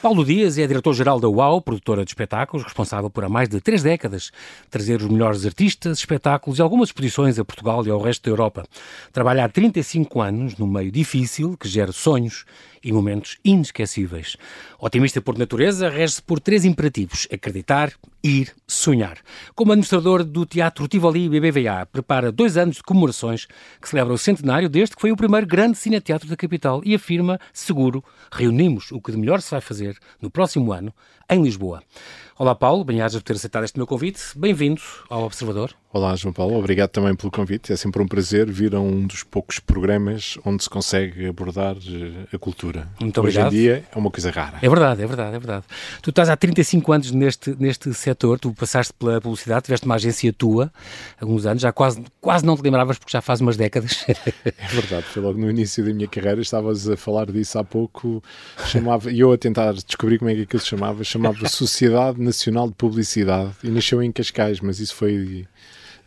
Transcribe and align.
Paulo 0.00 0.24
Dias 0.24 0.56
é 0.58 0.64
diretor-geral 0.64 1.18
da 1.18 1.28
UAU, 1.28 1.60
produtora 1.60 2.04
de 2.04 2.10
espetáculos, 2.12 2.62
responsável 2.62 3.10
por 3.10 3.24
há 3.24 3.28
mais 3.28 3.48
de 3.48 3.60
três 3.60 3.82
décadas 3.82 4.30
trazer 4.70 5.02
os 5.02 5.08
melhores 5.08 5.44
artistas, 5.44 5.98
espetáculos 5.98 6.60
e 6.60 6.62
algumas 6.62 6.90
exposições 6.90 7.36
a 7.36 7.44
Portugal 7.44 7.84
e 7.84 7.90
ao 7.90 8.00
resto 8.00 8.22
da 8.22 8.30
Europa. 8.30 8.64
Trabalha 9.12 9.44
há 9.44 9.48
35 9.48 10.20
anos 10.20 10.56
num 10.56 10.68
meio 10.68 10.92
difícil 10.92 11.56
que 11.56 11.68
gera 11.68 11.90
sonhos 11.90 12.44
e 12.82 12.92
momentos 12.92 13.38
inesquecíveis. 13.44 14.36
Otimista 14.78 15.20
por 15.20 15.38
natureza, 15.38 15.88
rege-se 15.88 16.22
por 16.22 16.40
três 16.40 16.64
imperativos: 16.64 17.26
acreditar, 17.32 17.92
ir, 18.22 18.54
sonhar. 18.66 19.18
Como 19.54 19.72
administrador 19.72 20.24
do 20.24 20.44
Teatro 20.44 20.88
Tivoli 20.88 21.28
BBVA, 21.28 21.86
prepara 21.86 22.32
dois 22.32 22.56
anos 22.56 22.76
de 22.76 22.82
comemorações 22.82 23.46
que 23.80 23.88
celebra 23.88 24.14
o 24.14 24.18
centenário 24.18 24.68
deste 24.68 24.96
que 24.96 25.02
foi 25.02 25.12
o 25.12 25.16
primeiro 25.16 25.46
grande 25.46 25.78
cineteatro 25.78 26.28
da 26.28 26.36
capital 26.36 26.82
e 26.84 26.94
afirma, 26.94 27.40
seguro, 27.52 28.02
reunimos 28.30 28.92
o 28.92 29.00
que 29.00 29.12
de 29.12 29.18
melhor 29.18 29.40
se 29.40 29.50
vai 29.50 29.60
fazer 29.60 29.98
no 30.20 30.30
próximo 30.30 30.72
ano 30.72 30.92
em 31.30 31.42
Lisboa. 31.42 31.82
Olá 32.38 32.54
Paulo, 32.54 32.84
bem-ajas 32.84 33.20
por 33.20 33.26
ter 33.26 33.32
aceitado 33.32 33.64
este 33.64 33.76
meu 33.76 33.84
convite. 33.84 34.20
Bem-vindo 34.36 34.80
ao 35.10 35.24
Observador. 35.24 35.74
Olá 35.92 36.14
João 36.14 36.32
Paulo, 36.32 36.54
obrigado 36.56 36.90
também 36.90 37.16
pelo 37.16 37.32
convite. 37.32 37.72
É 37.72 37.76
sempre 37.76 38.00
um 38.00 38.06
prazer 38.06 38.48
vir 38.48 38.76
a 38.76 38.80
um 38.80 39.06
dos 39.06 39.24
poucos 39.24 39.58
programas 39.58 40.38
onde 40.44 40.62
se 40.62 40.70
consegue 40.70 41.26
abordar 41.26 41.74
eh, 41.76 42.26
a 42.32 42.38
cultura. 42.38 42.86
Muito 43.00 43.18
obrigado. 43.18 43.48
Hoje 43.48 43.56
em 43.56 43.60
dia 43.60 43.84
é 43.90 43.98
uma 43.98 44.10
coisa 44.10 44.30
rara. 44.30 44.58
É 44.62 44.68
verdade, 44.68 45.02
é 45.02 45.06
verdade, 45.06 45.34
é 45.34 45.38
verdade. 45.38 45.64
Tu 46.00 46.10
estás 46.10 46.28
há 46.28 46.36
35 46.36 46.92
anos 46.92 47.10
neste, 47.10 47.56
neste 47.58 47.92
setor, 47.92 48.38
tu 48.38 48.52
passaste 48.52 48.92
pela 48.92 49.20
publicidade, 49.20 49.64
tiveste 49.64 49.86
uma 49.86 49.96
agência 49.96 50.32
tua 50.32 50.70
há 51.18 51.24
alguns 51.24 51.44
anos, 51.44 51.62
já 51.62 51.72
quase, 51.72 52.04
quase 52.20 52.46
não 52.46 52.54
te 52.56 52.62
lembravas 52.62 52.98
porque 52.98 53.10
já 53.10 53.20
faz 53.20 53.40
umas 53.40 53.56
décadas. 53.56 54.04
É 54.44 54.66
verdade, 54.68 55.04
foi 55.04 55.22
logo 55.22 55.38
no 55.38 55.50
início 55.50 55.84
da 55.84 55.92
minha 55.92 56.08
carreira, 56.08 56.40
estavas 56.40 56.88
a 56.88 56.96
falar 56.96 57.26
disso 57.30 57.58
há 57.58 57.64
pouco, 57.64 58.22
chamava, 58.66 59.10
e 59.10 59.20
eu 59.20 59.32
a 59.32 59.38
tentar 59.38 59.72
descobrir 59.72 60.18
como 60.18 60.30
é 60.30 60.34
que 60.34 60.42
aquilo 60.42 60.60
se 60.60 60.68
chamava, 60.68 61.02
chamava 61.02 61.48
Sociedade 61.48 62.20
Nacional 62.28 62.68
de 62.68 62.74
Publicidade 62.74 63.52
e 63.64 63.68
nasceu 63.68 64.02
em 64.02 64.12
Cascais, 64.12 64.60
mas 64.60 64.78
isso 64.80 64.94
foi 64.94 65.46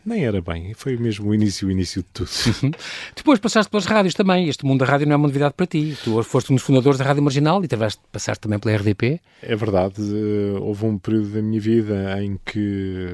nem 0.04 0.24
era 0.24 0.40
bem, 0.40 0.74
foi 0.74 0.96
mesmo 0.96 1.30
o 1.30 1.34
início, 1.34 1.68
o 1.68 1.70
início 1.70 2.02
de 2.02 2.08
tudo. 2.12 2.30
Uhum. 2.62 2.70
Depois 3.14 3.38
passaste 3.38 3.70
pelas 3.70 3.86
rádios 3.86 4.14
também, 4.14 4.48
este 4.48 4.64
mundo 4.64 4.80
da 4.80 4.86
rádio 4.86 5.06
não 5.06 5.14
é 5.14 5.16
uma 5.16 5.28
novidade 5.28 5.54
para 5.56 5.66
ti. 5.66 5.96
Tu 6.02 6.22
foste 6.24 6.52
um 6.52 6.56
dos 6.56 6.64
fundadores 6.64 6.98
da 6.98 7.04
Rádio 7.04 7.22
Marginal 7.22 7.62
e 7.64 7.68
tiveste, 7.68 8.00
passaste 8.10 8.40
também 8.40 8.58
pela 8.58 8.76
RDP. 8.76 9.20
É 9.42 9.54
verdade, 9.54 9.94
eh, 10.00 10.58
houve 10.60 10.86
um 10.86 10.98
período 10.98 11.28
da 11.30 11.42
minha 11.42 11.60
vida 11.60 12.20
em 12.22 12.38
que 12.44 13.06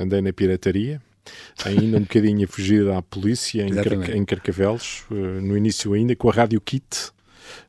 andei 0.00 0.20
na 0.20 0.32
pirataria, 0.32 1.02
ainda 1.64 1.96
um 1.98 2.02
bocadinho 2.02 2.44
a 2.44 2.48
fugir 2.48 2.88
à 2.88 3.02
polícia 3.02 3.62
em, 3.62 3.74
Car 3.74 4.10
em 4.10 4.24
Carcavelos, 4.24 5.04
eh, 5.10 5.40
no 5.40 5.56
início 5.56 5.92
ainda 5.92 6.14
com 6.14 6.30
a 6.30 6.32
Rádio 6.32 6.60
Kit, 6.60 7.10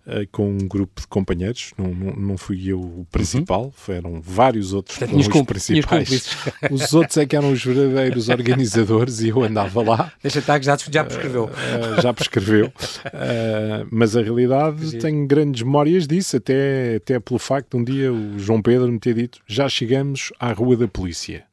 uh, 0.05 0.27
com 0.31 0.49
um 0.49 0.67
grupo 0.67 1.01
de 1.01 1.07
companheiros, 1.07 1.71
não, 1.77 1.93
não, 1.93 2.15
não 2.15 2.37
fui 2.37 2.69
eu 2.71 2.79
o 2.79 3.07
principal, 3.11 3.65
uhum. 3.65 3.71
foram 3.71 4.21
vários 4.21 4.73
outros 4.73 4.97
foram 4.97 5.17
os 5.17 5.27
principais. 5.45 6.37
Os 6.69 6.93
outros 6.93 7.17
é 7.17 7.25
que 7.25 7.35
eram 7.35 7.51
os 7.51 7.63
verdadeiros 7.63 8.29
organizadores 8.29 9.21
e 9.21 9.29
eu 9.29 9.43
andava 9.43 9.81
lá. 9.81 10.11
Deixa 10.21 10.39
estar 10.39 10.59
que 10.59 10.65
já, 10.65 10.77
já 10.77 11.03
prescreveu. 11.03 11.45
Uh, 11.45 12.01
já 12.01 12.13
prescreveu. 12.13 12.73
Mas 13.91 14.15
a 14.15 14.21
realidade 14.21 14.97
tenho 14.97 15.25
grandes 15.25 15.63
memórias 15.63 16.07
disso, 16.07 16.37
até, 16.37 16.95
até 16.97 17.19
pelo 17.19 17.39
facto 17.39 17.71
de 17.71 17.77
um 17.77 17.83
dia 17.83 18.11
o 18.11 18.37
João 18.37 18.61
Pedro 18.61 18.91
me 18.91 18.99
ter 18.99 19.13
dito 19.13 19.39
já 19.47 19.67
chegamos 19.67 20.31
à 20.39 20.51
Rua 20.51 20.77
da 20.77 20.87
Polícia. 20.87 21.43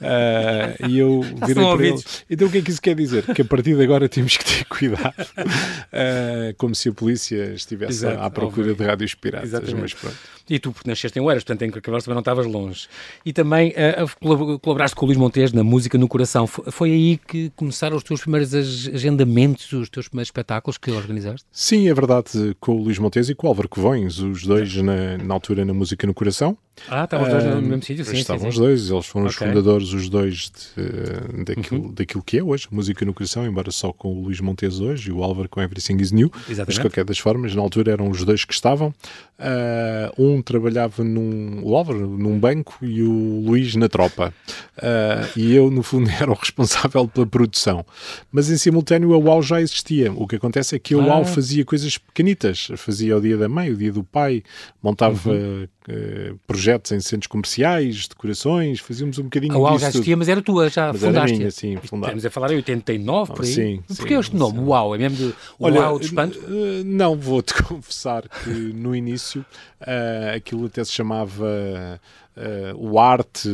Uh, 0.00 0.88
e 0.88 0.98
eu 0.98 1.22
virei 1.46 1.64
para 1.64 1.86
ele. 1.86 2.02
Então 2.30 2.48
o 2.48 2.50
que 2.50 2.58
é 2.58 2.62
que 2.62 2.70
isso 2.70 2.80
quer 2.80 2.94
dizer? 2.94 3.24
Que 3.34 3.42
a 3.42 3.44
partir 3.44 3.76
de 3.76 3.82
agora 3.82 4.08
temos 4.08 4.36
que 4.36 4.44
ter 4.44 4.64
cuidado. 4.66 5.14
Uh, 5.38 6.54
como 6.56 6.74
se 6.74 6.88
a 6.88 6.92
polícia 6.92 7.52
estivesse 7.54 8.04
Exato, 8.06 8.20
à 8.20 8.30
procura 8.30 8.70
óbvio. 8.70 8.76
de 8.76 8.90
rádios 8.90 9.14
piratas. 9.14 9.48
Exatamente. 9.48 9.80
Mas 9.80 9.94
pronto. 9.94 10.16
E 10.48 10.58
tu, 10.58 10.72
porque 10.72 10.88
nasceste 10.88 11.18
em 11.18 11.22
Oeiras, 11.22 11.44
portanto 11.44 11.62
em 11.62 11.70
Carcavelos 11.70 12.04
também 12.04 12.14
não 12.14 12.20
estavas 12.20 12.46
longe. 12.46 12.88
E 13.24 13.32
também 13.32 13.70
uh, 13.70 14.60
colaboraste 14.60 14.96
com 14.96 15.04
o 15.04 15.08
Luís 15.08 15.18
Montes 15.18 15.52
na 15.52 15.62
Música 15.62 15.98
no 15.98 16.08
Coração. 16.08 16.46
Foi 16.46 16.90
aí 16.90 17.18
que 17.18 17.50
começaram 17.54 17.96
os 17.96 18.02
teus 18.02 18.20
primeiros 18.22 18.54
agendamentos, 18.54 19.70
os 19.72 19.90
teus 19.90 20.08
primeiros 20.08 20.28
espetáculos 20.28 20.78
que 20.78 20.90
organizaste? 20.90 21.46
Sim, 21.52 21.88
é 21.88 21.94
verdade, 21.94 22.56
com 22.60 22.72
o 22.72 22.82
Luís 22.82 22.98
Montes 22.98 23.28
e 23.28 23.34
com 23.34 23.46
o 23.46 23.50
Álvaro 23.50 23.68
Covões, 23.68 24.18
os 24.18 24.44
dois 24.44 24.74
na, 24.76 25.18
na 25.18 25.34
altura 25.34 25.64
na 25.64 25.74
Música 25.74 26.06
no 26.06 26.14
Coração. 26.14 26.56
Ah, 26.88 27.04
estavam 27.04 27.26
os 27.26 27.32
dois 27.32 27.44
no 27.44 27.62
mesmo 27.62 27.82
sítio, 27.82 28.04
sim. 28.04 28.16
Estavam 28.16 28.42
sim, 28.42 28.48
os 28.48 28.56
dois, 28.56 28.90
eles 28.90 29.06
foram 29.06 29.26
okay. 29.26 29.46
os 29.46 29.52
fundadores, 29.52 29.87
os 29.92 30.08
dois, 30.08 30.50
de, 30.50 31.44
daquilo, 31.44 31.82
uhum. 31.82 31.92
daquilo 31.92 32.22
que 32.22 32.38
é 32.38 32.42
hoje, 32.42 32.68
Música 32.70 33.04
no 33.04 33.14
Coração, 33.14 33.46
embora 33.46 33.70
só 33.70 33.92
com 33.92 34.12
o 34.12 34.22
Luís 34.24 34.40
Montes 34.40 34.80
hoje 34.80 35.10
e 35.10 35.12
o 35.12 35.22
Álvaro 35.22 35.48
com 35.48 35.60
Everything 35.60 35.96
is 36.00 36.12
New. 36.12 36.30
Exatamente. 36.34 36.66
Mas 36.66 36.74
de 36.74 36.80
qualquer 36.80 37.04
das 37.04 37.18
formas, 37.18 37.54
na 37.54 37.62
altura 37.62 37.92
eram 37.92 38.08
os 38.08 38.24
dois 38.24 38.44
que 38.44 38.52
estavam. 38.52 38.94
Uh, 39.38 40.22
um 40.22 40.42
trabalhava 40.42 41.04
num, 41.04 41.60
o 41.62 41.76
Álvaro 41.76 42.08
num 42.08 42.38
banco 42.38 42.76
e 42.82 43.02
o 43.02 43.40
Luís 43.46 43.76
na 43.76 43.88
tropa. 43.88 44.34
Uh, 44.76 45.38
e 45.38 45.54
eu, 45.54 45.70
no 45.70 45.82
fundo, 45.82 46.10
era 46.20 46.30
o 46.30 46.34
responsável 46.34 47.06
pela 47.06 47.26
produção. 47.26 47.86
Mas 48.32 48.50
em 48.50 48.56
simultâneo 48.56 49.14
a 49.14 49.18
UAU 49.18 49.42
já 49.42 49.60
existia. 49.60 50.12
O 50.12 50.26
que 50.26 50.36
acontece 50.36 50.74
é 50.74 50.78
que 50.78 50.92
a 50.92 50.98
UAU 50.98 51.22
ah. 51.22 51.24
fazia 51.24 51.64
coisas 51.64 51.96
pequenitas. 51.96 52.68
Fazia 52.76 53.16
o 53.16 53.20
dia 53.20 53.36
da 53.36 53.48
mãe, 53.48 53.70
o 53.70 53.76
dia 53.76 53.92
do 53.92 54.02
pai, 54.02 54.42
montava 54.82 55.30
uhum. 55.30 55.68
uh, 55.88 56.38
projetos 56.46 56.90
em 56.90 57.00
centros 57.00 57.28
comerciais, 57.28 58.08
decorações, 58.08 58.80
fazíamos 58.80 59.18
um 59.18 59.24
bocadinho 59.24 59.54
A 59.54 59.58
UAU 59.58 59.77
já 59.78 59.88
existia, 59.88 60.16
mas 60.16 60.28
era 60.28 60.42
tua, 60.42 60.68
já 60.68 60.92
mas 60.92 61.00
fundaste. 61.00 61.30
Era 61.30 61.38
minha, 61.38 61.50
sim, 61.50 61.76
fundada. 61.76 62.12
Estamos 62.12 62.26
a 62.26 62.30
falar 62.30 62.52
em 62.52 62.56
89, 62.56 63.32
por 63.32 63.44
aí. 63.44 63.52
Sim, 63.52 63.82
Porquê 63.86 64.14
sim, 64.14 64.20
este 64.20 64.36
nome, 64.36 64.58
UAU? 64.58 64.94
É 64.94 64.98
mesmo 64.98 65.16
de 65.16 65.34
UAU 65.58 65.98
de 65.98 66.06
espanto? 66.06 66.38
Uh, 66.38 66.84
não, 66.84 67.16
vou-te 67.16 67.54
confessar 67.62 68.28
que 68.28 68.50
no 68.50 68.94
início 68.94 69.44
uh, 69.80 70.36
aquilo 70.36 70.66
até 70.66 70.84
se 70.84 70.92
chamava 70.92 72.00
uh, 72.38 72.76
o 72.76 72.98
arte, 72.98 73.48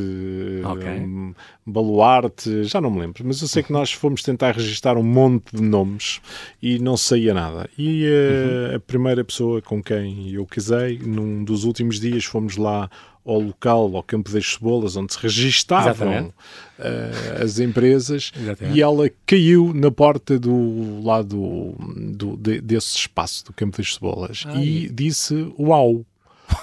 okay. 0.72 1.00
um, 1.00 1.34
baluarte, 1.66 2.64
já 2.64 2.80
não 2.80 2.90
me 2.90 3.00
lembro, 3.00 3.24
mas 3.26 3.40
eu 3.40 3.48
sei 3.48 3.62
que 3.62 3.72
nós 3.72 3.92
fomos 3.92 4.22
tentar 4.22 4.52
registrar 4.52 4.96
um 4.96 5.02
monte 5.02 5.56
de 5.56 5.62
nomes 5.62 6.20
e 6.62 6.78
não 6.78 6.96
saía 6.96 7.32
nada. 7.32 7.68
E 7.78 8.04
uh, 8.06 8.70
uhum. 8.70 8.76
a 8.76 8.80
primeira 8.80 9.24
pessoa 9.24 9.62
com 9.62 9.82
quem 9.82 10.30
eu 10.30 10.44
casei, 10.46 10.98
num 10.98 11.42
dos 11.44 11.64
últimos 11.64 11.98
dias, 11.98 12.24
fomos 12.24 12.56
lá 12.56 12.90
ao 13.24 13.40
local, 13.40 13.96
ao 13.96 14.02
Campo 14.02 14.30
das 14.30 14.52
Cebolas, 14.52 14.96
onde 14.96 15.14
se 15.14 15.18
registavam 15.18 16.26
uh, 16.26 17.42
as 17.42 17.58
empresas, 17.58 18.30
Exatamente. 18.38 18.76
e 18.76 18.82
ela 18.82 19.10
caiu 19.24 19.72
na 19.72 19.90
porta 19.90 20.38
do 20.38 21.02
lado 21.02 21.74
do, 22.14 22.36
de, 22.36 22.60
desse 22.60 22.98
espaço 22.98 23.46
do 23.46 23.52
Campo 23.54 23.78
das 23.78 23.94
Cebolas 23.94 24.44
Ai. 24.46 24.62
e 24.62 24.88
disse: 24.90 25.34
Uau! 25.58 26.04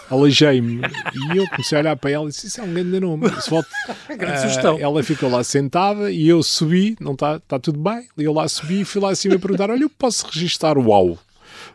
Aleijei-me 0.09 0.81
e 1.13 1.38
eu 1.38 1.47
comecei 1.50 1.78
a 1.78 1.81
olhar 1.81 1.96
para 1.96 2.12
ela 2.12 2.25
e 2.25 2.29
disse: 2.29 2.47
Isso 2.47 2.62
é 2.62 2.63
um 2.63 2.74
grande 2.74 3.00
nome. 3.00 3.28
Volta, 3.50 3.69
grande 4.18 4.38
uh, 4.38 4.41
sugestão. 4.41 4.78
Ela 4.79 5.03
ficou 5.03 5.29
lá 5.29 5.44
sentada 5.44 6.12
e 6.12 6.28
eu 6.28 6.41
subi, 6.44 6.96
não 7.00 7.13
está 7.13 7.40
tá 7.40 7.59
tudo 7.59 7.79
bem. 7.79 8.07
E 8.18 8.24
eu 8.24 8.34
lá 8.34 8.47
subi 8.47 8.81
e 8.81 8.85
fui 8.85 9.02
lá 9.02 9.09
acima 9.09 9.38
perguntar: 9.40 9.69
Olha, 9.69 9.84
eu 9.84 9.90
posso 9.90 10.25
registrar 10.28 10.78
o 10.78 10.88
UAU? 10.88 11.18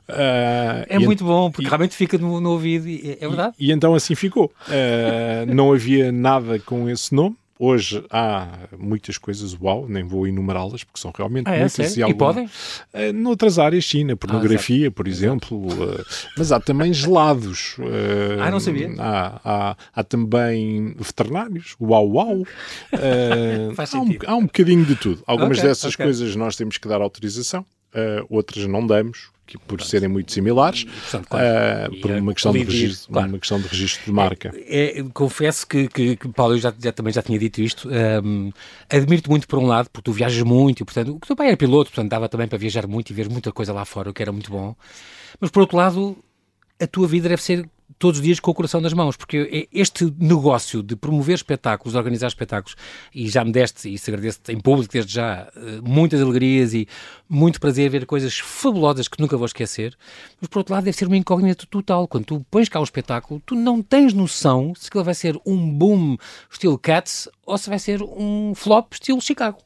Uh, 0.08 0.86
é 0.88 0.98
muito 0.98 1.24
bom, 1.24 1.50
porque 1.50 1.66
e, 1.66 1.68
realmente 1.68 1.96
fica 1.96 2.16
no, 2.16 2.40
no 2.40 2.50
ouvido, 2.50 2.88
e, 2.88 3.18
é 3.20 3.26
verdade. 3.26 3.54
E, 3.58 3.68
e, 3.68 3.72
então 3.72 3.94
assim 3.94 4.14
ficou. 4.14 4.52
Uh, 4.68 5.52
não 5.52 5.72
havia 5.72 6.12
nada 6.12 6.58
com 6.60 6.88
esse 6.88 7.14
nome. 7.14 7.36
Hoje 7.58 8.04
há 8.10 8.68
muitas 8.78 9.16
coisas, 9.16 9.56
uau, 9.58 9.86
nem 9.88 10.04
vou 10.04 10.26
enumerá-las 10.26 10.84
porque 10.84 11.00
são 11.00 11.10
realmente 11.16 11.48
ah, 11.48 11.54
é, 11.54 11.60
muitas. 11.60 11.96
E, 11.96 12.02
alguma, 12.02 12.16
e 12.16 12.18
podem? 12.18 12.44
Uh, 12.46 13.12
noutras 13.14 13.58
áreas, 13.58 13.86
sim, 13.86 14.04
na 14.04 14.14
pornografia, 14.14 14.88
ah, 14.88 14.90
por 14.90 15.08
exemplo, 15.08 15.66
uh, 15.66 16.04
mas 16.36 16.52
há 16.52 16.60
também 16.60 16.92
gelados. 16.92 17.76
Uh, 17.78 18.42
ah, 18.42 18.50
não 18.50 18.60
sabia. 18.60 18.94
Há, 18.98 19.40
há, 19.42 19.76
há 19.94 20.04
também 20.04 20.94
veterinários, 20.98 21.76
uau, 21.80 22.06
uau. 22.12 22.42
Faz 23.74 23.94
há, 23.94 24.00
um, 24.00 24.18
há 24.26 24.34
um 24.36 24.44
bocadinho 24.44 24.84
de 24.84 24.94
tudo. 24.94 25.22
Algumas 25.26 25.56
okay, 25.56 25.70
dessas 25.70 25.94
okay. 25.94 26.04
coisas 26.04 26.36
nós 26.36 26.56
temos 26.56 26.76
que 26.76 26.86
dar 26.86 27.00
autorização, 27.00 27.64
outras 28.28 28.66
não 28.66 28.86
damos, 28.86 29.30
que 29.46 29.56
por 29.58 29.80
serem 29.80 30.08
muito 30.08 30.32
similares, 30.32 30.84
portanto, 30.84 31.28
claro, 31.28 31.94
uh, 31.94 32.00
por 32.00 32.10
uma 32.10 32.34
questão, 32.34 32.52
de 32.52 32.64
registro, 32.64 33.12
claro. 33.12 33.28
uma 33.28 33.38
questão 33.38 33.60
de 33.60 33.68
registro 33.68 34.04
de 34.04 34.12
marca. 34.12 34.52
É, 34.54 34.98
é, 34.98 35.02
confesso 35.14 35.66
que, 35.66 35.86
que, 35.86 36.16
que, 36.16 36.28
Paulo, 36.28 36.54
eu 36.54 36.58
já, 36.58 36.74
já, 36.78 36.90
também 36.90 37.12
já 37.12 37.22
tinha 37.22 37.38
dito 37.38 37.60
isto, 37.60 37.88
um, 38.24 38.50
admiro-te 38.90 39.30
muito 39.30 39.46
por 39.46 39.58
um 39.58 39.66
lado, 39.66 39.88
porque 39.90 40.04
tu 40.04 40.12
viajas 40.12 40.42
muito, 40.42 40.80
e 40.80 40.84
portanto, 40.84 41.14
o 41.14 41.20
teu 41.20 41.36
pai 41.36 41.46
era 41.48 41.56
piloto, 41.56 41.90
portanto 41.90 42.10
dava 42.10 42.28
também 42.28 42.48
para 42.48 42.58
viajar 42.58 42.86
muito 42.88 43.10
e 43.10 43.14
ver 43.14 43.28
muita 43.30 43.52
coisa 43.52 43.72
lá 43.72 43.84
fora, 43.84 44.10
o 44.10 44.12
que 44.12 44.20
era 44.20 44.32
muito 44.32 44.50
bom, 44.50 44.74
mas 45.40 45.50
por 45.50 45.60
outro 45.60 45.76
lado, 45.76 46.18
a 46.80 46.86
tua 46.86 47.06
vida 47.06 47.28
deve 47.28 47.42
ser 47.42 47.68
todos 47.98 48.18
os 48.18 48.24
dias 48.24 48.40
com 48.40 48.50
o 48.50 48.54
coração 48.54 48.80
nas 48.80 48.92
mãos, 48.92 49.16
porque 49.16 49.68
este 49.72 50.12
negócio 50.18 50.82
de 50.82 50.96
promover 50.96 51.34
espetáculos, 51.34 51.94
organizar 51.94 52.28
espetáculos, 52.28 52.76
e 53.14 53.28
já 53.28 53.44
me 53.44 53.52
deste, 53.52 53.88
e 53.88 53.94
isso 53.94 54.10
agradeço 54.10 54.40
em 54.48 54.60
público 54.60 54.92
desde 54.92 55.12
já, 55.12 55.48
eh, 55.56 55.80
muitas 55.82 56.20
alegrias 56.20 56.74
e 56.74 56.86
muito 57.28 57.60
prazer 57.60 57.90
ver 57.90 58.06
coisas 58.06 58.38
fabulosas 58.38 59.08
que 59.08 59.20
nunca 59.20 59.36
vou 59.36 59.46
esquecer, 59.46 59.96
mas 60.40 60.48
por 60.48 60.58
outro 60.58 60.74
lado 60.74 60.84
deve 60.84 60.96
ser 60.96 61.06
uma 61.06 61.16
incógnita 61.16 61.66
total. 61.66 62.06
Quando 62.06 62.24
tu 62.24 62.46
pões 62.50 62.68
cá 62.68 62.80
o 62.80 62.84
espetáculo, 62.84 63.42
tu 63.44 63.54
não 63.54 63.82
tens 63.82 64.12
noção 64.12 64.72
se 64.76 64.90
ele 64.94 65.04
vai 65.04 65.14
ser 65.14 65.38
um 65.46 65.70
boom 65.70 66.16
estilo 66.50 66.78
Cats 66.78 67.28
ou 67.44 67.56
se 67.56 67.68
vai 67.68 67.78
ser 67.78 68.02
um 68.02 68.52
flop 68.54 68.92
estilo 68.92 69.20
Chicago. 69.20 69.58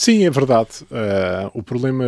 Sim, 0.00 0.24
é 0.24 0.30
verdade. 0.30 0.70
Uh, 0.84 1.50
o 1.52 1.62
problema, 1.62 2.06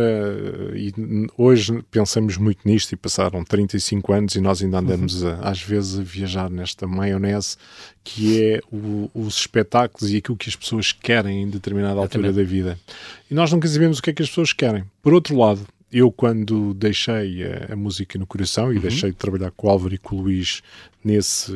e 0.73 0.91
hoje 1.37 1.79
pensamos 1.91 2.37
muito 2.37 2.67
nisto 2.67 2.91
e 2.91 2.95
passaram 2.95 3.43
35 3.43 4.11
anos 4.11 4.33
e 4.33 4.41
nós 4.41 4.63
ainda 4.63 4.79
andamos 4.79 5.21
uhum. 5.21 5.29
a, 5.29 5.51
às 5.51 5.61
vezes 5.61 5.99
a 5.99 6.01
viajar 6.01 6.49
nesta 6.49 6.87
maionese 6.87 7.55
que 8.03 8.43
é 8.43 8.61
o, 8.71 9.11
os 9.13 9.37
espetáculos 9.37 10.11
e 10.11 10.17
aquilo 10.17 10.35
que 10.35 10.49
as 10.49 10.55
pessoas 10.55 10.91
querem 10.91 11.43
em 11.43 11.47
determinada 11.47 11.99
altura 11.99 12.33
da 12.33 12.41
vida. 12.41 12.79
E 13.29 13.35
nós 13.35 13.53
nunca 13.53 13.67
sabemos 13.67 13.99
o 13.99 14.01
que 14.01 14.09
é 14.09 14.13
que 14.13 14.23
as 14.23 14.29
pessoas 14.29 14.53
querem. 14.53 14.83
Por 15.03 15.13
outro 15.13 15.37
lado, 15.37 15.61
eu 15.93 16.11
quando 16.11 16.73
deixei 16.73 17.43
a, 17.43 17.73
a, 17.73 17.75
música 17.75 18.17
no 18.17 18.25
coração 18.25 18.73
e 18.73 18.75
uhum. 18.75 18.81
deixei 18.81 19.11
de 19.11 19.15
trabalhar 19.17 19.51
com 19.51 19.67
o 19.67 19.69
Álvaro 19.69 19.93
e 19.93 19.97
com 19.97 20.15
o 20.15 20.21
Luís 20.21 20.61
nesse 21.03 21.51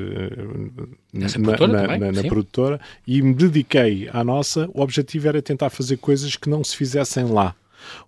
na, 1.12 1.28
produtora, 1.30 1.68
na, 1.68 1.98
na, 1.98 2.12
na 2.12 2.24
produtora 2.24 2.80
e 3.06 3.22
me 3.22 3.34
dediquei 3.34 4.08
à 4.14 4.24
nossa, 4.24 4.70
o 4.74 4.82
objetivo 4.82 5.28
era 5.28 5.42
tentar 5.42 5.70
fazer 5.70 5.98
coisas 5.98 6.36
que 6.36 6.50
não 6.50 6.64
se 6.64 6.76
fizessem 6.76 7.26
lá. 7.26 7.56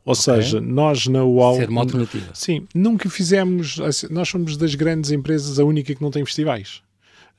Ou 0.06 0.14
okay. 0.14 0.16
seja, 0.16 0.60
nós 0.60 1.08
na 1.08 1.24
UAU. 1.24 1.58
Ser 1.58 1.70
uma 1.70 1.82
alternativa. 1.82 2.32
Sim, 2.34 2.68
nunca 2.76 3.10
fizemos. 3.10 3.80
Assim, 3.80 4.08
nós 4.10 4.28
somos 4.28 4.58
das 4.58 4.76
grandes 4.76 5.12
empresas 5.12 5.58
a 5.58 5.64
única 5.64 5.96
que 5.96 6.02
não 6.02 6.12
tem 6.12 6.26
festivais. 6.26 6.82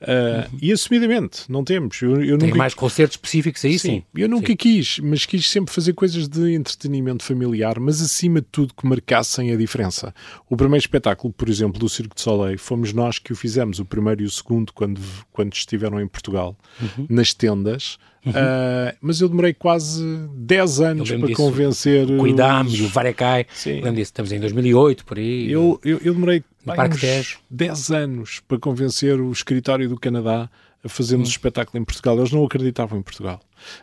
Uh, 0.01 0.51
uhum. 0.51 0.59
E 0.61 0.71
assumidamente, 0.71 1.43
não 1.47 1.63
temos. 1.63 2.01
Eu, 2.01 2.23
eu 2.23 2.37
Tem 2.37 2.47
nunca... 2.47 2.57
mais 2.57 2.73
concertos 2.73 3.15
específicos 3.15 3.63
aí, 3.63 3.77
sim. 3.77 3.89
sim. 3.89 4.03
Eu 4.15 4.27
nunca 4.27 4.47
sim. 4.47 4.55
quis, 4.55 4.99
mas 4.99 5.25
quis 5.27 5.47
sempre 5.47 5.71
fazer 5.71 5.93
coisas 5.93 6.27
de 6.27 6.53
entretenimento 6.53 7.23
familiar, 7.23 7.79
mas 7.79 8.01
acima 8.01 8.41
de 8.41 8.47
tudo 8.51 8.73
que 8.73 8.85
marcassem 8.87 9.51
a 9.51 9.55
diferença. 9.55 10.13
O 10.49 10.57
primeiro 10.57 10.81
espetáculo, 10.81 11.31
por 11.31 11.47
exemplo, 11.47 11.79
do 11.79 11.87
Circo 11.87 12.15
de 12.15 12.21
Soleil, 12.21 12.57
fomos 12.57 12.91
nós 12.93 13.19
que 13.19 13.31
o 13.31 13.35
fizemos, 13.35 13.79
o 13.79 13.85
primeiro 13.85 14.23
e 14.23 14.25
o 14.25 14.31
segundo, 14.31 14.73
quando, 14.73 14.99
quando 15.31 15.53
estiveram 15.53 16.01
em 16.01 16.07
Portugal, 16.07 16.57
uhum. 16.81 17.05
nas 17.07 17.33
tendas. 17.33 17.99
Uhum. 18.25 18.31
Uh, 18.31 18.95
mas 19.01 19.19
eu 19.19 19.27
demorei 19.27 19.53
quase 19.53 20.03
10 20.35 20.81
anos 20.81 21.09
para 21.09 21.27
disso. 21.27 21.33
convencer. 21.33 22.07
Cuidámos, 22.17 22.73
os... 22.73 22.81
o 22.81 22.87
Varecai. 22.87 23.45
Lembro 23.65 23.93
disso, 23.93 24.09
estamos 24.09 24.31
em 24.31 24.39
2008, 24.39 25.05
por 25.05 25.17
aí. 25.17 25.51
Eu, 25.51 25.79
eu, 25.83 25.99
eu 26.03 26.13
demorei 26.13 26.43
uns 26.67 27.39
10 27.49 27.91
anos 27.91 28.41
para 28.47 28.59
convencer 28.59 29.19
o 29.19 29.31
escritório 29.31 29.89
do 29.89 29.99
Canadá 29.99 30.49
a 30.83 30.89
fazermos 30.89 31.29
um 31.29 31.31
espetáculo 31.31 31.81
em 31.81 31.85
Portugal. 31.85 32.17
Eles 32.17 32.31
não 32.31 32.43
acreditavam 32.45 32.99
em 32.99 33.01
Portugal. 33.01 33.39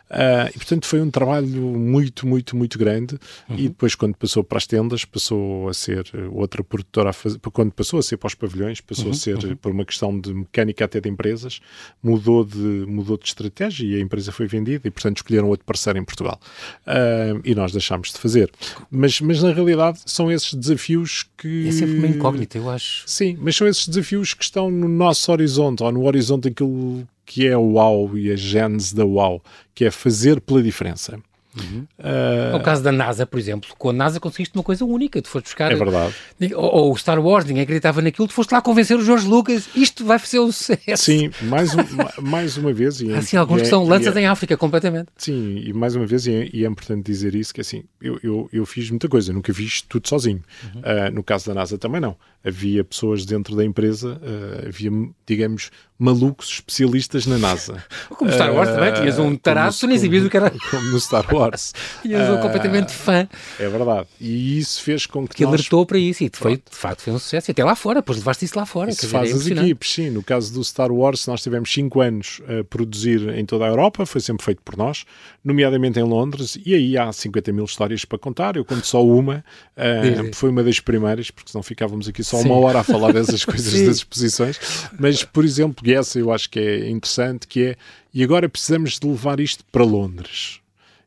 Uh, 0.09 0.49
e 0.49 0.53
portanto 0.53 0.85
foi 0.85 1.01
um 1.01 1.09
trabalho 1.09 1.47
muito, 1.47 2.27
muito, 2.27 2.55
muito 2.55 2.77
grande. 2.77 3.19
Uhum. 3.49 3.55
E 3.57 3.67
depois, 3.69 3.95
quando 3.95 4.15
passou 4.15 4.43
para 4.43 4.57
as 4.57 4.67
tendas, 4.67 5.05
passou 5.05 5.69
a 5.69 5.73
ser 5.73 6.05
outra 6.31 6.63
produtora. 6.63 7.09
A 7.09 7.13
fazer, 7.13 7.39
quando 7.39 7.71
passou 7.71 7.99
a 7.99 8.03
ser 8.03 8.17
para 8.17 8.27
os 8.27 8.35
pavilhões, 8.35 8.81
passou 8.81 9.05
uhum. 9.05 9.11
a 9.11 9.15
ser 9.15 9.43
uhum. 9.43 9.55
por 9.55 9.71
uma 9.71 9.85
questão 9.85 10.19
de 10.19 10.33
mecânica 10.33 10.85
até 10.85 10.99
de 10.99 11.09
empresas, 11.09 11.59
mudou 12.01 12.43
de, 12.43 12.57
mudou 12.57 13.17
de 13.17 13.25
estratégia 13.25 13.85
e 13.85 13.95
a 13.95 13.99
empresa 13.99 14.31
foi 14.31 14.47
vendida. 14.47 14.87
E 14.87 14.91
portanto 14.91 15.17
escolheram 15.17 15.47
outro 15.47 15.65
parceiro 15.65 15.99
em 15.99 16.03
Portugal. 16.03 16.39
Uh, 16.85 17.41
e 17.43 17.55
nós 17.55 17.71
deixámos 17.71 18.11
de 18.11 18.19
fazer. 18.19 18.51
Mas, 18.89 19.21
mas 19.21 19.41
na 19.41 19.51
realidade 19.51 19.99
são 20.05 20.31
esses 20.31 20.53
desafios 20.53 21.25
que. 21.37 21.67
É 21.67 21.71
sempre 21.71 21.97
uma 21.97 22.07
incógnita, 22.07 22.57
eu 22.57 22.69
acho. 22.69 23.03
Sim, 23.07 23.37
mas 23.39 23.55
são 23.55 23.67
esses 23.67 23.87
desafios 23.87 24.33
que 24.33 24.43
estão 24.43 24.69
no 24.69 24.87
nosso 24.87 25.31
horizonte 25.31 25.83
ou 25.83 25.91
no 25.91 26.05
horizonte 26.05 26.49
daquilo 26.49 27.07
que 27.29 27.47
é 27.47 27.55
o 27.55 27.73
UAU 27.73 28.17
e 28.17 28.31
a 28.31 28.35
gênese 28.35 28.95
da 28.95 29.05
UAU, 29.05 29.39
que 29.75 29.85
é 29.85 29.91
fazer 29.91 30.41
pela 30.41 30.63
diferença. 30.63 31.19
Uhum. 31.55 31.85
Uh... 31.99 32.57
No 32.57 32.63
caso 32.63 32.81
da 32.81 32.91
NASA, 32.91 33.23
por 33.23 33.39
exemplo, 33.39 33.69
com 33.77 33.91
a 33.91 33.93
NASA 33.93 34.19
conseguiste 34.19 34.55
uma 34.55 34.63
coisa 34.63 34.83
única, 34.83 35.21
tu 35.21 35.27
foste 35.27 35.45
buscar. 35.45 35.71
É 35.71 35.75
verdade. 35.75 36.15
Ou, 36.55 36.91
o 36.91 36.97
Star 36.97 37.19
Wars, 37.23 37.45
ninguém 37.45 37.61
acreditava 37.61 38.01
naquilo, 38.01 38.27
tu 38.27 38.33
foste 38.33 38.51
lá 38.51 38.61
convencer 38.63 38.97
o 38.97 39.03
George 39.03 39.27
Lucas, 39.27 39.69
isto 39.75 40.03
vai 40.03 40.17
ser 40.17 40.39
um 40.39 40.51
sucesso. 40.51 41.03
Sim, 41.03 41.29
mais, 41.43 41.75
um, 41.75 41.81
mais 42.21 42.57
uma 42.57 42.73
vez. 42.73 42.99
E, 42.99 43.13
Há 43.13 43.21
sim 43.21 43.37
alguns 43.37 43.59
é, 43.59 43.63
que 43.63 43.69
são 43.69 43.83
lanças 43.83 44.15
é, 44.15 44.21
em 44.21 44.25
África, 44.25 44.57
completamente. 44.57 45.09
Sim, 45.15 45.61
e 45.63 45.71
mais 45.71 45.95
uma 45.95 46.07
vez, 46.07 46.25
e 46.25 46.33
é, 46.33 46.49
e 46.51 46.65
é 46.65 46.67
importante 46.67 47.05
dizer 47.05 47.35
isso: 47.35 47.53
que 47.53 47.61
assim, 47.61 47.83
eu, 48.01 48.19
eu, 48.23 48.49
eu, 48.51 48.65
fiz 48.65 48.89
muita 48.89 49.07
coisa, 49.07 49.31
nunca 49.31 49.53
fiz 49.53 49.83
tudo 49.83 50.07
sozinho. 50.07 50.41
Uhum. 50.63 50.81
Uh, 50.81 51.11
no 51.13 51.23
caso 51.23 51.45
da 51.45 51.53
NASA 51.53 51.77
também 51.77 52.01
não. 52.01 52.15
Havia 52.43 52.83
pessoas 52.83 53.25
dentro 53.25 53.55
da 53.55 53.65
empresa, 53.65 54.19
uh, 54.21 54.67
havia, 54.67 54.91
digamos, 55.25 55.71
malucos 55.99 56.49
especialistas 56.49 57.25
na 57.25 57.37
NASA. 57.37 57.83
Como 58.09 58.31
Star 58.31 58.53
Wars 58.53 58.69
uh, 58.69 58.75
também, 58.75 58.93
tinhas 58.93 59.19
um 59.19 59.35
tarado, 59.35 59.75
tu 59.77 59.85
nem 59.85 59.99
sabias 59.99 60.25
o 60.25 60.29
que 60.29 60.37
era. 60.37 60.49
Como 60.71 60.83
no 60.89 60.99
Star 60.99 61.33
Wars. 61.33 61.73
tinhas 62.01 62.29
um 62.29 62.35
uh, 62.35 62.41
completamente 62.41 62.93
fã. 62.93 63.27
É 63.59 63.67
verdade. 63.67 64.07
E 64.21 64.57
isso 64.57 64.81
fez 64.81 65.05
com 65.05 65.27
que. 65.27 65.35
Que 65.35 65.43
nós... 65.43 65.55
alertou 65.55 65.85
para 65.85 65.97
isso 65.97 66.23
e 66.23 66.31
foi, 66.33 66.55
de 66.55 66.63
facto 66.71 67.01
foi 67.01 67.11
um 67.11 67.19
sucesso. 67.19 67.49
E 67.49 67.51
até 67.51 67.63
lá 67.63 67.75
fora, 67.75 67.99
depois 67.99 68.19
levaste 68.19 68.45
isso 68.45 68.57
lá 68.57 68.65
fora. 68.65 68.89
Isso 68.89 69.07
faz 69.09 69.29
é 69.29 69.33
as 69.33 69.47
equipes, 69.47 69.91
sim. 69.91 70.09
No 70.09 70.23
caso 70.23 70.53
do 70.53 70.63
Star 70.63 70.91
Wars, 70.91 71.27
nós 71.27 71.43
tivemos 71.43 71.71
5 71.73 71.99
anos 71.99 72.41
a 72.47 72.63
produzir 72.63 73.27
em 73.37 73.45
toda 73.45 73.65
a 73.65 73.67
Europa, 73.67 74.05
foi 74.05 74.21
sempre 74.21 74.45
feito 74.45 74.61
por 74.61 74.77
nós, 74.77 75.05
nomeadamente 75.43 75.99
em 75.99 76.03
Londres, 76.03 76.57
e 76.65 76.73
aí 76.73 76.97
há 76.97 77.11
50 77.11 77.51
mil 77.51 77.65
histórias 77.65 78.05
para 78.05 78.17
contar. 78.17 78.55
Eu 78.55 78.63
conto 78.63 78.87
só 78.87 79.05
uma, 79.05 79.43
uh, 79.75 80.33
foi 80.33 80.49
uma 80.49 80.63
das 80.63 80.79
primeiras, 80.79 81.29
porque 81.29 81.51
senão 81.51 81.61
ficávamos 81.61 82.07
aqui 82.07 82.23
só 82.29 82.37
sim. 82.41 82.49
uma 82.49 82.59
hora 82.59 82.79
a 82.79 82.83
falar 82.83 83.11
dessas 83.11 83.43
coisas 83.45 83.73
das 83.73 83.97
exposições. 83.97 84.59
Mas, 84.99 85.23
por 85.23 85.43
exemplo, 85.43 85.87
e 85.87 85.93
essa 85.93 86.19
eu 86.19 86.31
acho 86.31 86.49
que 86.49 86.59
é 86.59 86.89
interessante, 86.89 87.47
que 87.47 87.63
é, 87.63 87.75
e 88.13 88.23
agora 88.23 88.47
precisamos 88.47 88.99
de 88.99 89.07
levar 89.07 89.39
isto 89.39 89.63
para 89.71 89.83
Londres. 89.83 90.59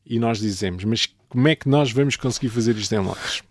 E 0.04 0.18
nós 0.18 0.38
dizemos, 0.38 0.84
mas 0.84 1.08
como 1.28 1.48
é 1.48 1.54
que 1.54 1.68
nós 1.68 1.92
vamos 1.92 2.16
conseguir 2.16 2.48
fazer 2.48 2.76
isto 2.76 2.92
em 2.94 2.98
Londres? 2.98 3.42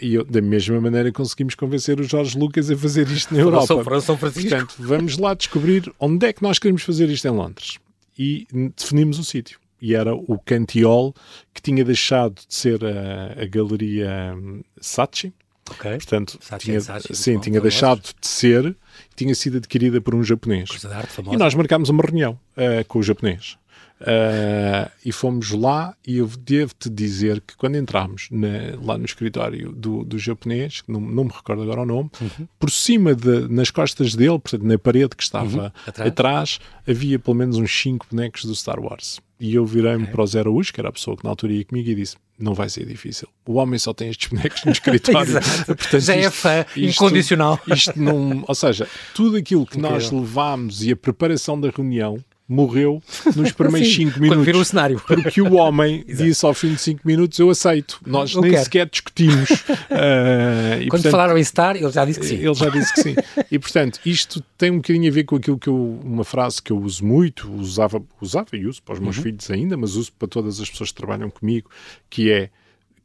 E 0.00 0.14
eu, 0.14 0.24
da 0.24 0.40
mesma 0.40 0.80
maneira 0.80 1.10
conseguimos 1.10 1.56
convencer 1.56 1.98
o 1.98 2.04
Jorge 2.04 2.38
Lucas 2.38 2.70
a 2.70 2.76
fazer 2.76 3.08
isto 3.08 3.34
na 3.34 3.40
Europa. 3.40 3.66
São 4.00 4.16
Francisco. 4.16 4.48
Portanto, 4.48 4.74
vamos 4.78 5.18
lá 5.18 5.34
descobrir 5.34 5.92
onde 5.98 6.26
é 6.26 6.32
que 6.32 6.42
nós 6.42 6.58
queremos 6.60 6.82
fazer 6.82 7.08
isto 7.08 7.26
em 7.26 7.32
Londres. 7.32 7.78
E 8.16 8.46
definimos 8.76 9.18
o 9.18 9.24
sítio. 9.24 9.58
E 9.80 9.94
era 9.94 10.14
o 10.14 10.38
Cantiol, 10.38 11.14
que 11.52 11.60
tinha 11.60 11.84
deixado 11.84 12.34
de 12.34 12.54
ser 12.54 12.84
a, 12.84 13.42
a 13.42 13.46
galeria 13.46 14.34
hum, 14.36 14.62
Saatchi, 14.80 15.32
Okay. 15.72 15.96
Portanto, 15.96 16.38
tinha, 16.58 16.80
Sachi, 16.80 17.14
sim, 17.14 17.34
bom, 17.34 17.40
tinha 17.40 17.60
deixado 17.60 18.00
de 18.00 18.26
ser, 18.26 18.76
tinha 19.14 19.34
sido 19.34 19.58
adquirida 19.58 20.00
por 20.00 20.14
um 20.14 20.22
japonês. 20.22 20.70
Arte, 20.84 21.20
e 21.30 21.36
nós 21.36 21.54
marcámos 21.54 21.88
uma 21.88 22.02
reunião 22.02 22.38
uh, 22.56 22.84
com 22.86 22.98
o 22.98 23.02
japonês. 23.02 23.58
Uh, 24.00 24.88
e 25.04 25.10
fomos 25.10 25.50
lá 25.50 25.92
e 26.06 26.18
eu 26.18 26.28
devo-te 26.28 26.88
dizer 26.88 27.40
que 27.40 27.56
quando 27.56 27.74
entramos 27.74 28.28
na, 28.30 28.48
lá 28.80 28.96
no 28.96 29.04
escritório 29.04 29.72
do, 29.72 30.04
do 30.04 30.16
japonês, 30.16 30.84
não, 30.86 31.00
não, 31.00 31.24
me 31.24 31.32
recordo 31.32 31.62
agora 31.64 31.82
o 31.82 31.86
nome, 31.86 32.08
uhum. 32.20 32.46
por 32.60 32.70
cima 32.70 33.12
de, 33.12 33.48
nas 33.48 33.72
costas 33.72 34.14
dele, 34.14 34.38
portanto 34.38 34.62
na 34.62 34.78
parede 34.78 35.16
que 35.16 35.22
estava 35.22 35.62
uhum. 35.62 35.72
atrás. 35.84 36.08
atrás. 36.08 36.60
havia 36.86 37.18
pelo 37.18 37.36
menos 37.36 37.56
uns 37.56 37.76
5 37.82 38.06
bonecos 38.08 38.44
do 38.44 38.54
Star 38.54 38.78
Wars. 38.78 39.20
E 39.40 39.54
eu 39.54 39.64
virei-me 39.64 40.02
okay. 40.02 40.12
para 40.12 40.22
o 40.22 40.26
Zé 40.26 40.40
Araújo, 40.40 40.72
que 40.72 40.80
era 40.80 40.88
a 40.88 40.92
pessoa 40.92 41.16
que 41.16 41.22
na 41.22 41.30
altura 41.30 41.52
ia 41.52 41.64
comigo, 41.64 41.88
e 41.88 41.94
disse: 41.94 42.16
Não 42.38 42.54
vai 42.54 42.68
ser 42.68 42.84
difícil. 42.84 43.28
O 43.46 43.54
homem 43.54 43.78
só 43.78 43.94
tem 43.94 44.08
estes 44.08 44.28
bonecos 44.28 44.64
no 44.64 44.72
escritório. 44.72 45.34
Portanto, 45.66 46.00
Já 46.00 46.16
é 46.16 46.30
fã 46.30 46.66
incondicional. 46.76 47.60
Isto 47.68 48.00
não, 48.00 48.44
ou 48.46 48.54
seja, 48.54 48.88
tudo 49.14 49.36
aquilo 49.36 49.64
que 49.64 49.78
Incrível. 49.78 49.96
nós 49.96 50.10
levámos 50.10 50.82
e 50.82 50.92
a 50.92 50.96
preparação 50.96 51.60
da 51.60 51.70
reunião 51.70 52.18
morreu 52.48 53.02
nos 53.36 53.52
primeiros 53.52 53.92
5 53.94 54.14
minutos. 54.14 54.28
Quando 54.28 54.44
virou 54.44 54.62
o 54.62 54.64
cenário. 54.64 55.02
Porque 55.06 55.42
o 55.42 55.54
homem 55.54 56.04
disse 56.08 56.44
ao 56.46 56.54
fim 56.54 56.72
de 56.72 56.80
5 56.80 57.02
minutos: 57.04 57.38
Eu 57.38 57.50
aceito. 57.50 58.00
Nós 58.06 58.32
eu 58.32 58.40
nem 58.40 58.52
quero. 58.52 58.64
sequer 58.64 58.88
discutimos. 58.88 59.50
uh, 59.50 59.54
Quando 60.88 60.90
portanto, 60.90 61.10
falaram 61.10 61.36
em 61.36 61.40
estar, 61.40 61.76
ele 61.76 61.90
já 61.90 62.04
disse 62.04 62.20
que 62.20 62.26
sim. 62.26 62.36
Ele 62.36 62.54
já 62.54 62.70
disse 62.70 62.94
que 62.94 63.02
sim. 63.02 63.14
e 63.50 63.58
portanto, 63.58 64.00
isto 64.06 64.42
tem 64.56 64.70
um 64.70 64.76
bocadinho 64.76 65.10
a 65.10 65.14
ver 65.14 65.24
com 65.24 65.36
aquilo 65.36 65.58
que 65.58 65.68
eu, 65.68 66.00
uma 66.02 66.24
frase 66.24 66.62
que 66.62 66.72
eu 66.72 66.78
uso 66.78 67.04
muito, 67.04 67.52
usava, 67.52 68.02
usava 68.20 68.48
e 68.54 68.66
uso 68.66 68.82
para 68.82 68.94
os 68.94 69.00
meus 69.00 69.16
uhum. 69.18 69.22
filhos 69.22 69.50
ainda, 69.50 69.76
mas 69.76 69.94
uso 69.94 70.12
para 70.18 70.28
todas 70.28 70.60
as 70.60 70.70
pessoas 70.70 70.90
que 70.90 70.96
trabalham 70.96 71.28
comigo, 71.28 71.70
que 72.08 72.30
é 72.30 72.50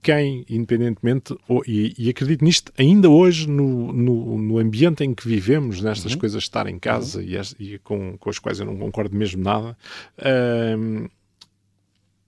quem, 0.04 0.46
independentemente, 0.50 1.36
ou, 1.48 1.64
e, 1.66 1.94
e, 1.98 2.10
acredito 2.10 2.44
nisto 2.44 2.72
ainda 2.78 3.10
hoje, 3.10 3.50
no, 3.50 3.94
no, 3.94 4.38
no, 4.38 4.60
ambiente 4.60 5.04
em 5.04 5.14
que 5.14 5.26
vivemos, 5.28 5.82
nestas 5.82 6.12
uhum. 6.12 6.20
coisas 6.20 6.44
de 6.44 6.50
estar 6.50 6.68
em 6.68 6.78
casa 6.78 7.20
uhum. 7.20 7.26
e, 7.60 7.74
e, 7.74 7.80
com, 7.80 8.18
com 8.18 8.30
as 8.30 8.38
quais 8.38 8.60
eu 8.60 8.66
não 8.66 8.78
concordo 8.78 9.16
mesmo 9.16 9.42
nada, 9.42 9.78
uh, 10.20 11.10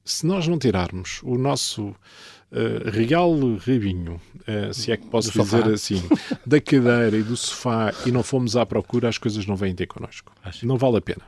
se 0.05 0.25
nós 0.25 0.48
não 0.48 0.58
tirarmos 0.58 1.20
o 1.24 1.38
nosso 1.38 1.88
uh, 1.88 2.89
real 2.91 3.38
rabinho, 3.58 4.22
uh, 4.41 4.74
se 4.74 4.91
é 4.91 4.98
que 4.98 5.08
posso 5.08 5.32
do 5.34 5.44
dizer 5.44 5.58
sofá. 5.58 5.74
assim, 5.74 6.03
da 6.46 6.62
cadeira 6.62 7.17
e 7.17 7.24
do 7.24 7.36
sofá 7.36 7.94
e 8.05 8.12
não 8.12 8.24
fomos 8.24 8.55
à 8.55 8.65
procura, 8.65 9.10
as 9.10 9.17
coisas 9.17 9.46
não 9.46 9.55
vêm 9.55 9.75
ter 9.75 9.88
connosco. 9.88 10.32
Acho. 10.44 10.65
Não 10.65 10.77
vale 10.77 10.98
a 10.98 11.01
pena. 11.01 11.24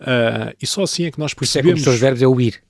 Uh, 0.00 0.54
e 0.62 0.66
só 0.66 0.84
assim 0.84 1.04
é 1.04 1.10
que 1.10 1.18
nós 1.18 1.34
percebemos... 1.34 1.72
Por 1.72 1.78
isso 1.80 1.88
é 1.88 1.92
que 1.92 1.96
os 1.96 2.00
verbos 2.00 2.22
é 2.22 2.26
o 2.26 2.40
ir. 2.40 2.62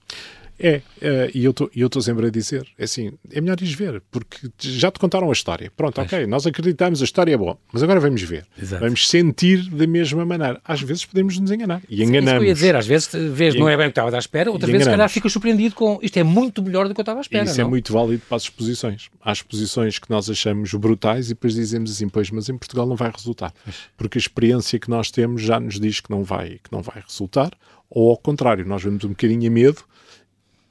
É, 0.58 0.82
é 1.00 1.30
e 1.34 1.44
eu 1.44 1.50
estou 1.50 2.02
sempre 2.02 2.26
a 2.26 2.30
dizer, 2.30 2.66
é 2.78 2.84
assim, 2.84 3.12
é 3.32 3.40
melhor 3.40 3.60
ir 3.60 3.74
ver, 3.74 4.02
porque 4.10 4.48
já 4.58 4.90
te 4.90 4.98
contaram 4.98 5.28
a 5.30 5.32
história. 5.32 5.70
Pronto, 5.76 6.00
ok, 6.00 6.26
nós 6.26 6.46
acreditamos, 6.46 7.00
a 7.00 7.04
história 7.04 7.32
é 7.32 7.36
boa, 7.36 7.58
mas 7.72 7.82
agora 7.82 8.00
vamos 8.00 8.22
ver. 8.22 8.46
Exato. 8.60 8.82
Vamos 8.82 9.08
sentir 9.08 9.68
da 9.70 9.86
mesma 9.86 10.24
maneira. 10.24 10.60
Às 10.64 10.80
vezes 10.80 11.04
podemos 11.04 11.38
nos 11.38 11.50
enganar. 11.50 11.82
E 11.88 12.02
enganamos. 12.02 12.12
Sim, 12.12 12.26
isso 12.26 12.32
que 12.32 12.44
eu 12.44 12.48
ia 12.48 12.54
dizer, 12.54 12.76
às 12.76 12.86
vezes 12.86 13.10
vês, 13.32 13.54
não 13.54 13.68
é 13.68 13.76
bem 13.76 13.86
o 13.86 13.88
que 13.88 13.92
estava 13.92 14.14
à 14.14 14.18
espera, 14.18 14.50
outras 14.50 14.70
vezes, 14.70 14.84
se 14.84 14.90
calhar, 14.90 15.08
ficas 15.08 15.32
surpreendido 15.32 15.74
com 15.74 15.98
isto 16.02 16.16
é 16.16 16.22
muito 16.22 16.62
melhor 16.62 16.88
do 16.88 16.94
que 16.94 17.00
eu 17.00 17.02
estava 17.02 17.20
à 17.20 17.22
espera. 17.22 17.44
E 17.44 17.46
isso 17.46 17.60
é 17.60 17.62
não? 17.62 17.68
é 17.68 17.70
muito 17.70 17.92
válido 17.92 18.22
para 18.28 18.36
as 18.36 18.42
exposições. 18.42 19.08
Há 19.22 19.32
exposições 19.32 19.98
que 19.98 20.10
nós 20.10 20.28
achamos 20.28 20.72
brutais 20.74 21.26
e 21.26 21.28
depois 21.30 21.54
dizemos 21.54 21.90
assim, 21.90 22.08
pois, 22.08 22.30
mas 22.30 22.48
em 22.48 22.56
Portugal 22.56 22.86
não 22.86 22.96
vai 22.96 23.10
resultar. 23.10 23.52
Porque 23.96 24.18
a 24.18 24.20
experiência 24.20 24.78
que 24.78 24.90
nós 24.90 25.10
temos 25.10 25.42
já 25.42 25.60
nos 25.60 25.78
diz 25.78 26.00
que 26.00 26.10
não 26.10 26.22
vai, 26.22 26.58
que 26.62 26.72
não 26.72 26.82
vai 26.82 27.02
resultar, 27.06 27.52
ou 27.90 28.10
ao 28.10 28.16
contrário, 28.16 28.66
nós 28.66 28.82
vemos 28.82 29.04
um 29.04 29.10
bocadinho 29.10 29.48
a 29.48 29.50
medo 29.50 29.82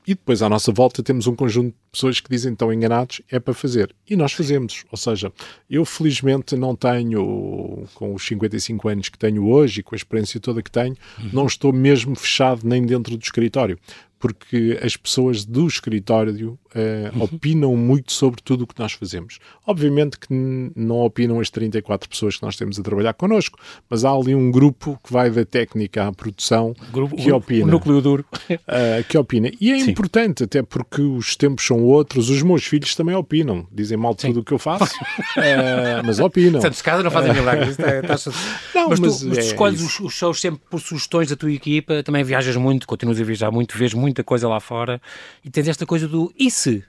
E 0.07 0.15
depois, 0.15 0.41
à 0.41 0.47
nossa 0.47 0.71
volta, 0.71 1.03
temos 1.03 1.27
um 1.27 1.35
conjunto 1.35 1.71
de 1.71 1.91
pessoas 1.91 2.21
que 2.21 2.29
dizem 2.29 2.53
que 2.53 2.55
estão 2.55 2.71
enganados, 2.71 3.21
é 3.29 3.39
para 3.39 3.53
fazer. 3.53 3.93
E 4.09 4.15
nós 4.15 4.31
fazemos. 4.31 4.85
Ou 4.89 4.97
seja, 4.97 5.33
eu 5.69 5.83
felizmente 5.83 6.55
não 6.55 6.77
tenho, 6.77 7.85
com 7.93 8.13
os 8.13 8.25
55 8.25 8.87
anos 8.87 9.09
que 9.09 9.17
tenho 9.17 9.45
hoje 9.45 9.81
e 9.81 9.83
com 9.83 9.93
a 9.93 9.97
experiência 9.97 10.39
toda 10.39 10.63
que 10.63 10.71
tenho, 10.71 10.95
uhum. 11.19 11.29
não 11.33 11.45
estou 11.45 11.73
mesmo 11.73 12.15
fechado 12.15 12.61
nem 12.63 12.85
dentro 12.85 13.17
do 13.17 13.21
escritório 13.21 13.77
porque 14.19 14.79
as 14.81 14.97
pessoas 14.97 15.45
do 15.45 15.67
escritório 15.67 16.57
uh, 16.75 17.23
opinam 17.23 17.75
muito 17.75 18.11
sobre 18.11 18.41
tudo 18.41 18.63
o 18.63 18.67
que 18.67 18.79
nós 18.79 18.93
fazemos. 18.93 19.39
Obviamente 19.65 20.17
que 20.19 20.27
não 20.75 21.01
opinam 21.01 21.39
as 21.39 21.49
34 21.49 22.09
pessoas 22.09 22.37
que 22.37 22.43
nós 22.43 22.55
temos 22.55 22.79
a 22.79 22.83
trabalhar 22.83 23.13
connosco, 23.13 23.59
mas 23.89 24.03
há 24.03 24.11
ali 24.11 24.33
um 24.33 24.51
grupo 24.51 24.99
que 25.03 25.11
vai 25.11 25.29
da 25.29 25.45
técnica 25.45 26.07
à 26.07 26.11
produção 26.11 26.73
grupo, 26.91 27.15
que 27.15 27.31
opina. 27.31 27.65
O 27.65 27.67
núcleo 27.67 28.01
duro. 28.01 28.25
Uh, 28.49 29.03
que 29.07 29.17
opina. 29.17 29.51
E 29.59 29.71
é 29.71 29.79
Sim. 29.79 29.91
importante, 29.91 30.43
até 30.43 30.63
porque 30.63 31.01
os 31.01 31.35
tempos 31.35 31.65
são 31.65 31.83
outros, 31.83 32.29
os 32.29 32.41
meus 32.41 32.65
filhos 32.65 32.95
também 32.95 33.15
opinam. 33.15 33.67
Dizem 33.71 33.97
mal 33.97 34.13
de 34.13 34.21
tudo 34.27 34.39
o 34.39 34.43
que 34.43 34.53
eu 34.53 34.59
faço, 34.59 34.95
uh, 34.95 36.01
mas 36.05 36.19
opinam. 36.19 36.61
Santos 36.61 36.81
Casa 36.81 37.03
não 37.03 37.11
fazem 37.11 37.33
milagres. 37.33 37.77
É, 37.79 38.01
não, 38.73 38.89
mas, 38.89 38.99
mas, 38.99 39.19
tu, 39.19 39.27
mas 39.27 39.37
tu 39.37 39.41
é 39.41 39.45
escolhes 39.45 39.81
os, 39.81 39.99
os 39.99 40.13
shows 40.13 40.39
sempre 40.39 40.61
por 40.69 40.79
sugestões 40.79 41.29
da 41.29 41.35
tua 41.35 41.51
equipa, 41.51 42.01
também 42.03 42.23
viajas 42.23 42.55
muito, 42.55 42.87
continuas 42.87 43.19
a 43.19 43.23
viajar 43.23 43.51
muito, 43.51 43.77
vês 43.77 43.93
muito 43.93 44.06
muita 44.07 44.23
coisa 44.23 44.47
lá 44.47 44.59
fora 44.59 45.01
e 45.43 45.49
tens 45.49 45.67
esta 45.67 45.85
coisa 45.85 46.07
do 46.07 46.33
e 46.37 46.49
se? 46.49 46.83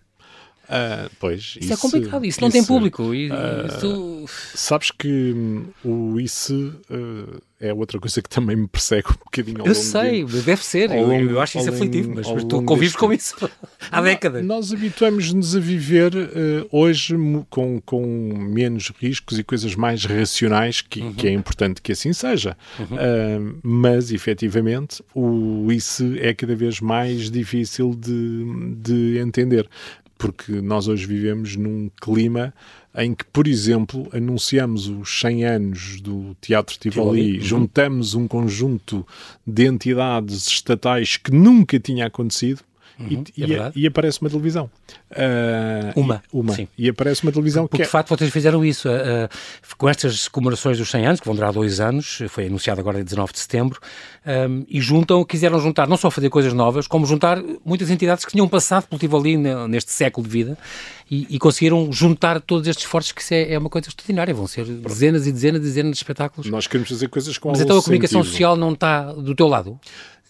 Uh, 0.69 1.11
pois, 1.19 1.41
isso, 1.41 1.59
isso, 1.61 1.73
é 1.73 1.77
complicado, 1.79 2.25
isso, 2.27 2.33
isso 2.33 2.41
não 2.43 2.51
tem 2.51 2.63
público. 2.63 3.15
E, 3.15 3.31
uh, 3.31 3.35
isso... 3.67 4.25
Sabes 4.55 4.91
que 4.91 5.09
hum, 5.09 5.65
o 5.83 6.21
isso 6.21 6.75
uh, 6.91 7.41
é 7.59 7.73
outra 7.73 7.99
coisa 7.99 8.21
que 8.21 8.29
também 8.29 8.55
me 8.55 8.69
persegue 8.69 9.09
um 9.09 9.25
bocadinho 9.25 9.63
ao 9.63 9.67
Eu 9.67 9.75
sei, 9.75 10.25
de, 10.25 10.43
deve 10.43 10.63
ser, 10.63 10.91
longo, 10.91 11.15
eu, 11.15 11.31
eu, 11.31 11.41
acho 11.41 11.59
isso 11.59 11.71
aflitivo, 11.71 12.13
mas, 12.15 12.31
mas 12.31 12.45
tu 12.45 12.63
convives 12.65 12.95
com 12.95 13.11
isso 13.11 13.35
há 13.91 14.03
décadas. 14.03 14.45
Nós 14.45 14.71
habituamos-nos 14.71 15.57
a 15.57 15.61
viver 15.61 16.13
hoje 16.71 17.17
com, 17.49 17.81
com 17.81 18.05
menos 18.37 18.93
riscos 19.01 19.39
e 19.39 19.43
coisas 19.43 19.75
mais 19.75 20.05
racionais, 20.05 20.83
que, 20.83 21.01
uhum. 21.01 21.15
que 21.15 21.27
é 21.29 21.33
importante 21.33 21.81
que 21.81 21.93
assim 21.93 22.13
seja. 22.13 22.57
Uhum. 22.79 23.59
mas, 23.63 24.13
efetivamente, 24.13 25.03
o 25.15 25.73
isso 25.73 26.15
é 26.19 26.35
cada 26.35 26.55
vez 26.55 26.79
mais 26.79 27.31
difícil 27.31 27.95
de, 27.95 28.75
de 28.77 29.19
entender 29.19 29.69
porque 30.19 30.61
nós 30.61 30.89
hoje 30.89 31.07
vivemos 31.07 31.57
num 31.57 31.89
clima 32.01 32.53
em 32.97 33.15
que, 33.15 33.25
por 33.25 33.47
exemplo, 33.47 34.09
anunciamos 34.13 34.89
os 34.89 35.21
100 35.21 35.45
anos 35.45 36.01
do 36.01 36.37
Teatro 36.41 36.77
Tivoli, 36.77 37.37
uhum. 37.37 37.41
juntamos 37.41 38.15
um 38.15 38.27
conjunto 38.27 39.07
de 39.47 39.67
entidades 39.67 40.49
estatais 40.49 41.17
que 41.17 41.31
nunca 41.31 41.79
tinha 41.79 42.07
acontecido 42.07 42.63
Uhum, 42.99 43.25
e, 43.37 43.45
é 43.45 43.73
e, 43.75 43.83
e, 43.83 43.87
aparece 43.87 44.21
uma 44.21 44.29
televisão. 44.29 44.71
Uh, 45.13 46.01
uma. 46.01 46.23
E, 46.33 46.37
uma. 46.37 46.55
Sim. 46.55 46.69
E 46.77 46.89
aparece 46.89 47.23
uma 47.23 47.31
televisão 47.31 47.67
Porque, 47.67 47.77
que. 47.77 47.83
É... 47.83 47.85
de 47.85 47.91
facto, 47.91 48.09
vocês 48.09 48.31
fizeram 48.31 48.65
isso. 48.65 48.89
Uh, 48.89 49.29
com 49.77 49.89
estas 49.89 50.27
comemorações 50.27 50.79
dos 50.79 50.91
100 50.91 51.07
anos, 51.07 51.21
que 51.21 51.27
vão 51.27 51.35
durar 51.35 51.53
dois 51.53 51.81
anos, 51.81 52.23
foi 52.29 52.47
anunciado 52.47 52.81
agora 52.81 53.01
em 53.01 53.05
19 53.05 53.33
de 53.33 53.39
setembro, 53.39 53.81
um, 54.27 54.65
e 54.69 54.81
juntam, 54.81 55.25
quiseram 55.25 55.61
juntar, 55.61 55.87
não 55.87 55.97
só 55.97 56.11
fazer 56.11 56.29
coisas 56.29 56.53
novas, 56.53 56.87
como 56.87 57.07
juntar 57.07 57.43
muitas 57.65 57.91
entidades 57.91 58.25
que 58.25 58.33
tinham 58.33 58.49
passado 58.49 58.87
pelo 58.89 58.99
Tivoli 58.99 59.37
neste 59.37 59.93
século 59.93 60.27
de 60.27 60.33
vida 60.33 60.59
e, 61.11 61.39
conseguiram 61.39 61.91
juntar 61.91 62.41
todos 62.41 62.69
estes 62.69 62.85
esforços, 62.85 63.13
que 63.13 63.23
isso 63.23 63.33
é, 63.33 63.55
é, 63.55 63.59
uma 63.59 63.71
coisa 63.71 63.89
extraordinária. 63.89 64.35
Vão 64.35 64.47
ser 64.47 64.65
dezenas 64.65 65.27
e 65.27 65.33
dezenas 65.33 65.61
e 65.61 65.65
dezenas 65.65 65.93
de 65.93 65.97
espetáculos. 65.97 66.51
Nós 66.51 66.67
queremos 66.67 66.89
fazer 66.89 67.09
coisas 67.09 67.39
com 67.39 67.51
Mas 67.51 67.61
então 67.61 67.79
a 67.79 67.83
comunicação 67.83 68.23
sentido. 68.23 68.33
social 68.33 68.57
não 68.57 68.73
está 68.73 69.13
do 69.13 69.35
teu 69.35 69.49
lado? 69.49 69.81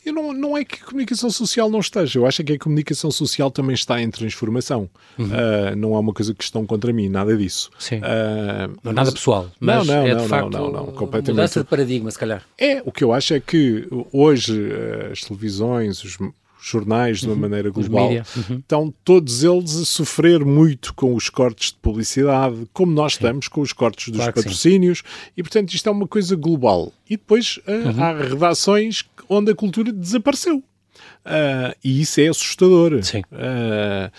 Eu 0.09 0.15
não, 0.15 0.33
não 0.33 0.57
é 0.57 0.65
que 0.65 0.83
a 0.83 0.87
comunicação 0.87 1.31
social 1.31 1.71
não 1.71 1.81
esteja, 1.81 2.19
eu 2.19 2.27
acho 2.27 2.43
que 2.43 2.53
a 2.55 2.59
comunicação 2.59 3.11
social 3.11 3.51
também 3.51 3.75
está 3.75 4.01
em 4.01 4.11
transformação. 4.11 4.89
Uhum. 5.19 5.27
Uh, 5.27 5.77
não 5.77 5.95
é 5.95 5.99
uma 5.99 6.13
coisa 6.13 6.35
que 6.35 6.43
estão 6.43 6.65
contra 6.67 6.93
mim, 6.93 7.09
nada 7.09 7.37
disso. 7.37 7.71
Sim. 7.79 7.99
Uh, 7.99 8.77
não 8.83 8.93
é 8.93 8.95
nada 8.95 9.13
pessoal, 9.13 9.51
mas 9.61 9.87
não, 9.87 9.95
não, 9.95 10.07
é 10.07 10.09
de 10.09 10.15
não, 10.15 10.29
facto 10.29 10.51
não, 10.51 10.61
não, 10.61 10.73
não, 10.73 10.87
completamente. 10.87 11.31
mudança 11.31 11.61
de 11.61 11.67
paradigma, 11.67 12.11
se 12.11 12.19
calhar. 12.19 12.43
É, 12.57 12.83
o 12.85 12.91
que 12.91 13.05
eu 13.05 13.13
acho 13.13 13.35
é 13.35 13.41
que 13.41 13.87
hoje 14.13 14.55
as 15.13 15.21
televisões, 15.21 16.03
os 16.03 16.17
jornais 16.61 17.21
de 17.21 17.27
uma 17.27 17.35
uhum. 17.35 17.41
maneira 17.41 17.71
global, 17.71 18.11
uhum. 18.11 18.59
estão 18.59 18.95
todos 19.05 19.45
eles 19.45 19.77
a 19.77 19.85
sofrer 19.85 20.45
muito 20.45 20.93
com 20.95 21.15
os 21.15 21.29
cortes 21.29 21.71
de 21.71 21.79
publicidade, 21.79 22.69
como 22.73 22.93
nós 22.93 23.15
sim. 23.15 23.19
estamos 23.19 23.49
com 23.49 23.61
os 23.61 23.73
cortes 23.73 24.09
dos 24.09 24.19
claro 24.19 24.33
patrocínios, 24.33 25.03
e 25.37 25.43
portanto 25.43 25.73
isto 25.73 25.89
é 25.89 25.93
uma 25.93 26.07
coisa 26.07 26.37
global. 26.37 26.93
E 27.09 27.17
depois 27.17 27.59
uh, 27.67 27.89
uhum. 27.89 28.03
há 28.03 28.13
redações 28.13 29.05
onde 29.29 29.53
a 29.53 29.55
cultura 29.55 29.93
desapareceu. 29.93 30.63
Uh, 31.25 31.75
e 31.85 32.01
isso 32.01 32.21
é 32.21 32.29
assustador. 32.29 33.03
Sim. 33.03 33.21
Uh, 33.33 34.11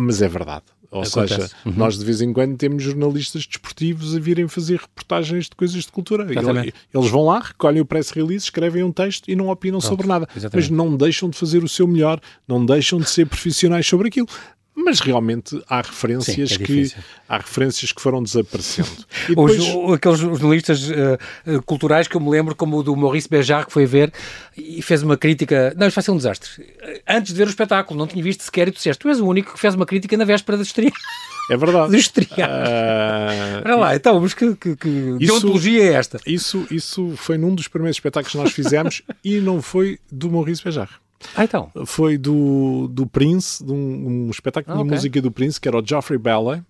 mas 0.00 0.22
é 0.22 0.28
verdade. 0.28 0.64
Ou 0.90 1.02
Acontece. 1.02 1.34
seja, 1.34 1.50
uhum. 1.64 1.72
nós 1.76 1.96
de 1.96 2.04
vez 2.04 2.20
em 2.20 2.32
quando 2.32 2.56
temos 2.56 2.82
jornalistas 2.82 3.46
desportivos 3.46 4.16
a 4.16 4.18
virem 4.18 4.48
fazer 4.48 4.80
reportagens 4.80 5.44
de 5.44 5.54
coisas 5.54 5.84
de 5.84 5.92
cultura. 5.92 6.26
Exatamente. 6.28 6.74
Eles 6.92 7.08
vão 7.08 7.26
lá, 7.26 7.38
recolhem 7.38 7.80
o 7.80 7.86
press 7.86 8.10
release, 8.10 8.46
escrevem 8.46 8.82
um 8.82 8.90
texto 8.90 9.28
e 9.28 9.36
não 9.36 9.48
opinam 9.48 9.78
Pronto. 9.78 9.88
sobre 9.88 10.08
nada. 10.08 10.28
Exatamente. 10.36 10.68
Mas 10.68 10.76
não 10.76 10.96
deixam 10.96 11.30
de 11.30 11.38
fazer 11.38 11.62
o 11.62 11.68
seu 11.68 11.86
melhor, 11.86 12.20
não 12.46 12.66
deixam 12.66 12.98
de 12.98 13.08
ser 13.08 13.26
profissionais 13.26 13.86
sobre 13.86 14.08
aquilo 14.08 14.26
mas 14.84 15.00
realmente 15.00 15.60
há 15.68 15.80
referências 15.80 16.50
Sim, 16.50 16.62
é 16.62 16.66
que 16.66 16.94
há 17.28 17.38
referências 17.38 17.92
que 17.92 18.00
foram 18.00 18.22
desaparecendo. 18.22 18.88
E 19.26 19.28
depois... 19.28 19.58
Os, 19.58 19.94
aqueles 19.94 20.18
jornalistas 20.18 20.88
uh, 20.88 21.62
culturais 21.64 22.08
que 22.08 22.16
eu 22.16 22.20
me 22.20 22.30
lembro, 22.30 22.54
como 22.54 22.78
o 22.78 22.82
do 22.82 22.96
Maurice 22.96 23.28
Bejar, 23.28 23.66
que 23.66 23.72
foi 23.72 23.86
ver 23.86 24.12
e 24.56 24.82
fez 24.82 25.02
uma 25.02 25.16
crítica. 25.16 25.74
Não, 25.76 25.86
isto 25.86 25.96
vai 25.96 26.04
ser 26.04 26.10
um 26.10 26.16
desastre. 26.16 26.50
Antes 27.06 27.32
de 27.32 27.38
ver 27.38 27.46
o 27.46 27.50
espetáculo, 27.50 27.98
não 27.98 28.06
tinha 28.06 28.22
visto 28.22 28.42
sequer 28.42 28.68
e 28.68 28.72
tu 28.72 28.76
disseste, 28.76 29.00
tu 29.00 29.08
és 29.08 29.20
o 29.20 29.26
único 29.26 29.52
que 29.52 29.60
fez 29.60 29.74
uma 29.74 29.86
crítica 29.86 30.16
na 30.16 30.24
véspera 30.24 30.56
da 30.56 30.62
estreia. 30.62 30.92
É 31.50 31.56
verdade. 31.56 31.90
Do 31.90 31.96
estrear. 31.96 32.50
Uh, 32.50 33.62
Para 33.62 33.76
lá, 33.76 33.96
então, 33.96 34.20
mas 34.20 34.34
que, 34.34 34.54
que, 34.54 34.76
que 34.76 35.16
isso, 35.20 35.34
ontologia 35.34 35.82
é 35.84 35.92
esta? 35.94 36.20
Isso, 36.26 36.66
isso 36.70 37.14
foi 37.16 37.36
num 37.36 37.54
dos 37.54 37.68
primeiros 37.68 37.96
espetáculos 37.96 38.32
que 38.32 38.38
nós 38.38 38.52
fizemos 38.52 39.02
e 39.24 39.38
não 39.38 39.60
foi 39.60 39.98
do 40.10 40.30
Maurice 40.30 40.62
Bejar. 40.62 40.88
Ah, 41.34 41.44
então. 41.44 41.70
Foi 41.86 42.16
do, 42.16 42.88
do 42.88 43.06
Prince, 43.06 43.64
de 43.64 43.72
um, 43.72 44.26
um 44.26 44.30
espetáculo 44.30 44.74
ah, 44.74 44.78
de 44.78 44.82
okay. 44.82 44.94
música 44.96 45.22
do 45.22 45.30
Prince, 45.30 45.60
que 45.60 45.68
era 45.68 45.78
o 45.78 45.86
Geoffrey 45.86 46.18
Ballet, 46.18 46.62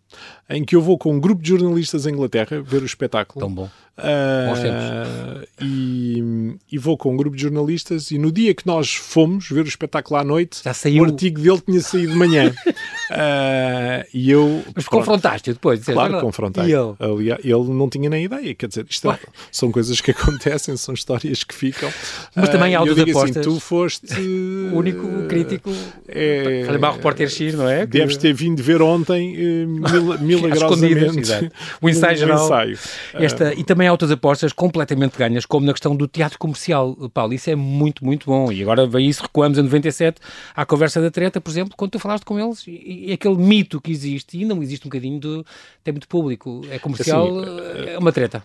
em 0.49 0.65
que 0.65 0.75
eu 0.75 0.83
vou 0.83 0.99
com 0.99 1.13
um 1.13 1.21
grupo 1.21 1.43
de 1.43 1.49
jornalistas 1.49 2.07
em 2.07 2.11
Inglaterra 2.11 2.61
ver 2.61 2.83
o 2.83 2.87
espetáculo. 2.87 3.41
Tão 3.41 3.55
bom. 3.55 3.71
Uh, 4.01 5.47
e, 5.61 6.57
e, 6.73 6.79
vou 6.79 6.97
com 6.97 7.13
um 7.13 7.17
grupo 7.17 7.37
de 7.37 7.43
jornalistas 7.43 8.11
e 8.11 8.17
no 8.17 8.33
dia 8.33 8.55
que 8.55 8.67
nós 8.67 8.95
fomos 8.95 9.51
ver 9.51 9.65
o 9.65 9.69
espetáculo 9.69 10.19
à 10.19 10.25
noite, 10.25 10.63
o 10.99 11.05
artigo 11.05 11.39
dele 11.39 11.61
tinha 11.61 11.81
saído 11.81 12.13
de 12.13 12.19
manhã. 12.19 12.51
uh, 12.51 14.07
e 14.15 14.31
eu... 14.31 14.65
Mas 14.75 14.89
confrontaste-o 14.89 15.53
depois? 15.53 15.85
Claro, 15.85 16.15
não, 16.15 16.21
confrontei. 16.21 16.65
E 16.65 16.73
ele? 16.73 17.31
Ele 17.45 17.75
não 17.75 17.91
tinha 17.91 18.09
nem 18.09 18.25
ideia. 18.25 18.55
Quer 18.55 18.69
dizer, 18.69 18.87
isto 18.89 19.11
é, 19.11 19.19
são 19.53 19.71
coisas 19.71 20.01
que 20.01 20.13
acontecem, 20.13 20.75
são 20.79 20.95
histórias 20.95 21.45
que 21.45 21.55
ficam. 21.55 21.93
Mas 22.35 22.49
uh, 22.49 22.53
também 22.53 22.75
há 22.75 22.81
outras 22.81 23.01
assim, 23.01 23.11
apostas. 23.11 23.37
Assim, 23.37 23.51
tu 23.51 23.61
foste... 23.61 24.07
o 24.73 24.77
único 24.77 25.27
crítico... 25.29 25.71
É, 26.09 26.63
Falei 26.65 26.81
mal 26.81 26.95
repórter 26.95 27.29
X, 27.29 27.55
não 27.55 27.69
é? 27.69 27.85
Deves 27.85 28.17
ter 28.17 28.33
vindo 28.33 28.63
ver 28.63 28.81
ontem 28.81 29.37
eh, 29.37 29.67
mil, 30.03 30.41
milagrosamente 30.41 31.51
o 31.81 31.89
ensaio 31.89 32.17
geral. 32.17 32.45
Ensaio. 32.45 32.79
Esta, 33.15 33.55
e 33.55 33.65
também 33.65 33.89
há 33.89 33.93
outras 33.93 34.11
apostas 34.11 34.53
completamente 34.53 35.17
ganhas, 35.17 35.47
como 35.47 35.67
na 35.67 35.73
questão 35.73 35.95
do 35.95 36.07
teatro 36.07 36.39
comercial, 36.39 36.95
Paulo. 37.13 37.33
Isso 37.33 37.51
é 37.51 37.55
muito, 37.55 38.05
muito 38.05 38.27
bom. 38.27 38.51
E 38.53 38.63
agora 38.63 38.87
vem 38.87 39.09
isso, 39.09 39.23
recuamos 39.23 39.59
em 39.59 39.63
97 39.63 40.21
à 40.55 40.65
conversa 40.65 41.01
da 41.01 41.11
treta, 41.11 41.41
por 41.41 41.51
exemplo, 41.51 41.75
quando 41.77 41.93
tu 41.93 41.99
falaste 41.99 42.25
com 42.25 42.39
eles, 42.39 42.67
e, 42.67 43.07
e 43.09 43.13
aquele 43.13 43.37
mito 43.37 43.81
que 43.81 43.91
existe, 43.91 44.39
e 44.39 44.45
não 44.45 44.63
existe 44.63 44.87
um 44.87 44.91
bocadinho 44.91 45.21
de 45.21 45.45
tem 45.83 45.93
muito 45.93 46.09
público, 46.09 46.63
é 46.71 46.79
comercial, 46.79 47.27
assim, 47.27 47.91
é 47.91 47.99
uma 47.99 48.13
treta. 48.13 48.45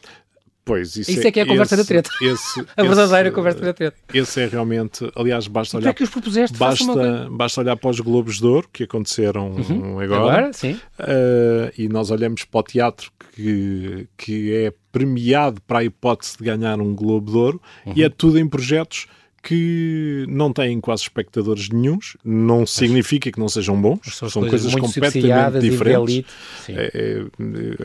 Pois, 0.65 0.95
isso, 0.95 1.11
isso 1.11 1.21
é, 1.21 1.27
é, 1.27 1.31
que 1.31 1.39
é 1.39 1.43
a 1.43 1.45
conversa 1.45 1.75
esse, 1.75 1.83
da 1.83 1.87
treta. 1.87 2.09
Esse, 2.19 2.59
a 2.75 2.83
verdadeira 2.83 3.27
esse, 3.27 3.35
conversa 3.35 3.59
da 3.59 3.71
treta. 3.71 3.97
Esse 4.11 4.41
é 4.41 4.47
realmente, 4.47 5.07
aliás, 5.15 5.45
basta 5.47 5.77
olhar. 5.77 5.91
é 5.91 5.93
que 5.93 6.03
os 6.03 6.09
propuseste? 6.09 6.57
Basta, 6.57 7.29
basta 7.29 7.61
olhar 7.61 7.75
para 7.75 7.91
os 7.91 7.99
Globos 7.99 8.39
de 8.39 8.47
Ouro 8.47 8.67
que 8.73 8.83
aconteceram 8.83 9.51
uhum. 9.51 9.99
agora. 9.99 10.21
Agora, 10.21 10.53
sim. 10.53 10.73
Uh, 10.99 11.71
e 11.77 11.87
nós 11.87 12.09
olhamos 12.09 12.45
para 12.45 12.59
o 12.59 12.63
teatro 12.63 13.11
que, 13.35 14.07
que 14.17 14.55
é 14.55 14.73
premiado 14.91 15.61
para 15.61 15.79
a 15.79 15.83
hipótese 15.83 16.37
de 16.37 16.43
ganhar 16.43 16.81
um 16.81 16.95
Globo 16.95 17.31
de 17.31 17.37
Ouro 17.37 17.61
uhum. 17.85 17.93
e 17.95 18.03
é 18.03 18.09
tudo 18.09 18.39
em 18.39 18.47
projetos 18.47 19.05
que 19.45 20.25
não 20.27 20.51
têm 20.51 20.81
quase 20.81 21.03
espectadores 21.03 21.69
nenhums, 21.69 22.17
não 22.25 22.65
significa 22.65 23.31
que 23.31 23.39
não 23.39 23.47
sejam 23.47 23.79
bons, 23.79 23.99
são, 24.17 24.27
são 24.27 24.41
coisas, 24.41 24.73
coisas 24.73 24.81
completamente 24.81 25.59
diferentes. 25.59 26.25
É, 26.67 27.27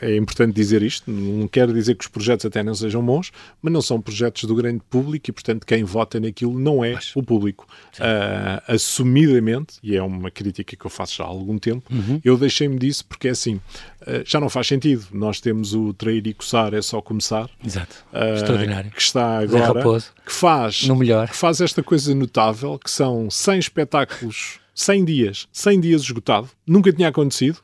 é, 0.01 0.13
é, 0.13 0.17
importante 0.17 0.55
dizer 0.55 0.83
isto, 0.83 1.11
não 1.11 1.47
quero 1.47 1.75
dizer 1.75 1.97
que 1.97 2.05
os 2.05 2.09
projetos 2.09 2.47
até 2.47 2.63
não 2.63 2.75
sejam 2.75 3.05
bons, 3.05 3.31
mas 3.61 3.71
não 3.71 3.83
são 3.83 4.01
projetos 4.01 4.45
do 4.45 4.55
grande 4.55 4.81
público 4.89 5.29
e, 5.29 5.33
portanto, 5.33 5.67
quem 5.67 5.85
vota 5.85 6.19
naquilo 6.19 6.59
não 6.59 6.83
é 6.83 6.95
mas, 6.95 7.15
o 7.15 7.23
público. 7.23 7.67
Uh, 7.97 8.63
assumidamente, 8.67 9.75
e 9.83 9.95
é 9.95 10.03
uma 10.03 10.31
crítica 10.31 10.75
que 10.75 10.87
eu 10.87 10.91
faço 10.91 11.17
já 11.17 11.25
há 11.25 11.27
algum 11.27 11.59
tempo, 11.59 11.83
uhum. 11.93 12.23
eu 12.25 12.39
deixei-me 12.39 12.79
disso 12.79 13.05
porque 13.05 13.29
é 13.29 13.33
assim, 13.33 13.57
uh, 13.57 14.25
já 14.25 14.41
não 14.41 14.49
faz 14.49 14.67
sentido. 14.67 15.05
Nós 15.13 15.41
temos 15.41 15.75
o 15.75 15.93
Trair 15.93 16.27
e 16.27 16.33
Coçar, 16.33 16.73
é 16.73 16.81
só 16.81 17.03
começar. 17.03 17.51
Exato. 17.63 17.97
Uh, 18.15 18.35
Extraordinário. 18.35 18.91
Que 18.91 19.03
está 19.03 19.41
agora, 19.41 20.01
que 20.25 20.33
faz, 20.33 20.87
no 20.87 20.97
melhor. 20.97 21.29
que 21.29 21.37
faz 21.37 21.50
esta 21.59 21.83
coisa 21.83 22.15
notável, 22.15 22.79
que 22.79 22.91
são 22.91 23.31
100 23.31 23.59
espetáculos 23.59 24.61
100 24.75 25.05
dias, 25.05 25.49
100 25.53 25.81
dias 25.81 26.03
esgotado, 26.03 26.49
nunca 26.67 26.93
tinha 26.93 27.09
acontecido 27.09 27.59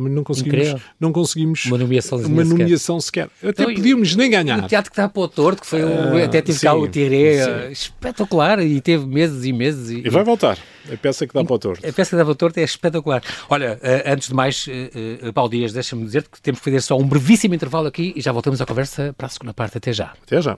mas 0.00 0.12
não 0.12 0.22
conseguimos, 0.22 0.82
não 0.98 1.12
conseguimos 1.12 1.66
uma 1.66 1.76
nomeação, 1.76 2.18
uma 2.18 2.44
nomeação 2.44 3.00
sequer. 3.00 3.28
sequer. 3.28 3.50
Até 3.50 3.62
então, 3.62 3.74
podíamos 3.74 4.14
nem 4.14 4.30
ganhar. 4.30 4.64
O 4.64 4.68
teatro 4.68 4.90
que 4.90 4.94
está 4.94 5.08
para 5.08 5.22
o 5.22 5.28
torto, 5.28 5.62
que 5.62 5.66
foi 5.66 5.82
o, 5.82 5.88
uh, 5.88 6.24
até 6.24 6.40
sim, 6.46 6.64
cá 6.64 6.74
o 6.74 6.88
Tiré, 6.88 7.70
espetacular, 7.70 8.60
e 8.60 8.80
teve 8.80 9.04
meses 9.04 9.44
e 9.44 9.52
meses. 9.52 9.90
E, 9.90 10.06
e 10.06 10.08
vai 10.08 10.24
voltar. 10.24 10.58
A 10.90 10.96
peça 10.96 11.26
que 11.26 11.34
dá 11.34 11.44
para 11.44 11.54
o 11.54 11.58
torto. 11.58 11.86
A 11.86 11.92
peça 11.92 12.10
que 12.10 12.16
dá 12.16 12.24
para 12.24 12.32
o 12.32 12.34
torto 12.34 12.60
é 12.60 12.62
espetacular. 12.62 13.22
Olha, 13.48 13.78
uh, 13.82 14.12
antes 14.12 14.28
de 14.28 14.34
mais, 14.34 14.66
uh, 14.66 15.32
Paulo 15.32 15.50
Dias, 15.50 15.72
deixa-me 15.72 16.04
dizer 16.04 16.22
que 16.22 16.40
temos 16.40 16.60
que 16.60 16.64
fazer 16.64 16.80
só 16.80 16.96
um 16.96 17.06
brevíssimo 17.06 17.54
intervalo 17.54 17.88
aqui 17.88 18.12
e 18.16 18.20
já 18.20 18.32
voltamos 18.32 18.60
à 18.60 18.66
conversa 18.66 19.12
para 19.18 19.26
a 19.26 19.30
segunda 19.30 19.52
parte. 19.52 19.76
Até 19.76 19.92
já. 19.92 20.14
Até 20.22 20.40
já. 20.40 20.56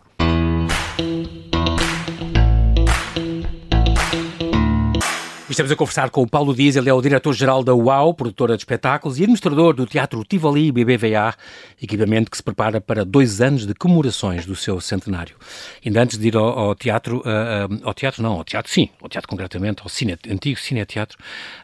Estamos 5.53 5.71
a 5.71 5.77
conversar 5.77 6.09
com 6.09 6.23
o 6.23 6.27
Paulo 6.27 6.55
Dias, 6.55 6.77
ele 6.77 6.89
é 6.89 6.95
o 6.95 7.03
diretor-geral 7.03 7.63
da 7.63 7.75
UAU, 7.75 8.15
produtora 8.15 8.57
de 8.57 8.63
espetáculos 8.63 9.19
e 9.19 9.23
administrador 9.23 9.75
do 9.75 9.85
Teatro 9.85 10.25
Tivoli 10.25 10.73
BBVA, 10.73 11.35
equipamento 11.81 12.31
que 12.31 12.39
se 12.39 12.43
prepara 12.43 12.81
para 12.81 13.05
dois 13.05 13.39
anos 13.43 13.67
de 13.67 13.75
comemorações 13.75 14.47
do 14.47 14.57
seu 14.57 14.81
centenário. 14.81 15.37
Ainda 15.85 16.03
antes 16.03 16.17
de 16.17 16.29
ir 16.29 16.37
ao, 16.39 16.59
ao 16.59 16.75
teatro, 16.75 17.19
uh, 17.19 17.81
ao 17.83 17.93
teatro 17.93 18.23
não, 18.23 18.33
ao 18.33 18.45
teatro 18.45 18.73
sim, 18.73 18.89
ao 19.03 19.11
teatro 19.11 19.29
concretamente, 19.29 19.83
ao 19.83 19.91
cine, 19.91 20.17
antigo 20.27 20.59
cineteatro, 20.59 21.19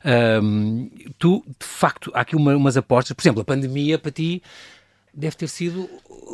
uh, 0.04 1.12
tu, 1.18 1.42
de 1.58 1.66
facto, 1.66 2.10
há 2.12 2.20
aqui 2.20 2.36
uma, 2.36 2.54
umas 2.54 2.76
apostas, 2.76 3.14
por 3.14 3.22
exemplo, 3.22 3.40
a 3.40 3.44
pandemia 3.44 3.98
para 3.98 4.10
ti 4.10 4.42
deve 5.18 5.36
ter 5.36 5.48
sido 5.48 5.88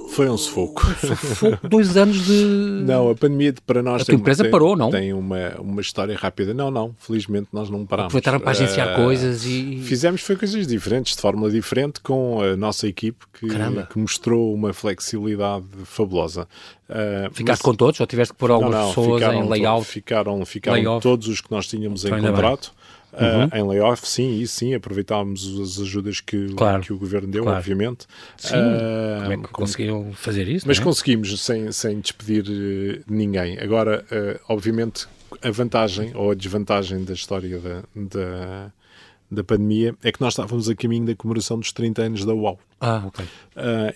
foi 0.09 0.29
um 0.29 0.37
sufoco. 0.37 0.83
Um 1.03 1.17
sufoco, 1.17 1.69
dois 1.69 1.97
anos 1.97 2.25
de. 2.25 2.33
Não, 2.85 3.11
a 3.11 3.15
pandemia 3.15 3.55
para 3.67 3.83
nós. 3.83 4.03
A 4.03 4.05
tua 4.05 4.15
empresa 4.15 4.43
tem, 4.43 4.51
parou, 4.51 4.77
não? 4.77 4.91
Tem 4.91 5.13
uma, 5.13 5.55
uma 5.59 5.81
história 5.81 6.17
rápida. 6.17 6.53
Não, 6.53 6.71
não, 6.71 6.95
felizmente 6.99 7.49
nós 7.53 7.71
não 7.71 7.87
parámos. 7.87 8.11
Aproveitaram 8.11 8.41
para 8.41 8.51
agenciar 8.51 8.93
uh, 8.93 9.03
coisas 9.03 9.45
e. 9.45 9.81
Fizemos 9.83 10.21
foi 10.21 10.37
coisas 10.37 10.67
diferentes, 10.67 11.15
de 11.15 11.23
forma 11.23 11.51
diferente, 11.51 12.01
com 12.01 12.41
a 12.43 12.57
nossa 12.57 12.87
equipe 12.87 13.25
que, 13.33 13.47
que 13.91 13.99
mostrou 13.99 14.53
uma 14.55 14.73
flexibilidade 14.73 15.65
fabulosa. 15.85 16.47
Uh, 16.89 17.33
Ficaste 17.33 17.61
mas... 17.61 17.63
com 17.63 17.75
todos 17.75 17.99
ou 17.99 18.07
tiveste 18.07 18.35
que 18.35 18.39
pôr 18.39 18.51
algumas 18.51 18.75
não, 18.75 18.81
não, 18.83 18.89
pessoas 18.89 19.23
em 19.23 19.49
layout? 19.49 19.87
Ficaram, 19.87 20.45
ficaram 20.45 21.01
todos 21.01 21.29
os 21.29 21.41
que 21.41 21.51
nós 21.51 21.67
tínhamos 21.67 22.05
então, 22.05 22.19
em 22.19 22.23
contrato. 22.23 22.73
Bem. 22.77 22.84
Uhum. 23.19 23.45
Uh, 23.45 23.57
em 23.57 23.69
layoff, 23.69 24.07
sim, 24.07 24.41
e 24.41 24.47
sim, 24.47 24.75
aproveitámos 24.75 25.61
as 25.61 25.81
ajudas 25.81 26.21
que, 26.21 26.53
claro. 26.55 26.83
que 26.83 26.93
o 26.93 26.99
governo 26.99 27.29
deu, 27.29 27.45
claro. 27.45 27.59
obviamente. 27.59 28.07
Sim, 28.37 28.57
uh, 28.57 29.23
como 29.23 29.33
é 29.33 29.37
que 29.37 29.49
conseguiram 29.49 30.13
fazer 30.13 30.49
isso? 30.49 30.67
Mas 30.67 30.79
é? 30.79 30.83
conseguimos, 30.83 31.41
sem, 31.41 31.71
sem 31.71 32.01
despedir 32.01 32.45
uh, 32.45 33.05
ninguém. 33.09 33.59
Agora, 33.59 34.05
obviamente, 34.49 35.07
a 35.43 35.51
vantagem 35.51 36.13
ou 36.15 36.31
a 36.31 36.35
desvantagem 36.35 37.05
da 37.05 37.13
história 37.13 37.59
da, 37.59 37.83
da, 37.95 38.73
da, 39.31 39.45
pandemia 39.45 39.95
é 40.03 40.13
que 40.13 40.21
nós 40.21 40.33
estávamos 40.33 40.69
a 40.69 40.75
caminho 40.75 41.07
da 41.07 41.15
comemoração 41.15 41.59
dos 41.59 41.73
30 41.73 42.03
anos 42.03 42.25
da 42.25 42.35
UAU. 42.35 42.59
Ah, 42.81 43.03
ok. 43.07 43.25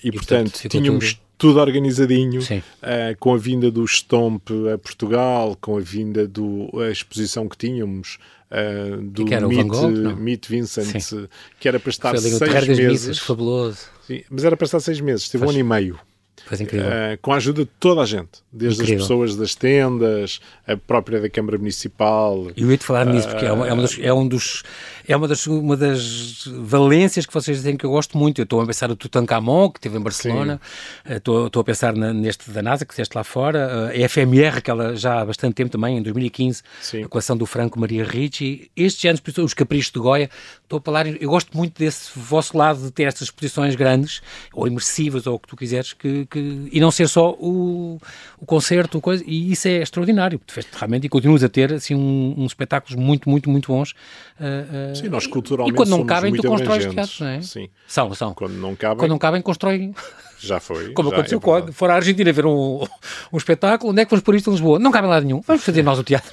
e, 0.02 0.08
e, 0.08 0.12
portanto, 0.12 0.52
portanto 0.52 0.68
tínhamos 0.68 1.20
tudo 1.38 1.60
organizadinho, 1.60 2.40
uh, 2.42 3.16
com 3.20 3.32
a 3.32 3.38
vinda 3.38 3.70
do 3.70 3.86
Stomp 3.86 4.50
a 4.74 4.76
Portugal, 4.76 5.56
com 5.60 5.78
a 5.78 5.80
vinda 5.80 6.26
da 6.26 6.90
exposição 6.90 7.48
que 7.48 7.56
tínhamos 7.56 8.18
uh, 8.50 9.00
do 9.00 9.24
que 9.24 9.38
Meet, 9.38 9.66
Gogh, 9.68 10.16
Meet 10.16 10.48
Vincent, 10.48 11.00
Sim. 11.00 11.28
que 11.60 11.68
era 11.68 11.78
para 11.78 11.90
estar 11.90 12.18
seis 12.18 12.40
meses. 12.66 12.78
Missas, 12.78 13.18
fabuloso. 13.20 13.86
Sim, 14.06 14.22
mas 14.28 14.44
era 14.44 14.56
para 14.56 14.64
estar 14.64 14.80
seis 14.80 15.00
meses, 15.00 15.28
teve 15.28 15.44
um 15.44 15.50
ano 15.50 15.58
e 15.58 15.62
meio. 15.62 16.00
Foi 16.46 16.56
incrível. 16.62 16.88
Uh, 16.88 17.18
com 17.20 17.32
a 17.32 17.36
ajuda 17.36 17.64
de 17.64 17.70
toda 17.78 18.00
a 18.00 18.06
gente, 18.06 18.42
desde 18.50 18.80
incrível. 18.80 19.02
as 19.02 19.08
pessoas 19.08 19.36
das 19.36 19.54
tendas, 19.54 20.40
a 20.66 20.76
própria 20.76 21.20
da 21.20 21.28
Câmara 21.28 21.58
Municipal. 21.58 22.50
E 22.56 22.62
eu 22.62 22.70
ia-te 22.70 22.84
falar 22.84 23.04
nisso, 23.04 23.28
porque 23.28 23.44
é, 23.44 23.52
uma, 23.52 23.68
é, 23.68 23.74
dos, 23.76 23.98
é 24.00 24.12
um 24.12 24.26
dos 24.26 24.62
é 25.08 25.16
uma 25.16 25.26
das, 25.26 25.46
uma 25.46 25.74
das 25.74 26.46
valências 26.46 27.24
que 27.24 27.32
vocês 27.32 27.62
têm 27.62 27.78
que 27.78 27.86
eu 27.86 27.90
gosto 27.90 28.18
muito. 28.18 28.42
Eu 28.42 28.44
estou 28.44 28.60
a 28.60 28.66
pensar 28.66 28.88
no 28.88 28.94
Tutankhamon, 28.94 29.70
que 29.70 29.78
esteve 29.78 29.96
em 29.96 30.02
Barcelona, 30.02 30.60
eh, 31.02 31.16
estou, 31.16 31.46
estou 31.46 31.60
a 31.60 31.64
pensar 31.64 31.96
na, 31.96 32.12
neste 32.12 32.50
da 32.50 32.60
NASA, 32.60 32.84
que 32.84 32.92
fizeste 32.92 33.16
lá 33.16 33.24
fora, 33.24 33.90
eh, 33.94 34.04
a 34.04 34.08
FMR, 34.08 34.60
que 34.60 34.70
ela 34.70 34.94
já 34.94 35.22
há 35.22 35.24
bastante 35.24 35.54
tempo 35.54 35.70
também, 35.70 35.96
em 35.96 36.02
2015, 36.02 36.62
Sim. 36.82 37.04
a 37.04 37.08
coleção 37.08 37.38
do 37.38 37.46
Franco 37.46 37.80
Maria 37.80 38.04
Ricci. 38.04 38.70
Estes 38.76 39.08
anos, 39.08 39.22
os 39.38 39.54
Caprichos 39.54 39.90
de 39.90 39.98
Goya, 39.98 40.28
estou 40.62 40.78
a 40.78 40.82
falar, 40.82 41.06
eu 41.06 41.30
gosto 41.30 41.56
muito 41.56 41.78
desse 41.78 42.10
vosso 42.14 42.54
lado 42.58 42.78
de 42.78 42.90
ter 42.90 43.04
estas 43.04 43.28
exposições 43.28 43.74
grandes, 43.74 44.20
ou 44.52 44.66
imersivas, 44.66 45.26
ou 45.26 45.36
o 45.36 45.38
que 45.38 45.48
tu 45.48 45.56
quiseres, 45.56 45.94
que, 45.94 46.26
que, 46.26 46.68
e 46.70 46.78
não 46.80 46.90
ser 46.90 47.08
só 47.08 47.30
o, 47.30 47.98
o 48.38 48.44
concerto, 48.44 49.00
coisa, 49.00 49.24
e 49.26 49.52
isso 49.52 49.66
é 49.68 49.78
extraordinário, 49.78 50.38
tu 50.46 50.52
fez 50.52 50.66
realmente 50.70 51.06
e 51.06 51.08
continuas 51.08 51.42
a 51.42 51.48
ter 51.48 51.72
assim, 51.72 51.94
um, 51.94 52.34
uns 52.36 52.50
espetáculos 52.50 52.94
muito, 52.94 53.30
muito, 53.30 53.48
muito 53.48 53.72
bons. 53.72 53.92
Uh, 54.38 54.92
uh, 54.92 54.97
Sim, 54.98 55.08
nós 55.08 55.26
culturalmente 55.26 55.74
E 55.74 55.76
quando 55.76 55.90
não 55.90 56.04
cabem, 56.04 56.34
tu 56.34 56.42
constróis 56.42 56.86
teatros, 56.86 57.20
não 57.20 57.28
é? 57.28 57.42
Sim. 57.42 57.68
São, 57.86 58.14
são. 58.14 58.34
Quando 58.34 58.54
não 58.54 58.74
cabem... 58.76 58.98
Quando 58.98 59.10
não 59.10 59.18
cabem, 59.18 59.42
constroem... 59.42 59.94
Já 60.38 60.60
foi. 60.60 60.92
Como 60.94 61.10
já 61.10 61.16
aconteceu 61.16 61.38
é 61.38 61.40
quando 61.40 61.72
for 61.72 61.90
à 61.90 61.94
Argentina 61.94 62.32
ver 62.32 62.46
um, 62.46 62.84
um 63.32 63.36
espetáculo, 63.36 63.92
onde 63.92 64.02
é 64.02 64.04
que 64.04 64.10
vamos 64.10 64.22
por 64.22 64.34
isto 64.34 64.50
em 64.50 64.52
Lisboa? 64.52 64.78
Não 64.78 64.90
cabe 64.90 65.06
em 65.06 65.10
lado 65.10 65.26
nenhum. 65.26 65.40
Vamos 65.46 65.64
fazer 65.64 65.82
nós 65.82 65.98
o 65.98 66.04
teatro. 66.04 66.32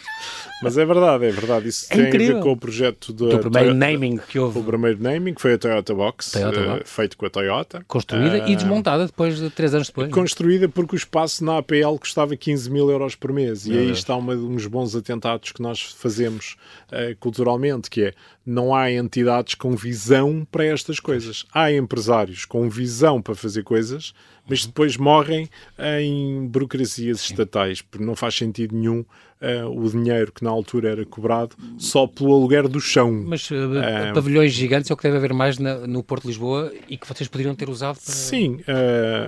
Mas 0.61 0.77
é 0.77 0.85
verdade, 0.85 1.25
é 1.25 1.31
verdade. 1.31 1.67
Isso 1.67 1.85
é 1.89 1.95
tem 1.95 2.07
incrível. 2.07 2.35
a 2.35 2.39
ver 2.39 2.43
com 2.43 2.51
o 2.51 2.57
projeto 2.57 3.11
do 3.11 3.27
primeiro 3.27 3.51
Toyota, 3.51 3.73
naming 3.73 4.17
que 4.17 4.39
houve. 4.39 4.59
O 4.59 4.63
primeiro 4.63 5.03
naming 5.03 5.35
foi 5.37 5.53
a 5.53 5.57
Toyota 5.57 5.93
Box, 5.93 6.31
Toyota 6.31 6.75
uh, 6.75 6.81
feito 6.85 7.17
com 7.17 7.25
a 7.25 7.29
Toyota. 7.29 7.83
Construída 7.87 8.45
uh, 8.45 8.49
e 8.49 8.55
desmontada 8.55 9.05
depois 9.05 9.37
de 9.37 9.49
três 9.49 9.73
anos 9.73 9.87
depois. 9.87 10.11
Construída 10.11 10.69
porque 10.69 10.95
o 10.95 10.97
espaço 10.97 11.43
na 11.43 11.57
APL 11.57 11.97
custava 11.99 12.35
15 12.35 12.69
mil 12.71 12.89
euros 12.89 13.15
por 13.15 13.33
mês. 13.33 13.67
Meu 13.67 13.75
e 13.75 13.79
aí 13.79 13.85
Deus. 13.87 13.97
está 13.97 14.15
uma, 14.15 14.33
uns 14.33 14.65
bons 14.65 14.95
atentados 14.95 15.51
que 15.51 15.61
nós 15.61 15.81
fazemos 15.81 16.55
uh, 16.91 17.15
culturalmente, 17.19 17.89
que 17.89 18.03
é 18.03 18.13
não 18.45 18.75
há 18.75 18.91
entidades 18.91 19.55
com 19.55 19.75
visão 19.75 20.47
para 20.49 20.65
estas 20.65 20.99
coisas. 20.99 21.45
Há 21.53 21.71
empresários 21.71 22.45
com 22.45 22.69
visão 22.69 23.21
para 23.21 23.35
fazer 23.35 23.63
coisas, 23.63 24.13
mas 24.47 24.65
depois 24.65 24.97
morrem 24.97 25.49
em 25.79 26.47
burocracias 26.47 27.21
estatais, 27.21 27.81
porque 27.81 28.05
não 28.05 28.15
faz 28.15 28.36
sentido 28.36 28.75
nenhum 28.75 29.03
uh, 29.41 29.69
o 29.69 29.89
dinheiro 29.89 30.31
que 30.31 30.43
na 30.43 30.49
altura 30.49 30.91
era 30.91 31.05
cobrado 31.05 31.55
só 31.77 32.08
pelo 32.08 32.34
aluguer 32.34 32.67
do 32.67 32.79
chão. 32.79 33.12
Mas 33.25 33.49
uh, 33.51 33.55
uh, 33.55 34.13
pavilhões 34.13 34.53
gigantes 34.53 34.89
é 34.89 34.93
o 34.93 34.97
que 34.97 35.03
deve 35.03 35.17
haver 35.17 35.34
mais 35.34 35.58
na, 35.58 35.88
no 35.88 36.03
Porto 36.03 36.23
de 36.23 36.29
Lisboa 36.29 36.71
e 36.89 36.97
que 36.97 37.08
vocês 37.08 37.27
poderiam 37.27 37.55
ter 37.55 37.69
usado 37.69 37.95
para... 37.95 38.13
Sim, 38.13 38.60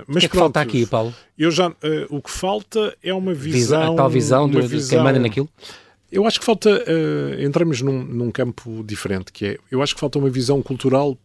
mas 0.06 0.16
o 0.16 0.20
que 0.20 0.26
é 0.26 0.28
que 0.28 0.36
pronto, 0.36 0.54
falta 0.54 0.60
aqui, 0.60 0.86
Paulo? 0.86 1.14
Eu 1.38 1.50
já, 1.50 1.72
o 2.10 2.20
que 2.20 2.30
falta 2.30 2.96
é 3.02 3.12
uma 3.12 3.34
visão... 3.34 3.94
a 3.94 3.96
tal 3.96 4.10
visão, 4.10 4.48
de, 4.48 4.60
visão... 4.62 4.90
quem 4.90 5.04
manda 5.04 5.18
naquilo? 5.18 5.48
Eu 6.10 6.26
acho 6.26 6.40
que 6.40 6.46
falta, 6.46 6.84
entramos 7.38 7.82
num, 7.82 8.02
num, 8.02 8.30
campo 8.30 8.82
diferente, 8.82 9.30
que 9.30 9.46
é, 9.46 9.58
eu 9.70 9.82
acho 9.82 9.94
que 9.94 10.00
falta 10.00 10.18
uma 10.18 10.30
visão 10.30 10.62
cultural 10.62 11.16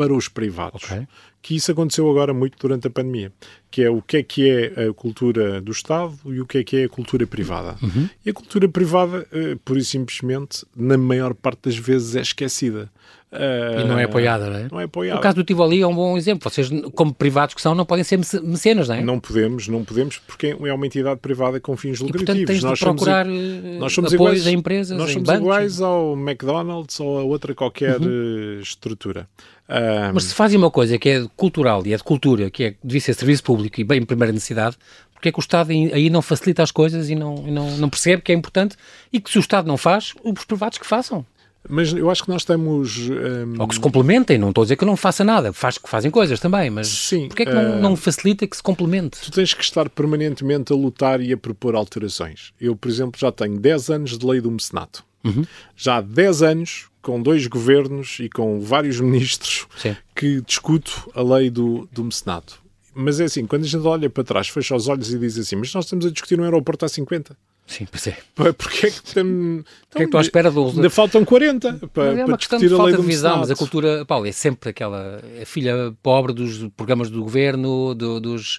para 0.00 0.14
os 0.14 0.28
privados. 0.28 0.84
Okay. 0.84 1.06
Que 1.42 1.56
isso 1.56 1.70
aconteceu 1.70 2.10
agora 2.10 2.32
muito 2.32 2.56
durante 2.58 2.86
a 2.86 2.90
pandemia, 2.90 3.30
que 3.70 3.82
é 3.82 3.90
o 3.90 4.00
que 4.00 4.16
é 4.16 4.22
que 4.22 4.48
é 4.48 4.88
a 4.88 4.94
cultura 4.94 5.60
do 5.60 5.72
Estado 5.72 6.18
e 6.24 6.40
o 6.40 6.46
que 6.46 6.56
é 6.56 6.64
que 6.64 6.76
é 6.78 6.84
a 6.84 6.88
cultura 6.88 7.26
privada. 7.26 7.76
Uhum. 7.82 8.08
E 8.24 8.30
a 8.30 8.32
cultura 8.32 8.66
privada, 8.66 9.26
uh, 9.30 9.58
pura 9.58 9.78
e 9.78 9.84
simplesmente, 9.84 10.64
na 10.74 10.96
maior 10.96 11.34
parte 11.34 11.64
das 11.64 11.76
vezes 11.76 12.16
é 12.16 12.22
esquecida. 12.22 12.90
E 13.32 13.84
não 13.84 13.96
é 13.96 14.04
apoiada, 14.04 14.50
não 14.50 14.56
é? 14.56 14.68
Não 14.72 14.80
é 14.80 14.84
apoiada. 14.84 15.20
O 15.20 15.22
caso 15.22 15.36
do 15.36 15.44
Tivoli 15.44 15.80
é 15.80 15.86
um 15.86 15.94
bom 15.94 16.16
exemplo. 16.16 16.50
Vocês, 16.50 16.68
como 16.96 17.14
privados 17.14 17.54
que 17.54 17.62
são, 17.62 17.76
não 17.76 17.86
podem 17.86 18.02
ser 18.02 18.18
mecenas, 18.18 18.88
não 18.88 18.94
é? 18.96 19.02
Não 19.02 19.20
podemos, 19.20 19.68
não 19.68 19.84
podemos, 19.84 20.18
porque 20.18 20.56
é 20.60 20.74
uma 20.74 20.84
entidade 20.84 21.20
privada 21.20 21.60
com 21.60 21.76
fins 21.76 22.00
lucrativos. 22.00 22.22
E, 22.22 22.26
portanto, 22.26 22.46
tens 22.46 22.62
nós 22.64 22.78
de 22.80 22.84
procurar 22.84 23.26
eh, 23.28 23.78
nós 23.78 23.92
somos 23.92 24.12
iguais, 24.12 24.46
a 24.46 24.50
empresas, 24.50 24.98
Nós 24.98 25.12
somos 25.12 25.28
bancos, 25.28 25.42
iguais 25.42 25.80
ao 25.80 26.14
McDonald's 26.14 26.98
ou 26.98 27.20
a 27.20 27.22
outra 27.22 27.54
qualquer 27.54 28.00
uhum. 28.00 28.58
Eh, 28.58 28.62
estrutura. 28.62 29.28
Um... 29.70 30.14
Mas 30.14 30.24
se 30.24 30.34
fazem 30.34 30.58
uma 30.58 30.70
coisa 30.70 30.98
que 30.98 31.08
é 31.08 31.26
cultural 31.36 31.86
e 31.86 31.92
é 31.92 31.96
de 31.96 32.02
cultura, 32.02 32.50
que 32.50 32.64
é, 32.64 32.74
devia 32.82 33.00
ser 33.00 33.14
serviço 33.14 33.44
público 33.44 33.80
e 33.80 33.84
bem 33.84 34.02
primeira 34.04 34.32
necessidade, 34.32 34.76
porque 35.14 35.28
é 35.28 35.32
que 35.32 35.38
o 35.38 35.40
Estado 35.40 35.70
aí 35.70 36.10
não 36.10 36.22
facilita 36.22 36.62
as 36.62 36.70
coisas 36.70 37.08
e 37.08 37.14
não, 37.14 37.44
e 37.46 37.50
não, 37.50 37.76
não 37.76 37.88
percebe 37.88 38.22
que 38.22 38.32
é 38.32 38.34
importante 38.34 38.76
e 39.12 39.20
que 39.20 39.30
se 39.30 39.38
o 39.38 39.40
Estado 39.40 39.68
não 39.68 39.76
faz, 39.76 40.14
os 40.24 40.44
privados 40.44 40.78
que 40.78 40.86
façam. 40.86 41.24
Mas 41.68 41.92
eu 41.92 42.08
acho 42.10 42.24
que 42.24 42.30
nós 42.30 42.42
estamos. 42.42 42.98
Um... 43.10 43.60
Ou 43.60 43.68
que 43.68 43.74
se 43.74 43.80
complementem, 43.80 44.38
não 44.38 44.48
estou 44.48 44.62
a 44.62 44.64
dizer 44.64 44.76
que 44.76 44.84
não 44.84 44.96
faça 44.96 45.22
nada, 45.22 45.52
faz, 45.52 45.76
que 45.76 45.88
fazem 45.88 46.10
coisas 46.10 46.40
também, 46.40 46.70
mas 46.70 46.88
Sim, 46.88 47.28
porquê 47.28 47.42
é 47.42 47.46
que 47.46 47.52
uh... 47.52 47.54
não, 47.54 47.80
não, 47.80 47.96
facilita 47.96 48.46
que 48.46 48.56
se 48.56 48.62
complemente? 48.62 49.20
Tu 49.20 49.30
tens 49.30 49.52
que 49.52 49.62
estar 49.62 49.88
permanentemente 49.90 50.72
a 50.72 50.76
lutar 50.76 51.20
e 51.20 51.32
a 51.32 51.36
propor 51.36 51.74
alterações. 51.74 52.52
Eu, 52.58 52.74
por 52.74 52.88
exemplo, 52.88 53.20
já 53.20 53.30
tenho 53.30 53.58
10 53.58 53.90
anos 53.90 54.18
de 54.18 54.26
lei 54.26 54.40
do 54.40 54.50
mecenato. 54.50 55.04
Uhum. 55.22 55.44
Já 55.76 55.98
há 55.98 56.00
10 56.00 56.42
anos, 56.42 56.86
com 57.02 57.20
dois 57.20 57.46
governos 57.46 58.18
e 58.20 58.28
com 58.28 58.60
vários 58.60 59.00
ministros, 59.00 59.66
Sim. 59.76 59.96
que 60.14 60.40
discuto 60.40 61.10
a 61.14 61.22
lei 61.22 61.50
do, 61.50 61.88
do 61.92 62.04
mecenato. 62.04 62.60
Mas 62.94 63.20
é 63.20 63.24
assim, 63.24 63.46
quando 63.46 63.64
a 63.64 63.68
gente 63.68 63.86
olha 63.86 64.10
para 64.10 64.24
trás, 64.24 64.48
fecha 64.48 64.74
os 64.74 64.88
olhos 64.88 65.12
e 65.12 65.18
diz 65.18 65.38
assim, 65.38 65.56
mas 65.56 65.72
nós 65.72 65.84
estamos 65.84 66.04
a 66.04 66.10
discutir 66.10 66.38
um 66.40 66.44
aeroporto 66.44 66.84
há 66.84 66.88
50. 66.88 67.36
Sim, 67.66 67.86
pois 67.88 68.04
é. 68.08 68.16
Porque 68.34 68.88
é 68.88 68.90
que, 68.90 69.02
tem, 69.14 69.22
então, 69.22 69.64
que, 69.94 70.02
é 70.02 70.06
que 70.08 70.16
à 70.16 70.20
espera 70.20 70.50
do... 70.50 70.66
Ainda 70.66 70.90
faltam 70.90 71.24
40 71.24 71.88
para, 71.92 72.18
é 72.18 72.24
uma 72.24 72.36
questão 72.36 72.58
de 72.58 72.68
falta 72.68 72.96
de 72.96 73.06
visão, 73.06 73.38
mas 73.38 73.50
a 73.50 73.54
cultura, 73.54 74.04
Paulo, 74.04 74.26
é 74.26 74.32
sempre 74.32 74.70
aquela 74.70 75.22
a 75.40 75.46
filha 75.46 75.94
pobre 76.02 76.32
dos 76.32 76.68
programas 76.76 77.08
do 77.10 77.22
governo, 77.22 77.94
do, 77.94 78.18
dos 78.18 78.58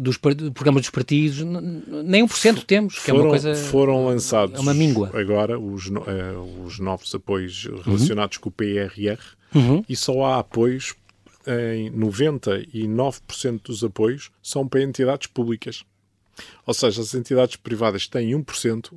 dos 0.00 0.16
programas 0.16 0.82
dos 0.82 0.90
partidos, 0.90 1.40
nem 2.04 2.22
um 2.22 2.28
por 2.28 2.36
cento 2.36 2.64
temos, 2.64 2.94
que 2.94 3.10
foram, 3.10 3.18
é 3.18 3.22
uma 3.22 3.30
coisa... 3.30 3.54
Foram 3.54 4.06
lançados 4.06 4.56
é 4.56 4.60
uma 4.60 4.74
míngua. 4.74 5.10
agora 5.14 5.58
os, 5.58 5.88
uh, 5.88 6.64
os 6.64 6.78
novos 6.78 7.12
apoios 7.14 7.68
relacionados 7.84 8.36
uhum. 8.36 8.42
com 8.42 8.48
o 8.50 8.52
PRR 8.52 9.20
uhum. 9.54 9.84
e 9.88 9.96
só 9.96 10.24
há 10.24 10.38
apoios 10.38 10.94
em 11.46 11.90
99% 11.90 13.60
dos 13.64 13.84
apoios 13.84 14.30
são 14.42 14.66
para 14.66 14.82
entidades 14.82 15.26
públicas. 15.26 15.84
Ou 16.66 16.74
seja, 16.74 17.02
as 17.02 17.14
entidades 17.14 17.56
privadas 17.56 18.06
têm 18.06 18.30
1%, 18.30 18.92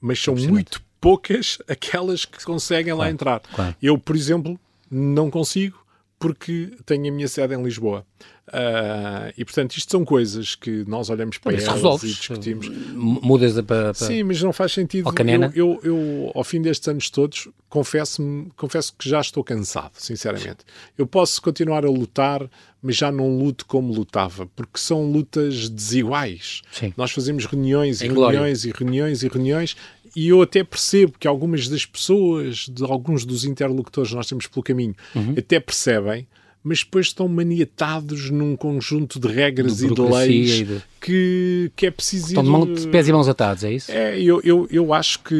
mas 0.00 0.22
são 0.22 0.34
muito 0.34 0.82
poucas 1.00 1.58
aquelas 1.68 2.24
que 2.24 2.44
conseguem 2.44 2.94
claro, 2.94 3.00
lá 3.00 3.10
entrar. 3.10 3.40
Claro. 3.40 3.76
Eu, 3.82 3.98
por 3.98 4.16
exemplo, 4.16 4.58
não 4.90 5.30
consigo 5.30 5.78
porque 6.18 6.72
tenho 6.84 7.08
a 7.08 7.12
minha 7.12 7.28
sede 7.28 7.54
em 7.54 7.62
Lisboa. 7.62 8.04
Uh, 8.48 9.28
e 9.36 9.44
portanto, 9.44 9.76
isto 9.76 9.90
são 9.90 10.04
coisas 10.04 10.54
que 10.54 10.82
nós 10.88 11.10
olhamos 11.10 11.36
para 11.36 11.52
elas 11.52 11.68
resolves. 11.68 12.10
e 12.10 12.14
discutimos. 12.14 12.68
Mudas 12.94 13.52
para, 13.54 13.62
para. 13.62 13.94
Sim, 13.94 14.22
mas 14.22 14.42
não 14.42 14.52
faz 14.52 14.72
sentido. 14.72 15.08
Eu, 15.54 15.54
eu, 15.54 15.80
eu, 15.84 16.32
ao 16.34 16.42
fim 16.42 16.62
destes 16.62 16.88
anos 16.88 17.10
todos, 17.10 17.48
confesso, 17.68 18.46
confesso 18.56 18.94
que 18.98 19.08
já 19.08 19.20
estou 19.20 19.44
cansado, 19.44 19.92
sinceramente. 19.94 20.58
Eu 20.96 21.06
posso 21.06 21.42
continuar 21.42 21.84
a 21.84 21.90
lutar, 21.90 22.48
mas 22.82 22.96
já 22.96 23.12
não 23.12 23.38
luto 23.38 23.66
como 23.66 23.92
lutava, 23.92 24.46
porque 24.56 24.78
são 24.78 25.10
lutas 25.10 25.68
desiguais. 25.68 26.62
Sim. 26.72 26.94
Nós 26.96 27.10
fazemos 27.10 27.44
reuniões 27.44 28.00
e 28.00 28.08
reuniões 28.08 28.64
e 28.64 28.70
reuniões 28.70 29.22
e 29.22 29.28
reuniões 29.28 29.76
e 30.18 30.30
eu 30.30 30.42
até 30.42 30.64
percebo 30.64 31.14
que 31.16 31.28
algumas 31.28 31.68
das 31.68 31.86
pessoas, 31.86 32.68
de 32.68 32.82
alguns 32.82 33.24
dos 33.24 33.44
interlocutores 33.44 34.10
que 34.10 34.16
nós 34.16 34.26
temos 34.26 34.48
pelo 34.48 34.64
caminho, 34.64 34.92
uhum. 35.14 35.36
até 35.38 35.60
percebem, 35.60 36.26
mas 36.60 36.82
depois 36.82 37.06
estão 37.06 37.28
maniatados 37.28 38.28
num 38.28 38.56
conjunto 38.56 39.20
de 39.20 39.28
regras 39.28 39.76
de 39.76 39.86
e 39.86 39.94
de 39.94 40.00
leis 40.00 40.50
de... 40.66 40.82
Que, 41.00 41.70
que 41.76 41.86
é 41.86 41.90
preciso 41.92 42.26
estão 42.26 42.42
de, 42.42 42.50
mão, 42.50 42.74
de 42.74 42.88
pés 42.88 43.06
e 43.06 43.12
mãos 43.12 43.28
atados, 43.28 43.62
é 43.62 43.72
isso? 43.72 43.92
É, 43.92 44.20
eu, 44.20 44.40
eu, 44.42 44.66
eu 44.72 44.92
acho 44.92 45.20
que, 45.20 45.34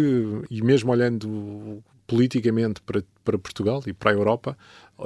e 0.48 0.62
mesmo 0.62 0.92
olhando 0.92 1.82
politicamente 2.06 2.80
para, 2.82 3.02
para 3.24 3.36
Portugal 3.36 3.82
e 3.84 3.92
para 3.92 4.12
a 4.12 4.14
Europa, 4.14 4.56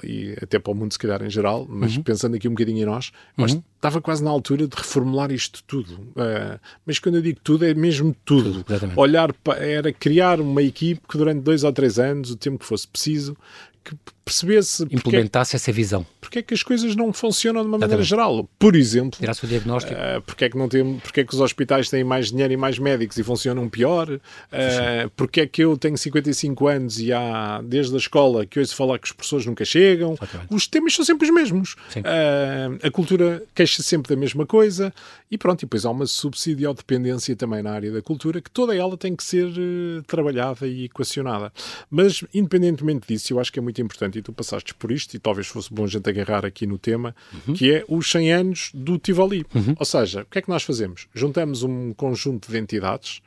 e 0.02 0.34
até 0.40 0.58
para 0.58 0.72
o 0.72 0.74
mundo, 0.74 0.92
se 0.92 0.98
calhar, 0.98 1.22
em 1.22 1.30
geral, 1.30 1.66
mas 1.68 1.96
uhum. 1.96 2.02
pensando 2.02 2.36
aqui 2.36 2.48
um 2.48 2.52
bocadinho 2.52 2.82
em 2.82 2.86
nós, 2.86 3.12
uhum. 3.36 3.62
estava 3.76 4.00
quase 4.00 4.24
na 4.24 4.30
altura 4.30 4.66
de 4.66 4.76
reformular 4.76 5.30
isto 5.30 5.62
tudo. 5.66 5.94
Uh, 5.94 6.58
mas 6.86 6.98
quando 6.98 7.16
eu 7.16 7.22
digo 7.22 7.40
tudo, 7.42 7.66
é 7.66 7.74
mesmo 7.74 8.14
tudo. 8.24 8.64
tudo 8.64 8.92
Olhar 8.96 9.32
para, 9.32 9.58
era 9.64 9.92
criar 9.92 10.40
uma 10.40 10.62
equipe 10.62 11.00
que 11.06 11.18
durante 11.18 11.40
dois 11.42 11.64
ou 11.64 11.72
três 11.72 11.98
anos, 11.98 12.30
o 12.30 12.36
tempo 12.36 12.58
que 12.58 12.64
fosse 12.64 12.88
preciso, 12.88 13.36
que 13.84 13.96
percebesse... 14.24 14.84
Implementasse 14.90 15.56
essa 15.56 15.72
visão. 15.72 16.06
Porque 16.20 16.38
é 16.38 16.42
que 16.42 16.54
as 16.54 16.62
coisas 16.62 16.94
não 16.96 17.12
funcionam 17.12 17.62
de 17.62 17.68
uma 17.68 17.78
maneira 17.78 18.02
geral? 18.02 18.48
Por 18.58 18.76
exemplo... 18.76 19.18
Tirar-se 19.18 19.44
o 19.44 19.48
diagnóstico. 19.48 19.94
Uh, 19.94 20.22
porque, 20.22 20.44
é 20.44 20.48
que 20.48 20.56
não 20.56 20.68
tem, 20.68 20.98
porque 20.98 21.20
é 21.20 21.24
que 21.24 21.34
os 21.34 21.40
hospitais 21.40 21.88
têm 21.90 22.04
mais 22.04 22.30
dinheiro 22.30 22.52
e 22.52 22.56
mais 22.56 22.78
médicos 22.78 23.18
e 23.18 23.22
funcionam 23.22 23.68
pior? 23.68 24.08
Uh, 24.08 25.10
porque 25.16 25.42
é 25.42 25.46
que 25.46 25.62
eu 25.62 25.76
tenho 25.76 25.96
55 25.96 26.66
anos 26.66 26.98
e 26.98 27.12
há, 27.12 27.60
desde 27.62 27.94
a 27.94 27.98
escola, 27.98 28.46
que 28.46 28.58
ouço 28.58 28.74
falar 28.74 28.98
que 28.98 29.06
os 29.06 29.12
professores 29.12 29.46
nunca 29.46 29.64
chegam? 29.64 30.14
Exatamente. 30.14 30.54
Os 30.54 30.66
temas 30.66 30.94
são 30.94 31.04
sempre 31.04 31.28
os 31.28 31.34
mesmos. 31.34 31.74
Uh, 31.96 32.86
a 32.86 32.90
cultura 32.90 33.42
queixa 33.54 33.82
sempre 33.82 34.14
da 34.14 34.20
mesma 34.20 34.46
coisa 34.46 34.92
e 35.30 35.38
pronto, 35.38 35.62
e 35.62 35.64
depois 35.64 35.86
há 35.86 35.90
uma 35.90 36.06
subsidiodependência 36.06 37.34
também 37.34 37.62
na 37.62 37.72
área 37.72 37.90
da 37.90 38.02
cultura 38.02 38.40
que 38.40 38.50
toda 38.50 38.76
ela 38.76 38.98
tem 38.98 39.16
que 39.16 39.24
ser 39.24 39.46
uh, 39.46 40.02
trabalhada 40.06 40.66
e 40.66 40.84
equacionada. 40.84 41.50
Mas, 41.90 42.22
independentemente 42.34 43.08
disso, 43.08 43.32
eu 43.32 43.40
acho 43.40 43.50
que 43.50 43.58
é 43.58 43.62
muito 43.62 43.80
importante, 43.80 44.11
e 44.18 44.22
tu 44.22 44.32
passaste 44.32 44.74
por 44.74 44.90
isto, 44.90 45.14
e 45.14 45.18
talvez 45.18 45.46
fosse 45.46 45.72
bom 45.72 45.84
a 45.84 45.88
gente 45.88 46.08
agarrar 46.08 46.44
aqui 46.44 46.66
no 46.66 46.78
tema, 46.78 47.14
uhum. 47.46 47.54
que 47.54 47.72
é 47.72 47.84
os 47.88 48.10
100 48.10 48.32
anos 48.32 48.70
do 48.74 48.98
Tivoli. 48.98 49.44
Uhum. 49.54 49.74
Ou 49.78 49.84
seja, 49.84 50.22
o 50.22 50.26
que 50.26 50.38
é 50.38 50.42
que 50.42 50.48
nós 50.48 50.62
fazemos? 50.62 51.06
Juntamos 51.14 51.62
um 51.62 51.92
conjunto 51.92 52.50
de 52.50 52.58
entidades, 52.58 53.20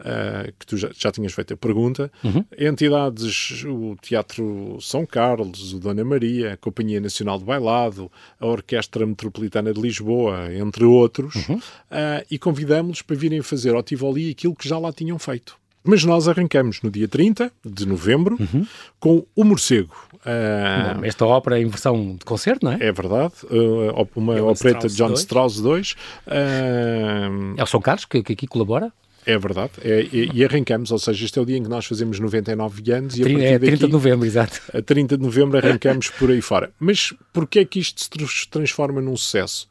uh, 0.00 0.52
que 0.58 0.66
tu 0.66 0.76
já, 0.76 0.90
já, 0.96 1.10
tinhas 1.10 1.32
feito 1.32 1.54
a 1.54 1.56
pergunta, 1.56 2.10
uhum. 2.22 2.44
entidades, 2.58 3.64
o 3.64 3.96
Teatro 4.00 4.78
São 4.80 5.06
Carlos, 5.06 5.72
o 5.72 5.78
Dona 5.78 6.04
Maria, 6.04 6.54
a 6.54 6.56
Companhia 6.56 7.00
Nacional 7.00 7.38
de 7.38 7.44
Bailado, 7.44 8.10
a 8.38 8.46
Orquestra 8.46 9.06
Metropolitana 9.06 9.72
de 9.72 9.80
Lisboa, 9.80 10.52
entre 10.54 10.84
outros, 10.84 11.34
uh, 11.36 11.60
e 12.30 12.38
convidamos-los 12.38 13.02
para 13.02 13.16
virem 13.16 13.42
fazer 13.42 13.74
ao 13.74 13.82
Tivoli 13.82 14.30
aquilo 14.30 14.54
que 14.54 14.68
já 14.68 14.78
lá 14.78 14.92
tinham 14.92 15.18
feito. 15.18 15.60
Mas 15.82 16.04
nós 16.04 16.28
arrancamos 16.28 16.82
no 16.82 16.90
dia 16.90 17.08
30 17.08 17.50
de 17.64 17.86
novembro 17.86 18.36
uhum. 18.38 18.66
com 18.98 19.26
O 19.34 19.44
Morcego. 19.44 19.94
Uh, 20.16 21.04
esta 21.04 21.24
ópera 21.24 21.58
é 21.58 21.62
em 21.62 21.68
versão 21.68 22.16
de 22.16 22.24
concerto, 22.24 22.66
não 22.66 22.72
é? 22.72 22.78
É 22.80 22.92
verdade. 22.92 23.32
Uh, 23.44 24.08
uma 24.14 24.36
é 24.36 24.42
opereta 24.42 24.88
de 24.88 24.94
John 24.94 25.14
Strauss 25.14 25.58
II. 25.58 25.82
Uh, 26.26 27.54
é 27.56 27.62
o 27.62 27.66
São 27.66 27.80
Carlos 27.80 28.04
que, 28.04 28.22
que 28.22 28.34
aqui 28.34 28.46
colabora? 28.46 28.92
É 29.24 29.38
verdade. 29.38 29.72
É, 29.82 30.02
e, 30.12 30.30
e, 30.34 30.44
arrancamos, 30.44 30.90
ou 30.90 30.98
seja, 30.98 31.24
este 31.24 31.38
é 31.38 31.42
o 31.42 31.46
dia 31.46 31.56
em 31.56 31.62
que 31.62 31.68
nós 31.68 31.84
fazemos 31.84 32.18
99 32.18 32.92
anos 32.92 33.18
e 33.18 33.22
a 33.22 33.26
partir 33.26 33.42
é 33.42 33.58
30 33.58 33.70
daqui, 33.70 33.86
de 33.86 33.92
novembro, 33.92 34.26
exato. 34.26 34.60
A 34.72 34.80
30 34.80 35.16
de 35.18 35.22
novembro 35.22 35.58
arrancamos 35.58 36.08
por 36.08 36.30
aí 36.30 36.40
fora. 36.40 36.70
Mas 36.78 37.12
porquê 37.32 37.60
é 37.60 37.64
que 37.64 37.78
isto 37.78 38.00
se 38.00 38.48
transforma 38.48 39.00
num 39.00 39.16
sucesso? 39.16 39.68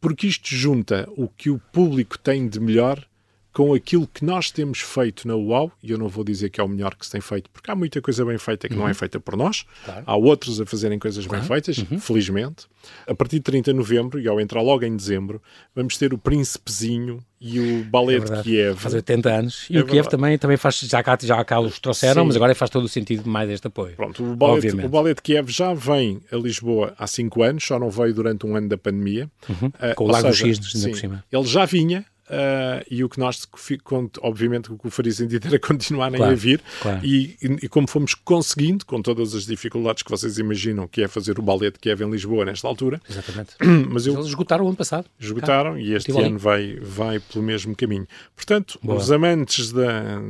Porque 0.00 0.26
isto 0.26 0.54
junta 0.54 1.08
o 1.16 1.28
que 1.28 1.50
o 1.50 1.60
público 1.72 2.18
tem 2.18 2.48
de 2.48 2.60
melhor 2.60 3.02
com 3.52 3.74
aquilo 3.74 4.06
que 4.06 4.24
nós 4.24 4.50
temos 4.50 4.80
feito 4.80 5.26
na 5.26 5.34
UAU, 5.34 5.72
e 5.82 5.90
eu 5.90 5.98
não 5.98 6.08
vou 6.08 6.22
dizer 6.22 6.50
que 6.50 6.60
é 6.60 6.64
o 6.64 6.68
melhor 6.68 6.94
que 6.94 7.04
se 7.04 7.12
tem 7.12 7.20
feito, 7.20 7.50
porque 7.50 7.70
há 7.70 7.74
muita 7.74 8.00
coisa 8.00 8.24
bem 8.24 8.38
feita 8.38 8.68
que 8.68 8.74
uhum. 8.74 8.80
não 8.80 8.86
é 8.86 8.90
uhum. 8.90 8.94
feita 8.94 9.18
por 9.18 9.36
nós, 9.36 9.64
claro. 9.84 10.02
há 10.06 10.16
outros 10.16 10.60
a 10.60 10.66
fazerem 10.66 10.98
coisas 10.98 11.26
claro. 11.26 11.42
bem 11.42 11.48
feitas, 11.48 11.78
uhum. 11.78 11.98
felizmente. 11.98 12.66
A 13.06 13.14
partir 13.14 13.36
de 13.36 13.42
30 13.42 13.72
de 13.72 13.76
novembro, 13.76 14.20
e 14.20 14.28
ao 14.28 14.40
entrar 14.40 14.62
logo 14.62 14.84
em 14.84 14.96
dezembro, 14.96 15.42
vamos 15.74 15.96
ter 15.98 16.14
o 16.14 16.18
Príncipezinho 16.18 17.22
e 17.40 17.58
o 17.58 17.84
Ballet 17.84 18.22
é 18.22 18.36
de 18.36 18.42
Kiev. 18.42 18.78
Faz 18.78 18.94
80 18.94 19.30
anos. 19.30 19.66
E 19.68 19.76
é 19.76 19.80
o 19.80 19.86
Kiev 19.86 20.08
também, 20.08 20.38
também 20.38 20.56
faz, 20.56 20.78
já 20.80 21.02
cá, 21.02 21.18
já 21.20 21.42
cá 21.44 21.58
os 21.58 21.78
trouxeram, 21.78 22.22
Sim. 22.22 22.26
mas 22.28 22.36
agora 22.36 22.54
faz 22.54 22.70
todo 22.70 22.84
o 22.84 22.88
sentido 22.88 23.28
mais 23.28 23.50
este 23.50 23.66
apoio. 23.66 23.96
Pronto, 23.96 24.22
o 24.22 24.36
ballet, 24.36 24.74
o 24.74 24.88
ballet 24.88 25.16
de 25.16 25.22
Kiev 25.22 25.48
já 25.50 25.74
vem 25.74 26.20
a 26.30 26.36
Lisboa 26.36 26.94
há 26.98 27.06
5 27.06 27.42
anos, 27.42 27.64
só 27.64 27.78
não 27.78 27.90
veio 27.90 28.14
durante 28.14 28.46
um 28.46 28.54
ano 28.54 28.68
da 28.68 28.78
pandemia. 28.78 29.30
Uhum. 29.48 29.68
Uh, 29.68 29.94
Com 29.96 30.04
o 30.04 30.08
Lago 30.08 30.28
seja, 30.28 30.44
Cisnes, 30.44 30.76
ainda 30.76 30.88
por 30.90 30.98
cima. 30.98 31.24
Ele 31.32 31.46
já 31.46 31.64
vinha, 31.64 32.04
Uh, 32.30 32.86
e 32.88 33.02
o 33.02 33.08
que 33.08 33.18
nós, 33.18 33.48
obviamente, 34.20 34.72
o 34.72 34.78
que 34.78 34.88
faria 34.88 35.10
sentido 35.10 35.48
era 35.48 35.58
continuar 35.58 36.12
claro, 36.12 36.32
a 36.32 36.34
vir. 36.36 36.62
Claro. 36.80 37.04
E, 37.04 37.36
e, 37.42 37.68
como 37.68 37.88
fomos 37.88 38.14
conseguindo, 38.14 38.86
com 38.86 39.02
todas 39.02 39.34
as 39.34 39.46
dificuldades 39.46 40.04
que 40.04 40.10
vocês 40.10 40.38
imaginam, 40.38 40.86
que 40.86 41.02
é 41.02 41.08
fazer 41.08 41.40
o 41.40 41.42
ballet 41.42 41.76
que 41.76 41.90
é 41.90 41.92
em 41.92 42.08
Lisboa 42.08 42.44
nesta 42.44 42.68
altura. 42.68 43.00
Exatamente. 43.10 43.56
Mas 43.90 44.06
eu, 44.06 44.14
Eles 44.14 44.26
esgotaram 44.26 44.64
o 44.64 44.68
ano 44.68 44.76
passado. 44.76 45.06
Esgotaram 45.18 45.74
Cá. 45.74 45.80
e 45.80 45.92
este 45.92 46.12
ano 46.12 46.38
vai, 46.38 46.78
vai 46.80 47.18
pelo 47.18 47.42
mesmo 47.42 47.74
caminho. 47.74 48.06
Portanto, 48.36 48.78
Boa. 48.80 48.96
os 48.96 49.10
amantes 49.10 49.72
da, 49.72 50.20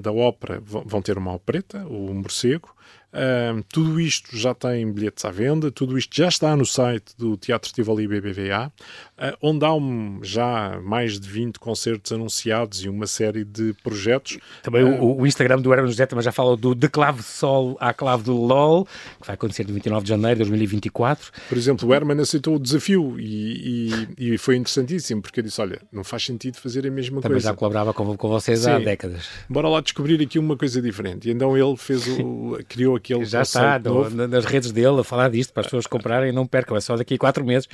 da 0.00 0.12
ópera 0.12 0.60
vão, 0.60 0.82
vão 0.84 1.00
ter 1.00 1.16
uma 1.16 1.32
opereta, 1.32 1.86
o 1.86 2.12
Morcego. 2.12 2.74
Uh, 3.14 3.62
tudo 3.72 4.00
isto 4.00 4.36
já 4.36 4.52
tem 4.52 4.90
bilhetes 4.90 5.24
à 5.24 5.30
venda, 5.30 5.70
tudo 5.70 5.96
isto 5.96 6.16
já 6.16 6.26
está 6.26 6.56
no 6.56 6.66
site 6.66 7.14
do 7.16 7.36
Teatro 7.36 7.72
Tivoli 7.72 8.08
BBVA, 8.08 8.66
uh, 8.66 9.38
onde 9.40 9.64
há 9.64 9.72
um, 9.72 10.18
já 10.20 10.80
mais 10.82 11.20
de 11.20 11.28
20 11.28 11.60
concertos 11.60 12.10
anunciados 12.10 12.82
e 12.82 12.88
uma 12.88 13.06
série 13.06 13.44
de 13.44 13.72
projetos. 13.84 14.38
Também 14.64 14.82
uh, 14.82 15.00
o, 15.00 15.20
o, 15.20 15.26
Instagram 15.28 15.60
do 15.60 15.72
Herman 15.72 15.92
José 15.92 16.06
também 16.06 16.24
já 16.24 16.32
fala 16.32 16.56
do 16.56 16.74
De 16.74 16.88
Clave 16.88 17.22
Sol 17.22 17.76
à 17.78 17.94
Clave 17.94 18.24
do 18.24 18.36
LOL, 18.36 18.84
que 19.20 19.26
vai 19.28 19.34
acontecer 19.34 19.64
no 19.64 19.74
29 19.74 20.02
de 20.02 20.08
janeiro 20.08 20.38
de 20.38 20.50
2024. 20.50 21.30
Por 21.48 21.56
exemplo, 21.56 21.88
o 21.88 21.94
Herman 21.94 22.20
aceitou 22.20 22.56
o 22.56 22.58
desafio 22.58 23.14
e, 23.20 24.08
e, 24.18 24.32
e, 24.34 24.38
foi 24.38 24.56
interessantíssimo, 24.56 25.22
porque 25.22 25.40
disse, 25.40 25.60
olha, 25.60 25.80
não 25.92 26.02
faz 26.02 26.24
sentido 26.24 26.56
fazer 26.56 26.84
a 26.84 26.90
mesma 26.90 27.20
também 27.20 27.36
coisa. 27.36 27.46
Também 27.46 27.54
já 27.54 27.54
colaborava 27.56 27.94
com, 27.94 28.16
com 28.16 28.28
vocês 28.28 28.58
Sim. 28.58 28.70
há 28.70 28.78
décadas. 28.80 29.28
Bora 29.48 29.68
lá 29.68 29.80
descobrir 29.80 30.20
aqui 30.20 30.36
uma 30.36 30.56
coisa 30.56 30.82
diferente. 30.82 31.28
E 31.28 31.30
então 31.30 31.56
ele 31.56 31.76
fez 31.76 32.08
o, 32.08 32.58
criou 32.68 33.03
aquele 33.04 33.24
Já 33.24 33.42
está 33.42 33.78
no, 33.78 34.08
nas 34.26 34.44
redes 34.46 34.72
dele 34.72 35.00
a 35.00 35.04
falar 35.04 35.28
disto 35.28 35.52
para 35.52 35.60
as 35.60 35.66
pessoas 35.66 35.86
comprarem 35.86 36.32
não 36.32 36.46
percam, 36.46 36.76
é 36.76 36.80
só 36.80 36.96
daqui 36.96 37.14
a 37.14 37.18
quatro 37.18 37.44
meses, 37.44 37.68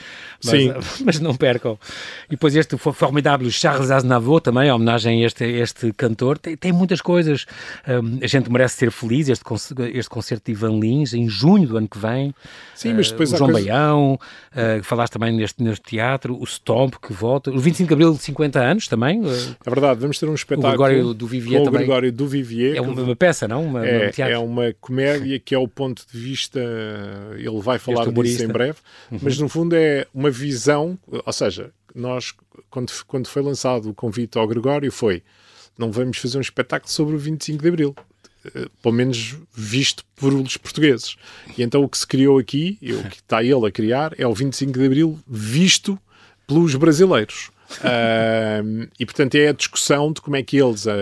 mas, 0.44 0.60
Sim. 0.60 0.72
mas 1.04 1.20
não 1.20 1.34
percam. 1.34 1.78
E 2.26 2.30
depois 2.30 2.56
este 2.56 2.76
formidável 2.76 3.50
Charles 3.50 3.90
Aznavour 3.90 4.40
também, 4.40 4.68
a 4.68 4.74
homenagem 4.74 5.22
a 5.22 5.26
este, 5.26 5.44
este 5.44 5.92
cantor, 5.92 6.38
tem, 6.38 6.56
tem 6.56 6.72
muitas 6.72 7.00
coisas. 7.00 7.46
Um, 7.86 8.18
a 8.22 8.26
gente 8.26 8.50
merece 8.50 8.76
ser 8.76 8.90
feliz, 8.90 9.28
este, 9.28 9.44
este 9.94 10.10
concerto 10.10 10.46
de 10.46 10.52
Ivan 10.52 10.78
Lins, 10.78 11.14
em 11.14 11.28
junho 11.28 11.66
do 11.66 11.76
ano 11.76 11.88
que 11.88 11.98
vem. 11.98 12.34
Sim, 12.74 12.94
mas 12.94 13.10
depois 13.10 13.30
uh, 13.30 13.34
o 13.34 13.38
João 13.38 13.52
coisa... 13.52 13.68
Baião, 13.68 14.14
uh, 14.14 14.82
falaste 14.82 15.12
também 15.12 15.32
neste, 15.32 15.62
neste 15.62 15.82
teatro, 15.82 16.36
o 16.40 16.46
Stomp 16.46 16.94
que 17.00 17.12
volta, 17.12 17.50
o 17.50 17.58
25 17.58 17.88
de 17.88 17.94
Abril 17.94 18.12
de 18.12 18.22
50 18.22 18.58
anos 18.60 18.88
também. 18.88 19.20
Uh, 19.20 19.56
é 19.64 19.70
verdade, 19.70 20.00
vamos 20.00 20.18
ter 20.18 20.28
um 20.28 20.34
espetáculo. 20.34 20.68
O 20.68 20.70
Gregório 20.70 21.14
do 21.14 21.26
Vivier 21.26 21.62
também. 21.62 21.82
O 21.82 21.84
Gregório 21.84 22.12
do 22.12 22.26
Vivier. 22.26 22.76
É 22.76 22.80
uma, 22.80 23.00
uma 23.00 23.16
peça, 23.16 23.46
não? 23.46 23.64
Uma, 23.64 23.86
é, 23.86 24.10
um 24.18 24.22
é 24.22 24.38
uma 24.38 24.74
comédia 24.80 25.19
que 25.44 25.54
é 25.54 25.58
o 25.58 25.68
ponto 25.68 26.04
de 26.10 26.18
vista, 26.18 26.60
ele 27.36 27.60
vai 27.60 27.78
falar 27.78 28.10
disso 28.10 28.44
em 28.44 28.48
breve, 28.48 28.78
uhum. 29.10 29.18
mas 29.22 29.38
no 29.38 29.48
fundo 29.48 29.74
é 29.74 30.06
uma 30.14 30.30
visão, 30.30 30.98
ou 31.06 31.32
seja, 31.32 31.72
nós, 31.94 32.34
quando, 32.68 32.92
quando 33.06 33.26
foi 33.26 33.42
lançado 33.42 33.90
o 33.90 33.94
convite 33.94 34.38
ao 34.38 34.46
Gregório, 34.46 34.90
foi 34.90 35.22
não 35.78 35.90
vamos 35.90 36.18
fazer 36.18 36.36
um 36.36 36.42
espetáculo 36.42 36.90
sobre 36.90 37.14
o 37.14 37.18
25 37.18 37.62
de 37.62 37.68
Abril. 37.68 37.96
Eh, 38.44 38.68
pelo 38.82 38.94
menos 38.94 39.36
visto 39.52 40.04
por 40.16 40.32
os 40.32 40.56
portugueses. 40.56 41.16
E 41.56 41.62
então 41.62 41.82
o 41.82 41.88
que 41.88 41.98
se 41.98 42.06
criou 42.06 42.38
aqui, 42.38 42.78
e 42.80 42.92
o 42.92 43.02
que 43.04 43.16
está 43.16 43.42
ele 43.42 43.66
a 43.66 43.70
criar, 43.70 44.14
é 44.18 44.26
o 44.26 44.34
25 44.34 44.78
de 44.78 44.86
Abril 44.86 45.18
visto 45.28 45.98
pelos 46.46 46.74
brasileiros. 46.74 47.50
Uh, 47.70 48.90
e 48.98 49.06
portanto 49.06 49.36
é 49.36 49.46
a 49.46 49.52
discussão 49.52 50.12
de 50.12 50.20
como 50.20 50.34
é 50.34 50.42
que 50.42 50.56
eles, 50.56 50.88
a 50.88 50.92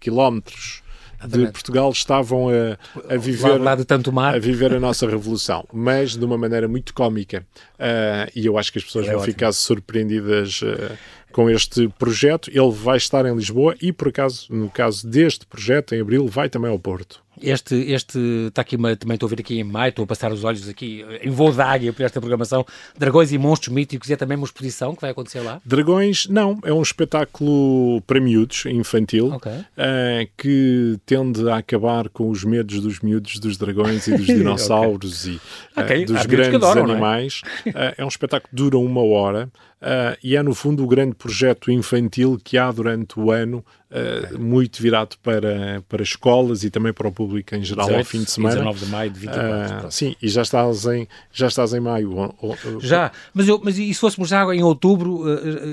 quilómetros 0.00 0.82
de 1.26 1.46
Portugal, 1.48 1.90
estavam 1.90 2.48
a, 2.48 3.14
a 3.14 3.16
viver 3.16 3.60
lá, 3.60 3.76
tanto 3.84 4.12
mar. 4.12 4.34
a 4.34 4.38
viver 4.38 4.72
a 4.74 4.80
nossa 4.80 5.08
revolução, 5.08 5.64
mas 5.72 6.16
de 6.16 6.24
uma 6.24 6.36
maneira 6.36 6.66
muito 6.66 6.92
cómica. 6.92 7.46
Uh, 7.74 8.30
e 8.34 8.46
eu 8.46 8.58
acho 8.58 8.72
que 8.72 8.78
as 8.78 8.84
pessoas 8.84 9.06
é 9.06 9.10
vão 9.10 9.20
ótimo. 9.20 9.32
ficar 9.32 9.52
surpreendidas. 9.52 10.62
Uh, 10.62 10.96
com 11.32 11.50
este 11.50 11.86
projeto. 11.98 12.50
Ele 12.50 12.70
vai 12.70 12.96
estar 12.96 13.26
em 13.26 13.36
Lisboa 13.36 13.76
e, 13.82 13.92
por 13.92 14.08
acaso, 14.08 14.46
no 14.48 14.70
caso 14.70 15.06
deste 15.06 15.44
projeto, 15.44 15.94
em 15.94 16.00
abril, 16.00 16.26
vai 16.26 16.48
também 16.48 16.70
ao 16.70 16.78
Porto. 16.78 17.25
Este, 17.40 17.74
este 17.92 18.18
está 18.48 18.62
aqui, 18.62 18.76
uma, 18.76 18.96
também 18.96 19.14
estou 19.14 19.26
a 19.26 19.30
ver 19.30 19.40
aqui 19.40 19.58
em 19.58 19.64
maio, 19.64 19.90
estou 19.90 20.04
a 20.04 20.06
passar 20.06 20.32
os 20.32 20.44
olhos 20.44 20.68
aqui 20.68 21.04
em 21.22 21.30
voo 21.30 21.52
de 21.52 21.60
águia 21.60 21.92
por 21.92 22.02
esta 22.02 22.20
programação. 22.20 22.64
Dragões 22.98 23.32
e 23.32 23.38
Monstros 23.38 23.74
Míticos, 23.74 24.10
é 24.10 24.16
também 24.16 24.36
uma 24.36 24.46
exposição 24.46 24.94
que 24.94 25.02
vai 25.02 25.10
acontecer 25.10 25.40
lá? 25.40 25.60
Dragões, 25.64 26.26
não, 26.28 26.58
é 26.64 26.72
um 26.72 26.82
espetáculo 26.82 28.00
para 28.02 28.20
miúdos, 28.20 28.64
infantil, 28.66 29.32
okay. 29.34 29.52
uh, 29.52 30.28
que 30.36 30.98
tende 31.04 31.48
a 31.48 31.58
acabar 31.58 32.08
com 32.08 32.30
os 32.30 32.44
medos 32.44 32.80
dos 32.80 33.00
miúdos 33.00 33.38
dos 33.38 33.56
dragões 33.56 34.06
e 34.06 34.16
dos 34.16 34.26
dinossauros 34.26 35.24
okay. 35.24 35.34
e 35.34 35.36
uh, 35.36 35.84
okay. 35.84 36.04
dos 36.04 36.26
grandes 36.26 36.54
adoram, 36.54 36.88
é? 36.88 36.92
animais. 36.92 37.42
É? 37.64 37.70
Uh, 37.70 37.94
é 37.98 38.04
um 38.04 38.08
espetáculo 38.08 38.48
que 38.50 38.56
dura 38.56 38.78
uma 38.78 39.02
hora. 39.02 39.50
Uh, 39.80 40.16
e 40.22 40.34
é, 40.36 40.42
no 40.42 40.54
fundo, 40.54 40.82
o 40.82 40.86
grande 40.86 41.14
projeto 41.14 41.70
infantil 41.70 42.40
que 42.42 42.56
há 42.56 42.70
durante 42.72 43.20
o 43.20 43.30
ano, 43.30 43.64
uh, 43.90 44.38
muito 44.38 44.82
virado 44.82 45.16
para, 45.22 45.82
para 45.88 46.02
escolas 46.02 46.64
e 46.64 46.70
também 46.70 46.92
para 46.92 47.08
o 47.08 47.12
público 47.12 47.54
em 47.54 47.62
geral 47.62 47.86
18, 47.86 47.98
ao 47.98 48.04
fim 48.04 48.22
de 48.22 48.30
semana. 48.30 48.56
19 48.56 48.84
de 48.84 48.90
maio 48.90 49.10
de 49.10 49.20
24. 49.20 49.88
Uh, 49.88 49.92
sim, 49.92 50.16
e 50.20 50.28
já 50.28 50.42
estás 50.42 50.86
em, 50.86 51.08
já 51.32 51.46
estás 51.46 51.72
em 51.72 51.80
maio. 51.80 52.34
Já, 52.80 53.12
mas, 53.34 53.48
eu, 53.48 53.60
mas 53.62 53.78
e 53.78 53.92
se 53.92 54.00
fôssemos 54.00 54.28
já 54.28 54.42
em 54.54 54.62
outubro, 54.62 55.24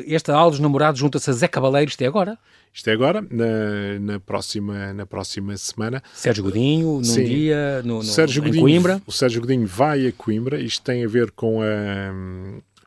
esta 0.08 0.34
aula 0.34 0.52
dos 0.52 0.60
namorados 0.60 0.99
junta-se 0.99 1.30
a 1.30 1.34
Zé 1.34 1.47
Cabaleiro, 1.47 1.89
isto 1.89 2.02
é 2.02 2.08
agora? 2.08 2.38
Isto 2.73 2.89
é 2.89 2.93
agora, 2.93 3.21
na, 3.30 3.99
na, 3.99 4.19
próxima, 4.19 4.91
na 4.93 5.06
próxima 5.06 5.56
semana. 5.58 6.02
Sérgio 6.12 6.43
Godinho, 6.43 6.95
num 6.95 7.04
Sim. 7.04 7.23
dia, 7.23 7.84
no, 7.84 7.97
no, 7.97 8.04
Sérgio 8.04 8.41
em 8.41 8.47
Godinho, 8.47 8.63
Coimbra. 8.63 9.02
O 9.06 9.12
Sérgio 9.12 9.41
Godinho 9.41 9.67
vai 9.67 10.08
a 10.08 10.12
Coimbra, 10.12 10.60
isto 10.60 10.84
tem 10.84 11.06
a 11.06 11.08
ver 11.08 11.30
com 11.32 11.62
a 11.62 12.12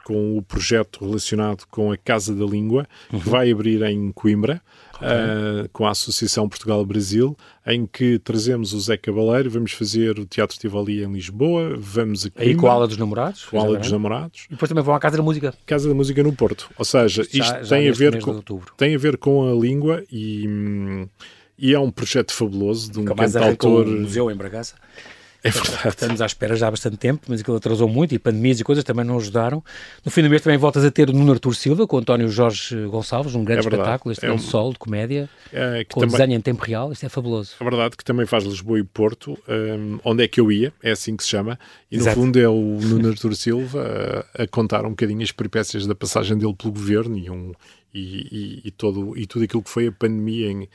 com 0.07 0.39
o 0.39 0.43
projeto 0.43 1.05
relacionado 1.05 1.65
com 1.69 1.91
a 1.91 1.97
Casa 1.97 2.33
da 2.33 2.45
Língua, 2.45 2.87
uhum. 3.13 3.19
que 3.19 3.29
vai 3.29 3.51
abrir 3.51 3.83
em 3.83 4.13
Coimbra, 4.13 4.63
okay. 4.97 5.65
uh, 5.65 5.69
com 5.73 5.87
a 5.87 5.91
Associação 5.91 6.49
Portugal-Brasil, 6.49 7.37
em 7.67 7.87
que 7.87 8.19
trazemos 8.19 8.73
o 8.73 8.81
Zé 8.81 8.97
Cabaleiro, 8.97 9.51
vamos 9.51 9.73
fazer 9.73 10.19
o 10.19 10.27
Teatro 10.27 10.59
Tivoli 10.59 11.03
em 11.03 11.13
Lisboa, 11.13 11.77
vamos 11.79 12.27
a 12.27 12.31
Coimbra. 12.31 12.53
Aí 12.53 12.57
com 12.57 12.67
a 12.69 12.73
Aula 12.73 12.89
dos 12.89 12.97
Namorados. 12.97 13.45
Com 13.45 13.59
a 13.59 13.63
Aula 13.63 13.79
dos 13.79 13.91
Namorados. 13.91 14.47
E 14.47 14.51
depois 14.51 14.69
também 14.69 14.85
vão 14.85 14.95
à 14.95 15.01
Casa 15.01 15.17
da 15.17 15.23
Música. 15.23 15.55
Casa 15.67 15.89
da 15.89 15.95
Música 15.95 16.23
no 16.23 16.33
Porto. 16.33 16.71
Ou 16.79 16.85
seja, 16.85 17.23
isto 17.23 17.37
já, 17.37 17.63
já 17.63 17.77
tem, 17.77 17.89
a 17.89 17.93
ver 17.93 18.21
com, 18.21 18.41
tem 18.77 18.95
a 18.95 18.99
ver 18.99 19.17
com 19.17 19.51
a 19.51 19.55
língua 19.55 20.05
e... 20.11 20.47
Hum, 20.49 21.09
e 21.59 21.73
é 21.73 21.79
um 21.79 21.91
projeto 21.91 22.35
fabuloso 22.35 22.93
de 22.93 23.01
um 23.01 23.05
cantautor. 23.07 23.87
Um 23.87 24.03
museu 24.03 24.31
em 24.31 24.37
Bragança. 24.37 24.75
É 25.47 25.51
verdade. 25.51 25.89
Estamos 25.89 26.21
à 26.21 26.27
espera 26.27 26.57
já 26.57 26.69
há 26.69 26.71
bastante 26.71 26.97
tempo, 26.97 27.27
mas 27.29 27.41
aquilo 27.41 27.57
atrasou 27.57 27.89
muito 27.89 28.15
e 28.15 28.19
pandemias 28.19 28.61
e 28.61 28.65
coisas 28.65 28.85
também 28.85 29.05
não 29.05 29.17
ajudaram. 29.17 29.63
No 30.05 30.11
fim 30.11 30.23
do 30.23 30.31
mês 30.31 30.43
também 30.43 30.59
voltas 30.59 30.85
a 30.85 30.91
ter 30.91 31.09
o 31.09 31.13
Nuno 31.13 31.33
Artur 31.33 31.55
Silva 31.55 31.87
com 31.87 31.97
o 31.97 31.99
António 32.01 32.29
Jorge 32.29 32.87
Gonçalves, 32.87 33.35
um 33.35 33.45
grande 33.45 33.67
é 33.67 33.71
espetáculo, 33.71 34.13
este 34.13 34.27
é 34.27 34.33
um 34.33 34.39
sol 34.39 34.73
de 34.73 34.79
comédia, 34.79 35.29
é, 35.53 35.85
com 35.85 36.01
também, 36.01 36.17
desenho 36.17 36.37
em 36.37 36.41
tempo 36.41 36.65
real, 36.65 36.93
isto 36.93 37.07
é 37.07 37.09
fabuloso. 37.09 37.55
É 37.61 37.65
verdade 37.65 37.97
que 37.97 38.05
também 38.05 38.27
faz 38.27 38.45
Lisboa 38.45 38.79
e 38.79 38.85
Porto, 38.85 39.39
um, 39.49 39.99
onde 40.05 40.25
é 40.25 40.29
que 40.29 40.41
eu 40.41 40.51
ia, 40.51 40.73
é 40.83 40.91
assim 40.91 41.17
que 41.17 41.23
se 41.23 41.31
chama, 41.31 41.59
e 41.91 41.97
no 41.97 42.03
Exato. 42.03 42.17
fundo 42.21 42.39
é 42.39 42.49
o 42.49 42.79
Nuno 42.81 43.09
Artur 43.09 43.35
Silva 43.35 44.27
a, 44.37 44.43
a, 44.43 44.47
contar 44.47 44.85
um 44.85 44.91
bocadinho 44.91 45.23
as 45.23 45.33
peripécias 45.33 45.87
da 45.87 45.95
passagem 45.95 46.37
dele 46.37 46.55
pelo 46.55 46.73
governo 46.73 47.17
e 47.17 47.31
um, 47.31 47.53
e, 47.95 48.01
e, 48.31 48.63
e, 48.67 48.71
todo, 48.71 49.17
e 49.17 49.27
tudo 49.27 49.45
aquilo 49.45 49.63
que 49.63 49.71
foi 49.71 49.87
a 49.87 49.93
pandemia 49.93 50.51
em, 50.51 50.69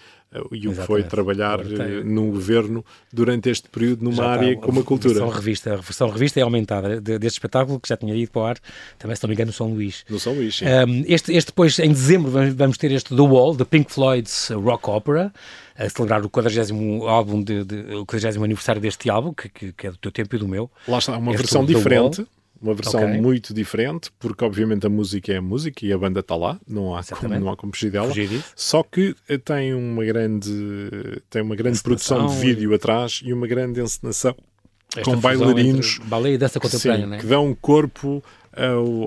e 0.52 0.68
o 0.68 0.74
que 0.74 0.82
foi 0.84 1.04
trabalhar 1.04 1.60
uh, 1.60 2.04
num 2.06 2.32
governo 2.32 2.86
durante 3.12 3.50
este 3.50 3.68
período 3.68 4.04
numa 4.04 4.26
área 4.26 4.56
como 4.56 4.80
a 4.80 4.84
cultura. 4.84 5.16
A 5.16 5.18
versão 5.20 5.30
revista, 5.30 5.74
a 5.74 5.76
versão 5.76 6.10
revista 6.10 6.40
é 6.40 6.44
aumentada 6.44 7.02
deste 7.02 7.36
espetáculo 7.36 7.80
que 7.80 7.90
já 7.90 7.98
tinha 7.98 8.16
ido 8.16 8.32
para 8.32 8.42
o 8.42 8.46
ar, 8.46 8.58
também 8.98 9.16
se 9.16 9.24
não 9.24 9.28
me 9.28 9.36
engano 9.36 9.48
no 9.48 9.54
São 9.54 9.68
Luís. 9.74 10.06
No 10.10 10.20
São 10.20 10.34
Luís, 10.34 10.56
sim. 10.56 10.66
Um, 10.66 11.04
este, 11.06 11.34
este 11.34 11.48
depois, 11.48 11.78
em 11.80 11.90
dezembro, 11.90 12.32
vamos 12.56 12.78
ter 12.78 12.92
este 12.92 13.14
The 13.14 13.22
Wall, 13.22 13.58
The 13.58 13.66
Pink 13.66 13.92
Floyd's 13.92 14.50
Rock 14.52 14.90
Opera, 14.90 15.34
a 15.76 15.90
celebrar 15.90 16.24
o 16.24 16.30
40 16.30 16.74
álbum, 17.10 17.44
de, 17.44 17.66
de, 17.66 17.96
o 17.96 18.06
40 18.06 18.42
aniversário 18.42 18.82
deste 18.82 19.10
álbum, 19.10 19.34
que, 19.34 19.50
que, 19.50 19.74
que, 19.74 19.88
é 19.88 19.92
do 19.92 19.98
teu 19.98 20.12
tempo 20.12 20.36
e 20.36 20.40
do 20.40 20.48
meu. 20.48 20.72
Lá 20.88 21.00
está, 21.00 21.18
uma 21.18 21.32
este 21.32 21.42
versão 21.42 21.66
diferente 21.66 22.26
uma 22.62 22.74
versão 22.74 23.04
okay. 23.04 23.20
muito 23.20 23.54
diferente, 23.54 24.12
porque 24.20 24.44
obviamente 24.46 24.86
a 24.86 24.90
música 24.90 25.34
é 25.34 25.38
a 25.38 25.42
música 25.42 25.86
e 25.86 25.92
a 25.92 25.98
banda 25.98 26.20
está 26.20 26.36
lá, 26.36 26.60
não 26.68 26.96
há 26.96 27.04
como, 27.04 27.40
não 27.40 27.50
há 27.52 27.58
como 27.58 27.74
fugir 27.74 27.92
dela. 27.92 28.14
Só 28.56 28.84
que 28.84 29.16
eh, 29.28 29.38
tem 29.38 29.74
uma 29.74 30.06
grande, 30.06 31.22
tem 31.30 31.42
uma 31.42 31.56
grande 31.56 31.82
produção 31.82 32.28
de 32.28 32.36
vídeo 32.36 32.74
atrás 32.74 33.22
e 33.24 33.34
uma 33.34 33.48
grande 33.48 33.82
encenação 33.82 34.36
Esta 34.96 35.04
com 35.04 35.18
bailarinos 35.18 36.00
balé 36.06 36.34
e 36.34 36.38
dança 36.38 36.60
contemporânea, 36.60 37.06
sim, 37.06 37.12
né? 37.12 37.18
que 37.18 37.26
dão 37.26 37.56
corpo 37.60 38.24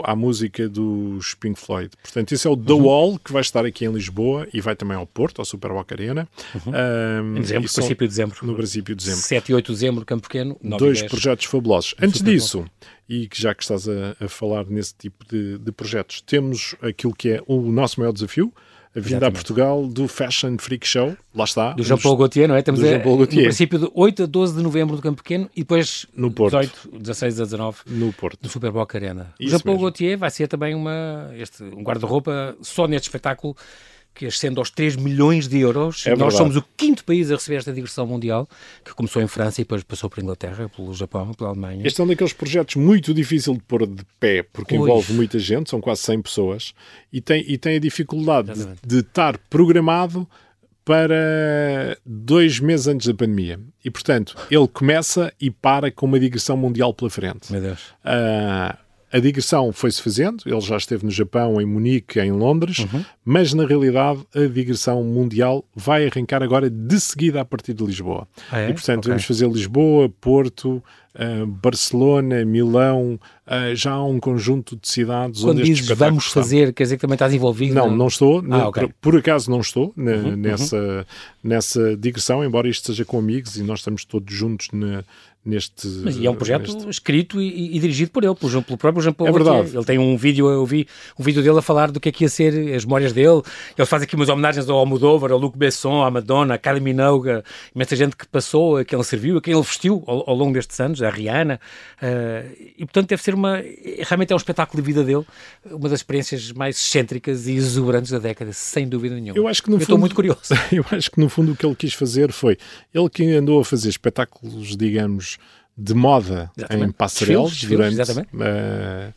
à 0.02 0.16
música 0.16 0.68
dos 0.68 1.34
Pink 1.34 1.60
Floyd. 1.60 1.90
Portanto, 2.02 2.32
esse 2.32 2.46
é 2.46 2.50
o 2.50 2.56
The 2.56 2.72
uhum. 2.72 2.84
Wall, 2.84 3.18
que 3.18 3.32
vai 3.32 3.42
estar 3.42 3.64
aqui 3.64 3.84
em 3.84 3.92
Lisboa 3.92 4.48
e 4.52 4.60
vai 4.60 4.74
também 4.74 4.96
ao 4.96 5.06
Porto, 5.06 5.40
ao 5.40 5.44
Super 5.44 5.70
Boca 5.72 5.94
Arena. 5.94 6.26
Uhum. 6.54 6.72
Um, 6.72 7.36
em 7.36 7.40
dezembro, 7.40 7.70
princípio 7.70 8.06
de 8.06 8.08
dezembro. 8.08 8.36
No 8.42 8.54
princípio 8.54 8.94
de 8.94 9.04
dezembro. 9.04 9.22
7 9.22 9.48
e 9.50 9.54
8 9.54 9.66
de 9.66 9.72
dezembro, 9.72 10.04
Campo 10.04 10.22
Pequeno. 10.22 10.58
Dois 10.62 11.02
projetos 11.02 11.44
fabulosos. 11.46 11.94
Antes 12.00 12.22
disso, 12.22 12.64
e 13.08 13.26
que 13.28 13.40
já 13.40 13.54
que 13.54 13.62
estás 13.62 13.88
a, 13.88 14.16
a 14.20 14.28
falar 14.28 14.66
nesse 14.66 14.94
tipo 14.94 15.24
de, 15.26 15.58
de 15.58 15.72
projetos, 15.72 16.20
temos 16.20 16.74
aquilo 16.80 17.14
que 17.14 17.30
é 17.30 17.42
o 17.46 17.60
nosso 17.60 18.00
maior 18.00 18.12
desafio, 18.12 18.52
a 18.96 19.00
vinda 19.00 19.16
Exatamente. 19.16 19.24
a 19.24 19.32
Portugal 19.32 19.88
do 19.88 20.06
Fashion 20.06 20.56
Freak 20.56 20.86
Show, 20.86 21.16
lá 21.34 21.44
está. 21.44 21.72
Do 21.72 21.82
Jean-Paul 21.82 22.16
Gaultier, 22.16 22.46
não 22.46 22.54
é? 22.54 22.62
Temos 22.62 22.80
a, 22.84 22.98
no 22.98 23.26
princípio 23.26 23.78
de 23.78 23.90
8 23.92 24.22
a 24.22 24.26
12 24.26 24.56
de 24.56 24.62
novembro 24.62 24.94
do 24.94 25.02
Campo 25.02 25.20
Pequeno 25.20 25.50
e 25.54 25.60
depois 25.60 26.06
no 26.14 26.30
Porto. 26.30 26.56
18, 26.60 26.98
16 27.00 27.40
a 27.40 27.44
19 27.44 27.78
no 27.86 28.12
Porto. 28.12 28.40
do 28.40 28.48
Super 28.48 28.70
Boca 28.70 28.96
Arena. 28.96 29.34
o 29.40 29.48
Jean-Paul 29.48 29.78
Gaultier 29.78 30.16
vai 30.16 30.30
ser 30.30 30.46
também 30.46 30.76
uma, 30.76 31.30
este, 31.36 31.64
um 31.64 31.82
guarda-roupa 31.82 32.56
só 32.62 32.86
neste 32.86 33.08
espetáculo 33.08 33.56
que 34.14 34.27
ascende 34.27 34.59
aos 34.59 34.70
3 34.70 34.96
milhões 34.96 35.48
de 35.48 35.59
euros. 35.59 36.07
É 36.07 36.11
Nós 36.11 36.18
verdade. 36.18 36.37
somos 36.37 36.57
o 36.57 36.64
quinto 36.77 37.05
país 37.05 37.31
a 37.31 37.35
receber 37.35 37.57
esta 37.57 37.72
digressão 37.72 38.07
mundial, 38.07 38.48
que 38.85 38.94
começou 38.94 39.20
em 39.20 39.27
França 39.27 39.61
e 39.61 39.64
depois 39.64 39.83
passou 39.83 40.09
por 40.09 40.22
Inglaterra, 40.22 40.70
pelo 40.74 40.94
Japão, 40.94 41.33
pela 41.35 41.50
Alemanha. 41.50 41.87
Este 41.87 42.00
é 42.00 42.05
um 42.05 42.07
daqueles 42.07 42.33
projetos 42.33 42.77
muito 42.77 43.12
difícil 43.12 43.55
de 43.55 43.61
pôr 43.61 43.87
de 43.87 44.05
pé, 44.20 44.42
porque 44.42 44.77
pois. 44.77 44.88
envolve 44.88 45.12
muita 45.12 45.38
gente, 45.38 45.68
são 45.68 45.81
quase 45.81 46.03
100 46.03 46.22
pessoas, 46.22 46.74
e 47.12 47.20
tem, 47.20 47.44
e 47.46 47.59
tem 47.59 47.77
a 47.77 47.81
dificuldade 47.81 48.53
de, 48.55 48.66
de 48.87 48.98
estar 49.00 49.37
programado 49.50 50.29
para 50.85 51.96
dois 52.05 52.61
meses 52.61 52.87
antes 52.87 53.07
da 53.07 53.14
pandemia. 53.14 53.59
E, 53.85 53.90
portanto, 53.90 54.37
ele 54.50 54.68
começa 54.68 55.33
e 55.40 55.50
para 55.50 55.90
com 55.90 56.07
uma 56.07 56.20
digressão 56.20 56.57
mundial 56.57 56.92
pela 56.92 57.11
frente. 57.11 57.50
Meu 57.50 57.61
Deus. 57.61 57.81
Uh, 58.05 58.84
a 59.14 59.20
digressão 59.20 59.72
foi-se 59.72 60.03
fazendo, 60.03 60.42
ele 60.44 60.61
já 60.61 60.77
esteve 60.77 61.05
no 61.05 61.11
Japão, 61.11 61.61
em 61.61 61.64
Munique, 61.64 62.18
em 62.18 62.33
Londres, 62.33 62.81
uhum. 62.81 63.05
mas 63.24 63.55
na 63.55 63.64
realidade 63.64 64.27
a 64.35 64.40
digressão 64.40 65.05
mundial 65.05 65.64
vai 65.72 66.05
arrancar 66.05 66.42
agora 66.42 66.68
de 66.68 66.98
seguida 66.98 67.40
a 67.40 67.44
partir 67.44 67.74
de 67.74 67.85
Lisboa. 67.85 68.27
Ah, 68.50 68.62
é? 68.62 68.70
E 68.70 68.72
portanto 68.72 69.05
okay. 69.05 69.11
vamos 69.11 69.24
fazer 69.24 69.48
Lisboa, 69.48 70.09
Porto, 70.20 70.83
uh, 71.14 71.46
Barcelona, 71.46 72.44
Milão, 72.44 73.20
uh, 73.46 73.72
já 73.77 73.92
há 73.92 74.05
um 74.05 74.18
conjunto 74.18 74.74
de 74.74 74.88
cidades 74.88 75.42
Quando 75.42 75.59
onde 75.61 75.72
dizes 75.72 75.87
vamos 75.96 76.27
estão. 76.27 76.42
fazer, 76.42 76.72
quer 76.72 76.83
dizer 76.83 76.96
que 76.96 77.03
também 77.03 77.14
estás 77.14 77.33
envolvido? 77.33 77.72
Não, 77.72 77.90
não, 77.90 77.96
não 77.96 78.07
estou. 78.09 78.42
Ah, 78.50 78.66
okay. 78.66 78.88
por, 78.88 78.94
por, 79.12 79.16
acaso 79.16 79.48
não 79.48 79.61
estou 79.61 79.92
na, 79.96 80.11
uhum, 80.11 80.37
nessa, 80.37 80.77
uhum. 80.77 81.05
nessa 81.44 81.96
digressão, 81.96 82.44
embora 82.44 82.68
isto 82.68 82.88
seja 82.88 83.05
com 83.05 83.16
amigos 83.16 83.57
e 83.57 83.62
nós 83.62 83.79
estamos 83.79 84.05
todos 84.05 84.35
juntos 84.35 84.66
na, 84.72 85.05
neste. 85.44 85.87
Mas 86.02 86.16
e 86.16 86.26
é 86.26 86.30
um 86.30 86.35
projeto 86.35 86.72
neste... 86.72 86.88
escrito 86.88 87.40
e, 87.40 87.76
e, 87.76 87.78
dirigido 87.78 88.11
por 88.11 88.24
ele, 88.24 88.35
pelo, 88.35 88.62
pelo 88.62 88.78
próprio 88.78 89.02
Jean 89.02 89.12
Paul 89.12 89.28
É 89.28 89.33
verdade. 89.33 89.76
Ele 89.76 89.85
tem 89.85 89.98
um 89.98 90.16
vídeo, 90.16 90.48
eu 90.48 90.64
vi 90.64 90.87
um 91.18 91.22
vídeo 91.22 91.42
dele 91.42 91.59
a 91.59 91.62
falar 91.62 91.90
do 91.90 92.00
que 92.00 92.09
é 92.09 92.12
que 92.12 92.24
ia 92.24 92.28
ser 92.28 92.74
as 92.74 92.85
memórias 92.85 93.12
dele. 93.12 93.42
Ele 93.76 93.87
faz 93.87 94.02
aqui 94.02 94.16
umas 94.16 94.28
homenagens 94.28 94.68
ao 94.68 94.78
Almodóvar, 94.78 95.30
ao 95.30 95.38
Luc 95.38 95.57
Besson, 95.57 96.02
à 96.02 96.11
Madonna, 96.11 96.54
à 96.54 96.59
Kylie 96.59 96.80
Minogue, 96.80 97.42
imensa 97.74 97.94
gente 97.94 98.16
que 98.16 98.26
passou, 98.26 98.78
a 98.78 98.85
quem 98.85 98.96
ele 98.96 99.04
serviu, 99.04 99.37
a 99.37 99.42
quem 99.42 99.52
ele 99.52 99.62
vestiu 99.62 100.02
ao, 100.07 100.30
ao 100.30 100.35
longo 100.35 100.54
destes 100.54 100.80
anos, 100.80 101.02
a 101.02 101.11
Rihanna. 101.11 101.61
Uh, 102.00 102.72
e 102.78 102.85
portanto 102.85 103.09
deve 103.09 103.22
ser 103.22 103.35
uma. 103.35 103.62
Realmente 104.00 104.33
é 104.33 104.35
um 104.35 104.38
espetáculo 104.38 104.83
de 104.83 104.87
vida 104.87 105.04
dele, 105.04 105.24
uma 105.66 105.88
das 105.88 106.00
experiências 106.00 106.52
mais 106.52 106.76
excêntricas 106.76 107.46
e 107.46 107.52
exuberantes 107.52 108.11
da 108.11 108.18
década, 108.18 108.52
sem 108.52 108.88
dúvida 108.88 109.14
nenhuma. 109.14 109.37
Eu 109.37 109.46
acho 109.46 109.62
que 109.62 109.68
no 109.68 109.76
eu 109.76 109.80
fundo, 109.80 109.85
estou 109.85 109.98
muito 109.98 110.14
curioso. 110.14 110.40
eu 110.72 110.85
acho 110.90 111.11
que 111.11 111.20
no 111.20 111.28
fundo 111.28 111.52
o 111.52 111.57
que 111.57 111.66
ele 111.66 111.74
quis 111.74 111.92
fazer 111.92 112.33
foi. 112.33 112.57
Ele 112.92 113.09
que 113.11 113.24
andou 113.33 113.61
a 113.61 113.64
fazer 113.64 113.88
espetáculos, 113.88 114.76
digamos 114.76 115.34
de 115.76 115.94
moda 115.94 116.50
exatamente. 116.56 116.88
em 116.88 116.92
passarelos 116.92 117.64
durante 117.64 118.00
uh, 118.12 119.14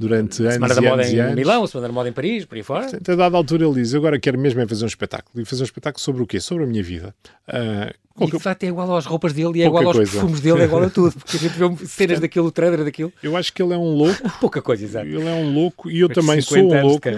durante 0.00 0.42
anos 0.42 0.54
Semana 0.54 0.74
da 0.74 0.80
Moda 0.80 0.94
anos 0.94 1.12
em 1.12 1.20
anos. 1.20 1.34
Milão, 1.34 1.66
Semana 1.66 1.88
da 1.88 1.92
Moda 1.94 2.08
em 2.08 2.12
Paris, 2.12 2.44
por 2.46 2.56
aí 2.56 2.62
fora. 2.62 2.82
Portanto, 2.82 3.12
a 3.12 3.14
dada 3.14 3.36
altura 3.36 3.66
ele 3.66 3.74
diz, 3.74 3.94
agora 3.94 4.18
quero 4.18 4.38
mesmo 4.38 4.60
é 4.60 4.66
fazer 4.66 4.84
um 4.84 4.88
espetáculo. 4.88 5.42
E 5.42 5.44
fazer 5.44 5.62
um 5.62 5.64
espetáculo 5.66 6.00
sobre 6.00 6.22
o 6.22 6.26
quê? 6.26 6.40
Sobre 6.40 6.64
a 6.64 6.66
minha 6.66 6.82
vida. 6.82 7.14
Uh, 7.46 7.94
e 8.20 8.30
de 8.30 8.38
facto 8.38 8.64
é 8.64 8.66
igual 8.66 8.96
às 8.96 9.06
roupas 9.06 9.32
dele 9.32 9.58
e 9.58 9.62
é 9.62 9.66
igual 9.66 9.86
aos 9.86 9.96
coisa. 9.96 10.12
perfumes 10.12 10.40
dele, 10.40 10.62
é 10.62 10.64
igual 10.64 10.82
a 10.82 10.90
tudo. 10.90 11.12
Porque 11.12 11.36
a 11.36 11.40
gente 11.40 11.52
vê 11.52 11.86
cenas 11.86 12.20
daquilo, 12.20 12.46
o 12.46 12.52
trailer 12.52 12.84
daquilo. 12.84 13.12
Eu 13.22 13.36
acho 13.36 13.52
que 13.52 13.62
ele 13.62 13.74
é 13.74 13.78
um 13.78 13.94
louco. 13.94 14.20
Pouca 14.40 14.62
coisa, 14.62 14.84
exato. 14.84 15.06
Ele 15.06 15.26
é 15.26 15.34
um 15.34 15.52
louco 15.54 15.90
e 15.90 16.00
eu 16.00 16.08
de 16.08 16.14
também 16.14 16.40
50 16.40 16.44
sou 16.44 16.58
um 16.58 16.82
louco. 16.82 17.08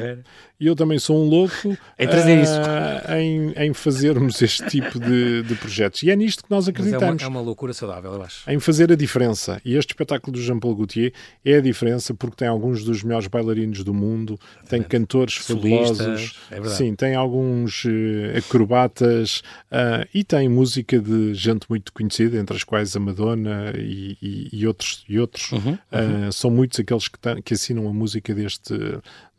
E 0.60 0.66
eu 0.68 0.76
também 0.76 0.96
sou 0.96 1.16
um 1.16 1.28
louco 1.28 1.76
Em 1.98 2.06
trazer 2.06 2.38
ah, 2.38 2.42
isso. 2.42 3.12
Em, 3.12 3.66
em 3.66 3.74
fazermos 3.74 4.40
este 4.40 4.64
tipo 4.68 5.00
de, 5.00 5.42
de 5.42 5.54
projetos. 5.56 6.02
E 6.04 6.10
é 6.10 6.14
nisto 6.14 6.44
que 6.44 6.50
nós 6.50 6.68
Mas 6.68 6.76
é 6.76 6.80
uma, 6.80 6.86
acreditamos. 6.86 7.22
é 7.22 7.26
uma 7.26 7.40
loucura 7.40 7.72
saudável, 7.72 8.12
eu 8.12 8.22
acho. 8.22 8.48
Em 8.48 8.60
fazer 8.60 8.92
a 8.92 8.94
diferença. 8.94 9.60
E 9.64 9.74
este 9.74 9.90
espetáculo 9.90 10.32
do 10.32 10.40
Jean-Paul 10.40 10.76
Gaultier 10.76 11.12
é 11.44 11.56
a 11.56 11.60
diferença 11.60 12.14
porque 12.14 12.36
tem 12.36 12.48
alguns 12.48 12.84
dos 12.84 13.02
melhores 13.02 13.26
bailarinos 13.26 13.82
do 13.82 13.92
mundo, 13.92 14.38
tem 14.68 14.82
cantores 14.82 15.34
Solistas, 15.34 15.98
fabulosos, 15.98 16.38
é 16.50 16.64
sim, 16.68 16.94
tem 16.94 17.14
alguns 17.14 17.84
eh, 17.86 18.38
acrobatas 18.38 19.42
ah, 19.70 20.06
e 20.14 20.22
tem 20.22 20.48
música 20.48 20.91
de 21.00 21.34
gente 21.34 21.66
muito 21.68 21.92
conhecida, 21.92 22.36
entre 22.38 22.56
as 22.56 22.64
quais 22.64 22.94
a 22.96 23.00
Madonna 23.00 23.72
e, 23.76 24.16
e- 24.22 24.48
e 24.52 24.66
outros. 24.66 25.04
E 25.08 25.18
outros. 25.18 25.52
Uhum, 25.52 25.78
Ah, 25.90 26.30
são 26.32 26.50
muitos 26.50 26.78
aqueles 26.80 27.08
que, 27.08 27.18
que 27.42 27.54
assinam 27.54 27.88
a 27.88 27.92
música 27.92 28.34
deste, 28.34 28.74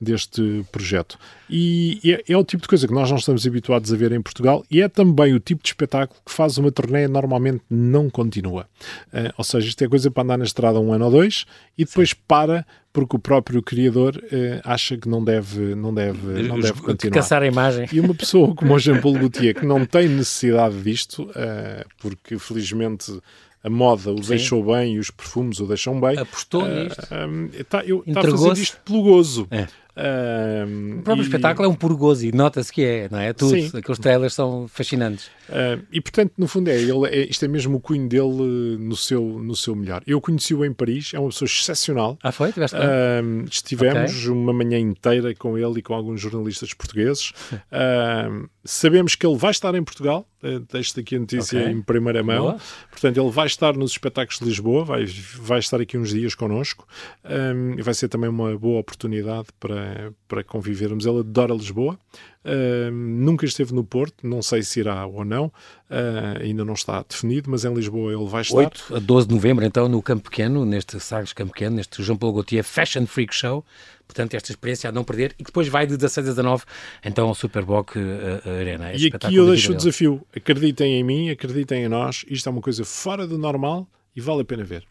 deste 0.04 0.66
projeto. 0.72 1.18
E 1.50 2.00
é, 2.06 2.34
é 2.34 2.38
o 2.38 2.44
tipo 2.44 2.64
de 2.64 2.68
coisa 2.68 2.88
que 2.88 2.94
nós 2.94 3.10
não 3.10 3.18
estamos 3.18 3.46
habituados 3.46 3.92
a 3.92 3.96
ver 3.96 4.12
em 4.12 4.22
Portugal 4.22 4.64
e 4.70 4.82
é 4.82 4.90
também 4.90 5.34
o 5.34 5.40
tipo 5.40 5.64
de 5.64 5.70
espetáculo 5.70 6.20
que 6.26 6.32
faz 6.32 6.58
uma 6.58 6.72
turnê 6.72 7.08
normalmente 7.08 7.64
não 7.70 8.10
continua. 8.10 8.68
Ah, 9.14 9.34
ou 9.38 9.44
seja, 9.44 9.68
isto 9.68 9.84
é 9.84 9.88
coisa 9.88 10.12
para 10.12 10.24
andar 10.24 10.38
na 10.38 10.46
estrada 10.46 10.80
um 10.80 10.94
ano 10.94 11.06
ou 11.06 11.12
dois 11.12 11.46
e 11.78 11.86
depois 11.86 12.14
para 12.14 12.66
porque 12.92 13.16
o 13.16 13.20
próprio 13.20 13.62
criador 13.64 14.24
eh, 14.32 14.62
acha 14.64 14.96
que 14.96 15.10
não 15.10 15.24
deve, 15.24 15.74
não 15.74 15.92
deve, 15.92 16.44
não 16.44 16.60
deve 16.60 16.80
continuar. 16.80 17.16
Caçar 17.16 17.42
a 17.42 17.48
imagem. 17.48 17.88
E 17.92 18.00
uma 18.00 18.14
pessoa 18.14 18.54
como 18.56 18.76
o 18.76 18.78
Jean-Paul 18.78 19.16
Gaultier, 19.16 19.56
que 19.56 19.66
não 19.66 19.84
tem 19.84 20.08
necessidade 20.08 20.80
disto, 20.84 21.28
eh, 21.36 21.84
porque 22.00 22.38
felizmente 22.38 23.20
a 23.64 23.70
moda 23.70 24.12
o 24.12 24.20
deixou 24.20 24.64
bem 24.64 24.96
e 24.96 25.00
os 25.00 25.10
perfumes 25.10 25.60
o 25.60 25.66
deixam 25.66 26.00
bem. 26.00 26.20
Apostou 26.20 26.68
eh, 26.68 26.84
nisto. 26.84 27.08
eh, 27.12 27.64
tá, 27.64 27.84
eu, 27.84 28.04
está 28.06 28.20
a 28.20 28.24
fazer 28.24 28.54
isto 28.54 28.78
pelo 28.86 29.02
gozo. 29.02 29.48
É. 29.50 29.68
Eh, 29.96 30.66
O 31.00 31.02
próprio 31.04 31.24
e- 31.24 31.28
espetáculo 31.28 31.68
é 31.68 31.70
um 31.72 31.76
puro 31.76 31.96
gozo 31.96 32.26
e 32.26 32.32
nota-se 32.32 32.72
que 32.72 32.84
é, 32.84 33.08
não 33.12 33.20
é? 33.20 33.32
Tudo. 33.34 33.52
Sim. 33.52 33.78
Aqueles 33.78 34.00
trailers 34.00 34.34
são 34.34 34.68
fascinantes. 34.68 35.28
Uh, 35.50 35.84
e 35.92 36.00
portanto, 36.02 36.32
no 36.38 36.48
fundo, 36.48 36.70
é, 36.70 36.76
ele, 36.82 37.08
é, 37.10 37.26
isto 37.30 37.44
é 37.44 37.48
mesmo 37.48 37.78
o 37.78 37.80
cunho 37.80 38.08
dele 38.08 38.78
no 38.80 38.96
seu, 38.96 39.22
no 39.22 39.56
seu 39.56 39.76
melhor. 39.76 40.02
Eu 40.08 40.20
conheci-o 40.22 40.64
em 40.66 40.74
Paris, 40.74 41.12
é 41.14 41.20
uma 41.20 41.30
pessoa 41.30 41.46
excepcional. 41.48 42.18
Ah, 42.24 42.32
foi? 42.32 42.52
Tiveste? 42.54 42.78
Um, 42.78 43.44
estivemos 43.44 44.26
uma 44.28 44.54
manhã 44.54 44.80
inteira 44.80 45.36
com 45.36 45.58
ele 45.58 45.80
e 45.80 45.82
com 45.82 45.94
alguns 45.94 46.22
jornalistas 46.22 46.74
portugueses. 46.74 47.32
Um, 47.74 48.48
sabemos 48.64 49.16
que 49.16 49.26
ele 49.26 49.36
vai 49.38 49.52
estar 49.52 49.74
em 49.76 49.84
Portugal. 49.84 50.28
Uh, 50.42 50.60
Deixo-te 50.72 51.00
aqui 51.02 51.16
a 51.16 51.20
notícia 51.20 51.60
Ok. 51.60 51.72
em 51.72 51.82
primeira 51.82 52.22
mão. 52.24 52.42
Boa. 52.44 52.58
Portanto, 52.92 53.18
ele 53.20 53.32
vai 53.32 53.48
estar 53.48 53.76
nos 53.76 53.92
espetáculos 53.92 54.40
de 54.40 54.46
Lisboa, 54.46 54.86
vai, 54.86 55.06
vai 55.36 55.60
estar 55.60 55.82
aqui 55.82 55.98
uns 55.98 56.10
dias 56.12 56.36
connosco. 56.36 56.88
Um, 57.26 57.78
e 57.78 57.82
vai 57.82 57.94
ser 57.94 58.08
também 58.10 58.30
uma 58.30 58.56
boa 58.58 58.80
oportunidade 58.80 59.48
para, 59.60 59.83
para 60.28 60.44
convivermos. 60.44 61.06
Ele 61.06 61.20
adora 61.20 61.54
Lisboa. 61.54 61.98
Um, 62.46 62.92
nunca 62.92 63.46
esteve 63.46 63.74
no 63.74 63.86
Porto, 63.86 64.28
não 64.28 64.42
sei 64.42 64.64
se 64.64 64.82
irá 64.82 65.06
ou 65.06 65.24
não, 65.24 65.46
uh, 65.46 66.42
ainda 66.42 66.66
não 66.66 66.74
está 66.74 67.02
definido, 67.08 67.50
mas 67.50 67.64
em 67.64 67.74
Lisboa 67.74 68.12
ele 68.12 68.28
vai 68.28 68.42
estar. 68.42 68.58
8 68.58 68.96
a 68.96 69.00
12 69.00 69.28
de 69.28 69.34
novembro, 69.34 69.64
então, 69.64 69.88
no 69.88 70.02
Campo 70.02 70.30
Pequeno, 70.30 70.66
neste 70.66 71.00
Sagres 71.00 71.32
Campo 71.32 71.54
Pequeno, 71.54 71.78
neste 71.78 72.04
João 72.04 72.18
Paulo 72.18 72.36
Gaultier 72.36 72.64
Fashion 72.64 73.06
Freak 73.06 73.34
Show. 73.34 73.64
Portanto, 74.06 74.34
esta 74.34 74.52
experiência 74.52 74.90
a 74.90 74.92
não 74.92 75.06
perder. 75.06 75.34
E 75.40 75.44
depois 75.44 75.70
vai 75.70 75.88
de 75.88 75.96
16 75.96 76.28
a 76.28 76.32
19, 76.32 76.64
então, 77.06 77.30
ao 77.30 77.34
Superboc 77.34 77.96
uh, 77.96 78.60
Arena. 78.60 78.94
Este 78.94 79.08
E 79.08 79.12
aqui 79.16 79.36
eu 79.36 79.48
deixo 79.48 79.72
o 79.72 79.76
desafio: 79.76 80.22
acreditem 80.36 81.00
em 81.00 81.04
mim, 81.04 81.30
acreditem 81.30 81.86
em 81.86 81.88
nós. 81.88 82.26
Isto 82.28 82.50
é 82.50 82.52
uma 82.52 82.62
coisa 82.62 82.84
fora 82.84 83.26
do 83.26 83.38
normal 83.38 83.88
e 84.16 84.22
vale 84.22 84.42
a 84.42 84.46
pena 84.46 84.64
ver. 84.64 84.84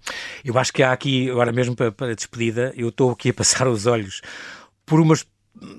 Eu 0.45 0.59
acho 0.59 0.73
que 0.73 0.83
há 0.83 0.93
aqui, 0.93 1.31
agora 1.31 1.53
mesmo 1.53 1.77
para, 1.77 1.93
para 1.93 2.13
a 2.13 2.15
despedida, 2.15 2.73
eu 2.77 2.89
estou 2.89 3.11
aqui 3.11 3.31
a 3.31 3.35
passar 3.35 3.69
os 3.69 3.87
olhos 3.87 4.21
por 4.93 5.01
umas 5.01 5.27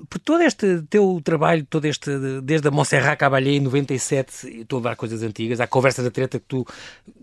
por 0.08 0.18
todo 0.18 0.42
este 0.42 0.82
teu 0.82 1.20
trabalho, 1.22 1.66
todo 1.68 1.84
este, 1.84 2.10
desde 2.42 2.68
a 2.68 2.70
Montserrat 2.70 3.18
Caballé 3.18 3.52
em 3.52 3.60
97, 3.60 4.60
estou 4.60 4.78
a 4.78 4.80
levar 4.80 4.96
coisas 4.96 5.22
antigas, 5.22 5.60
à 5.60 5.66
conversa 5.66 6.02
da 6.02 6.10
treta 6.10 6.38
que 6.38 6.46
tu 6.46 6.66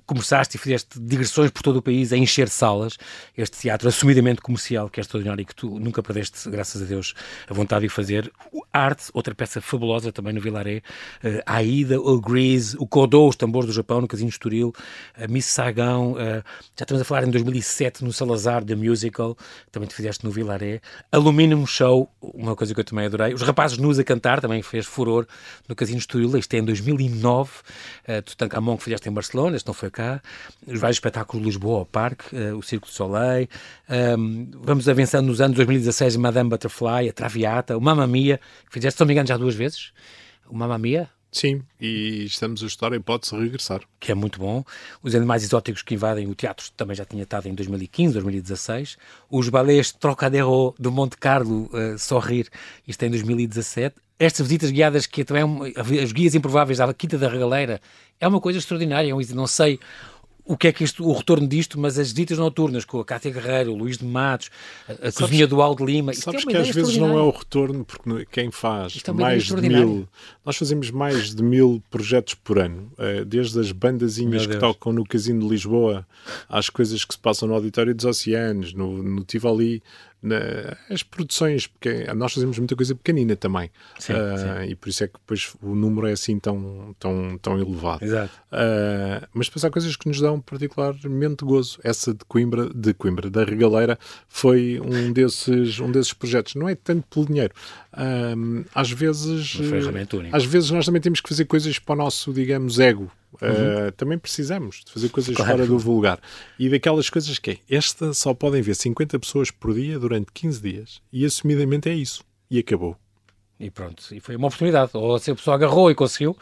começaste 0.06 0.58
e 0.58 0.60
fizeste 0.60 1.00
digressões 1.00 1.50
por 1.52 1.64
todo 1.64 1.78
o 1.78 1.82
país 1.82 2.12
a 2.12 2.18
encher 2.18 2.50
salas, 2.50 2.98
este 3.38 3.58
teatro 3.58 3.88
assumidamente 3.88 4.42
comercial 4.42 4.90
que 4.90 5.00
é 5.00 5.02
extraordinário 5.02 5.42
e 5.42 5.46
que 5.46 5.56
tu 5.56 5.80
nunca 5.80 6.04
perdeste, 6.04 6.50
graças 6.50 6.82
a 6.82 6.86
Deus, 6.86 7.14
a 7.50 7.54
vontade 7.54 7.84
de 7.84 7.90
fazer. 7.90 8.32
O 8.52 8.62
Arte, 8.74 9.06
outra 9.14 9.34
peça 9.34 9.62
fabulosa 9.62 10.12
também 10.12 10.34
no 10.34 10.42
Vilaré, 10.42 10.82
eh, 11.24 11.42
a 11.46 11.56
Aida, 11.56 12.00
o 12.00 12.20
Grease, 12.20 12.76
o 12.78 12.86
Kodô, 12.86 13.30
os 13.30 13.38
tambores 13.38 13.68
do 13.68 13.74
Japão, 13.74 14.02
no 14.02 14.08
Casino 14.08 14.30
Estoril, 14.30 14.74
a 15.16 15.28
Miss 15.28 15.46
Sagão, 15.46 16.16
eh, 16.20 16.44
já 16.78 16.84
estamos 16.84 17.02
a 17.02 17.06
falar 17.06 17.24
em 17.24 17.32
2007 17.32 18.04
no 18.04 18.12
Salazar, 18.12 18.66
The 18.66 18.76
Musical, 18.76 19.38
também 19.72 19.88
te 19.88 19.96
fizeste 19.96 20.26
no 20.26 20.32
Vilaré, 20.32 20.82
Aluminium 21.12 21.66
Show, 21.66 22.10
uma 22.42 22.56
coisa 22.56 22.74
que 22.74 22.80
eu 22.80 22.84
também 22.84 23.06
adorei, 23.06 23.34
os 23.34 23.42
Rapazes 23.42 23.78
Nus 23.78 24.00
a 24.00 24.04
Cantar, 24.04 24.42
também 24.42 24.62
fez 24.62 24.86
furor 24.86 25.28
no 25.68 25.76
Casino 25.76 26.00
Estoril, 26.00 26.38
isto 26.38 26.54
é 26.54 26.58
em 26.58 26.64
2009, 26.64 27.52
uh, 28.08 28.22
Tutankhamon 28.24 28.78
que 28.78 28.84
fizeste 28.84 29.08
em 29.08 29.12
Barcelona, 29.12 29.56
este 29.56 29.68
não 29.68 29.74
foi 29.74 29.90
cá, 29.90 30.22
os 30.66 30.80
vários 30.80 30.98
espetáculos 30.98 31.42
de 31.42 31.50
Lisboa 31.50 31.80
ao 31.80 31.86
Parque, 31.86 32.36
uh, 32.36 32.58
o 32.58 32.64
Circo 32.64 32.88
de 32.88 32.94
Soleil, 32.94 33.48
um, 34.18 34.50
vamos 34.54 34.90
avançando 34.90 35.28
nos 35.28 35.40
anos 35.40 35.56
2016, 35.56 36.16
Madame 36.18 36.50
Butterfly, 36.50 37.10
a 37.10 37.14
Traviata, 37.14 37.78
o 37.78 37.82
Mamma 37.82 38.08
Mia, 38.08 38.40
que 38.66 38.74
fizeste, 38.74 38.98
se 38.98 39.02
não 39.02 39.08
me 39.08 39.14
engano, 39.14 39.28
já 39.28 39.38
duas 39.38 39.56
vezes, 39.56 39.92
o 40.50 40.56
Mamma 40.56 40.78
Mia, 40.78 41.10
Sim, 41.32 41.62
e 41.80 42.26
estamos 42.26 42.62
a 42.62 42.66
estudar 42.68 42.92
a 42.92 42.98
hipótese 42.98 43.34
de 43.34 43.42
regressar. 43.42 43.82
que 44.00 44.12
é 44.12 44.16
muito 44.16 44.38
bom. 44.38 44.66
Os 45.02 45.16
animais 45.16 45.44
exóticos 45.44 45.82
que 45.82 45.94
invadem 45.94 46.28
o 46.28 46.36
teatro 46.36 46.70
também 46.76 46.94
já 46.94 47.06
tinha 47.06 47.24
estado 47.24 47.48
em 47.48 47.56
2015, 47.56 48.14
2016. 48.14 48.98
Os 49.30 49.48
balés 49.48 49.94
Trocadero 49.94 50.76
do 50.78 50.92
Monte 50.92 51.16
Carlo, 51.18 51.70
uh, 51.74 51.98
Sorrir, 51.98 52.50
isto 52.86 53.04
é 53.04 53.08
em 53.08 53.12
2017. 53.12 53.96
Estas 54.20 54.46
visitas 54.46 54.72
guiadas, 54.72 55.08
que 55.08 55.24
também 55.24 55.42
é 55.42 55.46
uma, 55.46 55.68
as 56.04 56.12
guias 56.12 56.36
improváveis 56.36 56.82
à 56.82 56.94
Quinta 56.94 57.18
da 57.18 57.30
Regaleira, 57.30 57.82
é 58.20 58.28
uma 58.28 58.42
coisa 58.42 58.60
extraordinária. 58.60 59.12
É 59.12 59.34
Não 59.34 59.48
sei 59.48 59.80
o 60.52 60.58
que 60.58 60.68
é 60.68 60.72
que 60.74 60.84
isto, 60.84 61.06
o 61.08 61.14
retorno 61.14 61.48
disto, 61.48 61.80
mas 61.80 61.98
as 61.98 62.10
visitas 62.12 62.38
noturnas 62.38 62.84
com 62.86 63.00
a 63.00 63.06
Cátia 63.06 63.32
Guerreiro, 63.32 63.72
o 63.74 63.76
Luís 63.78 63.98
de 63.98 64.06
Matos, 64.06 64.50
a, 64.88 65.08
a 65.08 65.12
cozinha 65.12 65.48
do 65.48 65.62
Aldo 65.62 65.86
Lima, 65.86 66.12
é 66.12 66.16
Sabes 66.16 66.42
que 66.52 66.58
às 66.62 66.68
vezes 66.76 66.98
não 66.98 67.18
é 67.20 67.22
o 67.22 67.30
retorno, 67.32 67.86
porque 67.86 68.10
no- 68.10 68.26
quem 68.26 68.52
faz 68.52 68.94
é 69.10 69.14
mais 69.24 69.44
de 69.46 69.70
mil. 69.86 70.08
Nós 70.46 70.58
fazemos 70.58 70.92
mais 70.92 71.34
de 71.36 71.42
mil 71.44 71.82
projetos 71.90 72.34
por 72.34 72.60
ano, 72.60 72.92
eh, 72.98 73.24
desde 73.26 73.60
as 73.60 73.72
bandazinhas 73.72 74.46
que 74.46 74.54
tocam 74.60 74.92
no 74.94 75.06
Casino 75.06 75.42
de 75.42 75.48
Lisboa 75.48 76.06
às 76.50 76.70
coisas 76.70 77.04
que 77.06 77.14
se 77.14 77.20
passam 77.20 77.48
no 77.48 77.54
Auditório 77.54 77.94
dos 77.96 78.06
Oceanos, 78.06 78.74
no, 78.74 79.02
no 79.02 79.24
Tivoli, 79.24 79.82
as 80.90 81.02
produções, 81.04 81.66
porque 81.68 82.06
nós 82.14 82.34
fazemos 82.34 82.58
muita 82.60 82.76
coisa 82.76 82.94
pequenina 82.94 83.36
também. 83.36 83.72
Sim, 83.98 84.14
Ah, 84.14 84.66
E 84.66 84.76
por 84.76 84.90
isso 84.90 85.04
é 85.04 85.08
que 85.08 85.14
depois 85.14 85.54
o 85.62 85.74
número 85.74 86.08
é 86.08 86.12
assim 86.12 86.38
tão, 86.38 86.96
tão, 87.00 87.38
tão 87.42 87.60
elevado. 87.60 88.04
Exato. 88.04 88.32
Uh, 88.52 89.28
mas 89.34 89.48
depois 89.48 89.66
há 89.66 89.70
coisas 89.72 89.96
que 89.96 90.08
nos 90.08 90.20
dão 90.22 90.40
particularmente 90.40 91.44
gozo. 91.44 91.80
Essa 91.84 92.14
de 92.14 92.24
Coimbra, 92.26 92.70
de 92.74 92.94
Coimbra, 92.94 93.30
da 93.30 93.44
Regaleira, 93.44 93.98
foi 94.30 94.80
um 94.80 95.12
desses, 95.12 95.80
um 95.80 95.92
desses 95.92 96.14
projetos. 96.14 96.56
Não 96.56 96.70
é 96.70 96.76
tanto 96.76 97.08
pelo 97.10 97.26
dinheiro. 97.26 97.54
Um, 97.98 98.64
às 98.76 98.92
vezes, 98.92 99.56
Uma 99.56 99.70
ferramenta 99.70 100.18
única. 100.18 100.38
às 100.38 100.46
vezes 100.46 100.70
nós 100.72 100.86
também 100.86 101.02
temos 101.02 101.20
que 101.20 101.30
fazer 101.30 101.46
coisas 101.46 101.80
para 101.80 101.94
o 101.94 101.98
nosso, 101.98 102.32
digamos, 102.32 102.80
ego. 102.80 103.12
Uh, 103.36 103.92
também 103.98 104.18
precisamos 104.18 104.82
de 104.86 104.92
fazer 104.92 105.10
coisas 105.10 105.36
Claro. 105.36 105.52
fora 105.52 105.66
do 105.66 105.78
vulgar. 105.80 106.20
E 106.60 106.70
daquelas 106.70 107.10
coisas 107.10 107.40
que 107.40 107.52
é, 107.52 107.58
esta 107.70 108.14
só 108.14 108.34
podem 108.34 108.62
ver 108.62 108.76
50 108.76 109.18
pessoas 109.20 109.50
por 109.52 109.74
dia 109.74 109.98
durante 109.98 110.28
15 110.34 110.62
dias. 110.62 111.02
E 111.12 111.26
assumidamente 111.26 111.90
é 111.90 111.94
isso. 111.94 112.24
E 112.50 112.60
acabou. 112.60 112.96
E 113.60 113.70
pronto, 113.70 114.04
e 114.12 114.20
foi 114.20 114.36
uma 114.36 114.48
oportunidade. 114.48 114.90
Ou 114.96 115.20
se 115.20 115.30
a 115.30 115.36
pessoa 115.36 115.56
agarrou 115.56 115.92
e 115.92 115.96
conseguiu. 115.96 116.36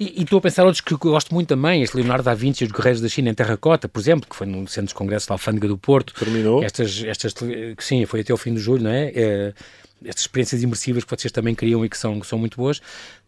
E, 0.00 0.20
e 0.20 0.22
estou 0.22 0.38
a 0.38 0.42
pensar 0.42 0.64
outros 0.64 0.80
que 0.80 0.94
gosto 0.96 1.32
muito 1.34 1.48
também, 1.48 1.82
este 1.82 1.94
Leonardo 1.96 2.24
da 2.24 2.34
Vinci 2.34 2.64
e 2.64 2.66
os 2.66 2.72
Guerreiros 2.72 3.02
da 3.02 3.08
China 3.08 3.28
em 3.30 3.34
Terracota, 3.34 3.86
por 3.86 4.00
exemplo, 4.00 4.28
que 4.28 4.34
foi 4.34 4.46
no 4.46 4.66
Centro 4.66 4.88
de 4.88 4.94
Congresso 4.94 5.28
da 5.28 5.34
Alfândega 5.34 5.68
do 5.68 5.76
Porto. 5.76 6.14
Terminou. 6.14 6.64
Estas, 6.64 7.04
estas, 7.04 7.34
sim, 7.78 8.06
foi 8.06 8.20
até 8.20 8.32
o 8.32 8.36
fim 8.38 8.54
de 8.54 8.60
julho, 8.60 8.82
não 8.82 8.90
é? 8.90 9.12
Eh, 9.14 9.54
estas 10.04 10.22
experiências 10.22 10.62
imersivas 10.62 11.04
que 11.04 11.10
vocês 11.10 11.32
também 11.32 11.54
criam 11.54 11.84
e 11.84 11.88
que 11.88 11.98
são, 11.98 12.20
que 12.20 12.26
são 12.26 12.38
muito 12.38 12.56
boas. 12.56 12.80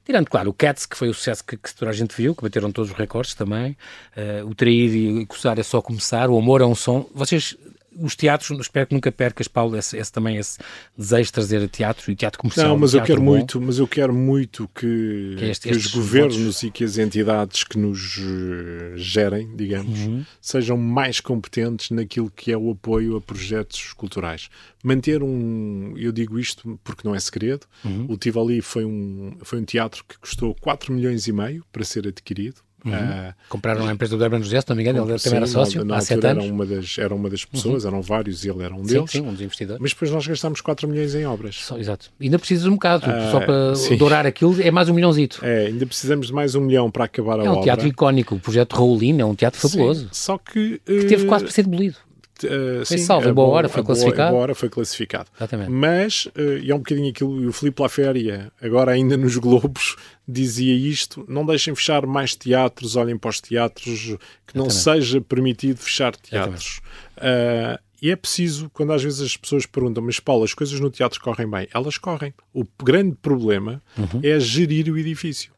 Tirando, 0.05 0.31
claro, 0.31 0.51
o 0.51 0.53
Cats, 0.53 0.87
que 0.87 0.97
foi 0.97 1.09
o 1.09 1.15
sucesso 1.15 1.45
que, 1.45 1.57
que 1.57 1.75
toda 1.75 1.91
a 1.91 1.95
gente 1.95 2.15
viu, 2.17 2.35
que 2.35 2.43
bateram 2.43 2.71
todos 2.71 2.93
os 2.93 2.97
recordes 2.97 3.35
também. 3.35 3.77
Eh, 4.15 4.43
o 4.45 4.55
Trair 4.55 4.95
e 4.95 5.27
Coçar 5.27 5.59
é 5.59 5.65
só 5.65 5.83
começar. 5.83 6.31
O 6.31 6.39
Amor 6.39 6.61
é 6.61 6.65
um 6.65 6.77
som. 6.77 7.11
Vocês 7.13 7.57
os 7.99 8.15
teatros, 8.15 8.51
espero 8.61 8.87
que 8.87 8.95
nunca 8.95 9.11
percas, 9.11 9.49
Paulo, 9.49 9.77
esse, 9.77 9.97
esse 9.97 10.13
também 10.13 10.37
esse 10.37 10.59
desejo 10.97 11.25
de 11.25 11.33
trazer 11.33 11.69
teatro 11.69 12.11
e 12.11 12.17
teatro 12.17 12.39
comercial. 12.39 12.69
Não, 12.69 12.79
mas 12.79 12.95
eu 12.95 13.03
quero 13.03 13.21
bom. 13.21 13.27
muito, 13.27 13.61
mas 13.61 13.79
eu 13.79 13.87
quero 13.87 14.15
muito 14.15 14.69
que, 14.75 15.37
que, 15.39 15.45
este, 15.45 15.69
que 15.69 15.77
os 15.77 15.87
governos 15.87 16.37
votos. 16.37 16.63
e 16.63 16.71
que 16.71 16.85
as 16.85 16.99
entidades 16.99 17.65
que 17.65 17.79
nos 17.79 18.19
eh, 18.19 18.95
gerem, 18.97 19.55
digamos, 19.57 19.99
uhum. 20.01 20.25
sejam 20.41 20.77
mais 20.77 21.21
competentes 21.21 21.91
naquilo 21.91 22.31
que 22.31 22.53
é 22.53 22.59
o 22.59 22.71
apoio 22.71 23.17
a 23.17 23.21
projetos 23.21 23.93
culturais. 23.93 24.49
Manter 24.85 25.23
um, 25.23 25.95
eu 25.97 26.13
digo 26.13 26.39
isto 26.39 26.79
porque 26.85 27.07
não 27.07 27.15
é 27.15 27.21
segredo, 27.21 27.67
uhum. 27.85 28.07
o 28.09 28.17
Tivoli 28.17 28.61
foi 28.61 28.85
um, 28.85 29.37
foi 29.43 29.59
um 29.59 29.65
teatro 29.65 30.05
que 30.07 30.19
custou 30.19 30.55
4 30.61 30.93
milhões 30.93 31.27
e 31.27 31.33
meio 31.33 31.65
para 31.73 31.85
ser 31.85 32.07
adquirido 32.07 32.66
Uhum. 32.87 32.93
Uh, 32.93 33.35
Compraram 33.49 33.87
a 33.87 33.93
empresa 33.93 34.17
do 34.17 34.25
Herman 34.25 34.43
José, 34.43 34.61
se 34.61 34.69
não 34.69 34.77
me 34.77 34.83
engano, 34.83 35.11
ele 35.11 35.19
também 35.19 35.37
era 35.39 35.47
sócio 35.47 35.81
na, 35.81 35.95
na 35.95 35.97
há 35.97 36.01
sete 36.01 36.27
anos. 36.27 36.45
Era 36.45 36.53
uma, 36.53 36.67
das, 36.67 36.99
era 36.99 37.15
uma 37.15 37.31
das 37.31 37.45
pessoas, 37.45 37.85
uhum. 37.85 37.91
eram 37.91 38.03
vários 38.03 38.45
e 38.45 38.51
ele 38.51 38.63
era 38.63 38.75
um 38.75 38.83
deles. 38.83 39.11
Sim, 39.11 39.23
um 39.23 39.33
dos 39.33 39.41
investidores. 39.41 39.81
Mas 39.81 39.93
depois 39.93 40.11
nós 40.11 40.27
gastámos 40.27 40.61
4 40.61 40.89
milhões 40.89 41.15
em 41.15 41.27
obras. 41.27 41.57
Só, 41.57 41.77
exato. 41.79 42.11
Ainda 42.21 42.39
precisas 42.39 42.67
um 42.67 42.73
bocado, 42.73 43.07
uh, 43.07 43.31
só 43.31 43.41
para 43.41 43.75
sim. 43.75 43.97
dourar 43.97 44.27
aquilo, 44.27 44.61
é 44.61 44.71
mais 44.71 44.89
um 44.89 44.95
milhãozito. 44.95 45.41
É, 45.43 45.67
ainda 45.67 45.87
precisamos 45.87 46.29
de 46.29 46.33
mais 46.33 46.55
um 46.55 46.61
milhão 46.61 46.91
para 46.91 47.05
acabar 47.05 47.35
a 47.35 47.43
obra. 47.43 47.47
É 47.47 47.51
um 47.51 47.61
teatro 47.63 47.87
icónico, 47.87 48.37
o 48.37 48.41
projeto 48.41 48.75
Raulino 48.75 49.21
é 49.21 49.25
um 49.25 49.35
teatro 49.35 49.61
fabuloso. 49.61 50.03
Sim, 50.03 50.09
só 50.13 50.39
que... 50.39 50.81
Uh, 50.89 51.01
que 51.01 51.05
teve 51.07 51.27
quase 51.27 51.45
para 51.45 51.53
ser 51.53 51.65
demolido. 51.65 51.97
Uh, 52.45 52.85
foi 52.85 52.99
sim, 52.99 53.05
salvo, 53.05 53.29
a 53.31 53.33
boa 53.33 53.49
hora 53.49 53.69
foi 53.69 53.83
classificado. 53.83 54.31
Boa 54.31 54.43
hora 54.43 54.55
foi 54.55 54.69
classificado. 54.69 55.31
Exatamente. 55.37 55.71
Mas, 55.71 56.27
uh, 56.27 56.59
e 56.63 56.71
é 56.71 56.75
um 56.75 56.79
bocadinho 56.79 57.09
aquilo, 57.09 57.43
e 57.43 57.47
o 57.47 57.53
Filipe 57.53 57.81
Laféria, 57.81 58.53
agora 58.61 58.93
ainda 58.93 59.17
nos 59.17 59.37
Globos, 59.37 59.97
dizia 60.27 60.75
isto: 60.75 61.25
não 61.29 61.45
deixem 61.45 61.75
fechar 61.75 62.07
mais 62.07 62.35
teatros, 62.35 62.97
olhem 62.97 63.17
para 63.17 63.31
os 63.31 63.41
teatros, 63.41 64.17
que 64.47 64.57
não 64.57 64.71
seja 64.71 65.21
permitido 65.21 65.79
fechar 65.79 66.15
teatros. 66.17 66.81
Uh, 67.17 67.79
e 68.01 68.11
é 68.11 68.17
preciso, 68.17 68.71
quando 68.71 68.93
às 68.93 69.03
vezes 69.03 69.21
as 69.21 69.37
pessoas 69.37 69.65
perguntam, 69.65 70.05
mas 70.05 70.21
Paulo, 70.21 70.45
as 70.45 70.53
coisas 70.53 70.79
no 70.79 70.91
teatro 70.91 71.21
correm 71.21 71.49
bem? 71.49 71.67
Elas 71.73 71.97
correm. 71.97 72.35
O 72.53 72.65
grande 72.83 73.17
problema 73.17 73.83
uhum. 73.97 74.21
é 74.23 74.39
gerir 74.39 74.93
o 74.93 74.99
edifício 74.99 75.57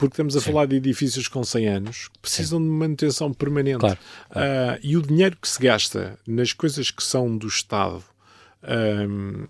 porque 0.00 0.14
estamos 0.14 0.34
a 0.34 0.40
Sim. 0.40 0.52
falar 0.52 0.64
de 0.64 0.76
edifícios 0.76 1.28
com 1.28 1.44
100 1.44 1.68
anos 1.68 2.08
que 2.08 2.18
precisam 2.20 2.58
Sim. 2.58 2.64
de 2.64 2.70
manutenção 2.70 3.32
permanente. 3.34 3.80
Claro, 3.80 3.98
claro. 4.30 4.48
Uh, 4.48 4.80
e 4.82 4.96
o 4.96 5.02
dinheiro 5.02 5.36
que 5.36 5.46
se 5.46 5.60
gasta 5.60 6.18
nas 6.26 6.54
coisas 6.54 6.90
que 6.90 7.02
são 7.02 7.36
do 7.36 7.46
Estado, 7.46 8.02
um, 9.06 9.46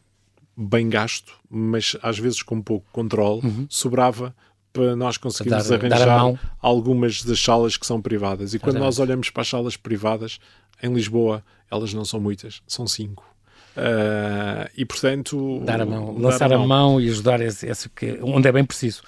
bem 0.56 0.88
gasto, 0.88 1.32
mas 1.48 1.96
às 2.02 2.18
vezes 2.18 2.42
com 2.42 2.60
pouco 2.60 2.86
controle, 2.90 3.46
uhum. 3.46 3.66
sobrava 3.68 4.34
para 4.72 4.94
nós 4.94 5.16
conseguirmos 5.16 5.68
dar, 5.68 5.74
arranjar 5.76 6.06
dar 6.06 6.40
algumas 6.60 7.22
das 7.22 7.42
salas 7.42 7.76
que 7.76 7.86
são 7.86 8.00
privadas. 8.00 8.54
E 8.54 8.58
quando 8.58 8.78
nós 8.78 8.98
olhamos 8.98 9.30
para 9.30 9.42
as 9.42 9.48
salas 9.48 9.76
privadas, 9.76 10.38
em 10.82 10.92
Lisboa, 10.92 11.42
elas 11.70 11.92
não 11.92 12.04
são 12.04 12.20
muitas, 12.20 12.62
são 12.66 12.86
cinco. 12.86 13.28
Uh, 13.76 14.68
e 14.76 14.84
portanto 14.84 15.62
dar 15.64 15.80
a 15.80 15.86
mão, 15.86 16.18
lançar 16.18 16.52
a 16.52 16.56
mão. 16.56 16.64
a 16.64 16.66
mão, 16.66 17.00
e 17.00 17.08
ajudar 17.08 17.40
esse, 17.40 17.66
esse 17.68 17.88
onde 18.20 18.48
é 18.48 18.52
bem 18.52 18.64
preciso 18.64 19.00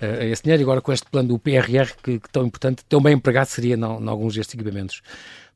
uh, 0.00 0.22
esse 0.24 0.42
dinheiro. 0.42 0.62
E 0.62 0.64
agora 0.64 0.82
com 0.82 0.92
este 0.92 1.06
plano 1.10 1.30
do 1.30 1.38
PRR 1.38 1.94
que, 2.02 2.20
que 2.20 2.28
tão 2.30 2.44
importante, 2.44 2.84
tão 2.86 3.00
bem 3.00 3.14
empregado 3.14 3.46
seria 3.46 3.76
em 3.76 4.08
alguns 4.08 4.34
destes 4.34 4.54
equipamentos. 4.54 5.00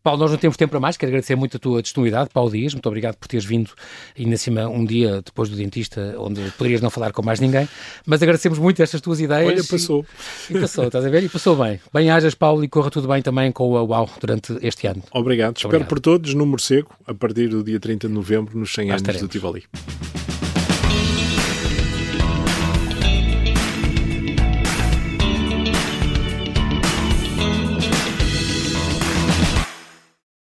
Paulo, 0.05 0.20
nós 0.20 0.30
não 0.30 0.36
temos 0.36 0.59
tempo 0.59 0.70
para 0.70 0.80
mais, 0.80 0.98
quero 0.98 1.09
agradecer 1.09 1.34
muito 1.34 1.57
a 1.57 1.59
tua 1.59 1.80
disponibilidade, 1.80 2.28
Paulo 2.30 2.50
Dias, 2.50 2.74
muito 2.74 2.86
obrigado 2.86 3.16
por 3.16 3.26
teres 3.26 3.42
vindo 3.46 3.70
ainda 4.18 4.36
cima 4.36 4.68
um 4.68 4.84
dia 4.84 5.22
depois 5.24 5.48
do 5.48 5.57
dentista, 5.57 6.14
onde 6.18 6.42
poderias 6.59 6.82
não 6.82 6.90
falar 6.90 7.11
com 7.11 7.22
mais 7.22 7.40
ninguém, 7.40 7.66
mas 8.05 8.22
agradecemos 8.22 8.59
muito 8.59 8.82
estas 8.82 9.00
tuas 9.00 9.18
ideias. 9.18 9.48
Olha, 9.48 9.64
passou. 9.64 10.05
E, 10.50 10.59
e 10.59 10.61
passou, 10.61 10.84
estás 10.84 11.07
a 11.07 11.09
ver? 11.09 11.22
E 11.22 11.28
passou 11.30 11.57
bem. 11.57 11.80
Bem-ajas, 11.90 12.34
Paulo, 12.34 12.62
e 12.62 12.68
corra 12.68 12.90
tudo 12.90 13.09
bem 13.09 13.22
também 13.22 13.50
com 13.50 13.74
a 13.78 13.82
UAU 13.82 14.11
durante 14.20 14.59
este 14.61 14.86
ano. 14.86 15.02
Obrigado. 15.11 15.57
Espero 15.57 15.86
por 15.86 15.98
todos 15.98 16.34
no 16.34 16.44
Morcego, 16.44 16.90
a 17.07 17.14
partir 17.14 17.48
do 17.48 17.64
dia 17.64 17.80
30 17.80 18.07
de 18.07 18.12
novembro, 18.12 18.59
nos 18.59 18.74
100 18.74 18.90
anos 18.90 19.20
do 19.22 19.28
Tivoli. 19.28 19.64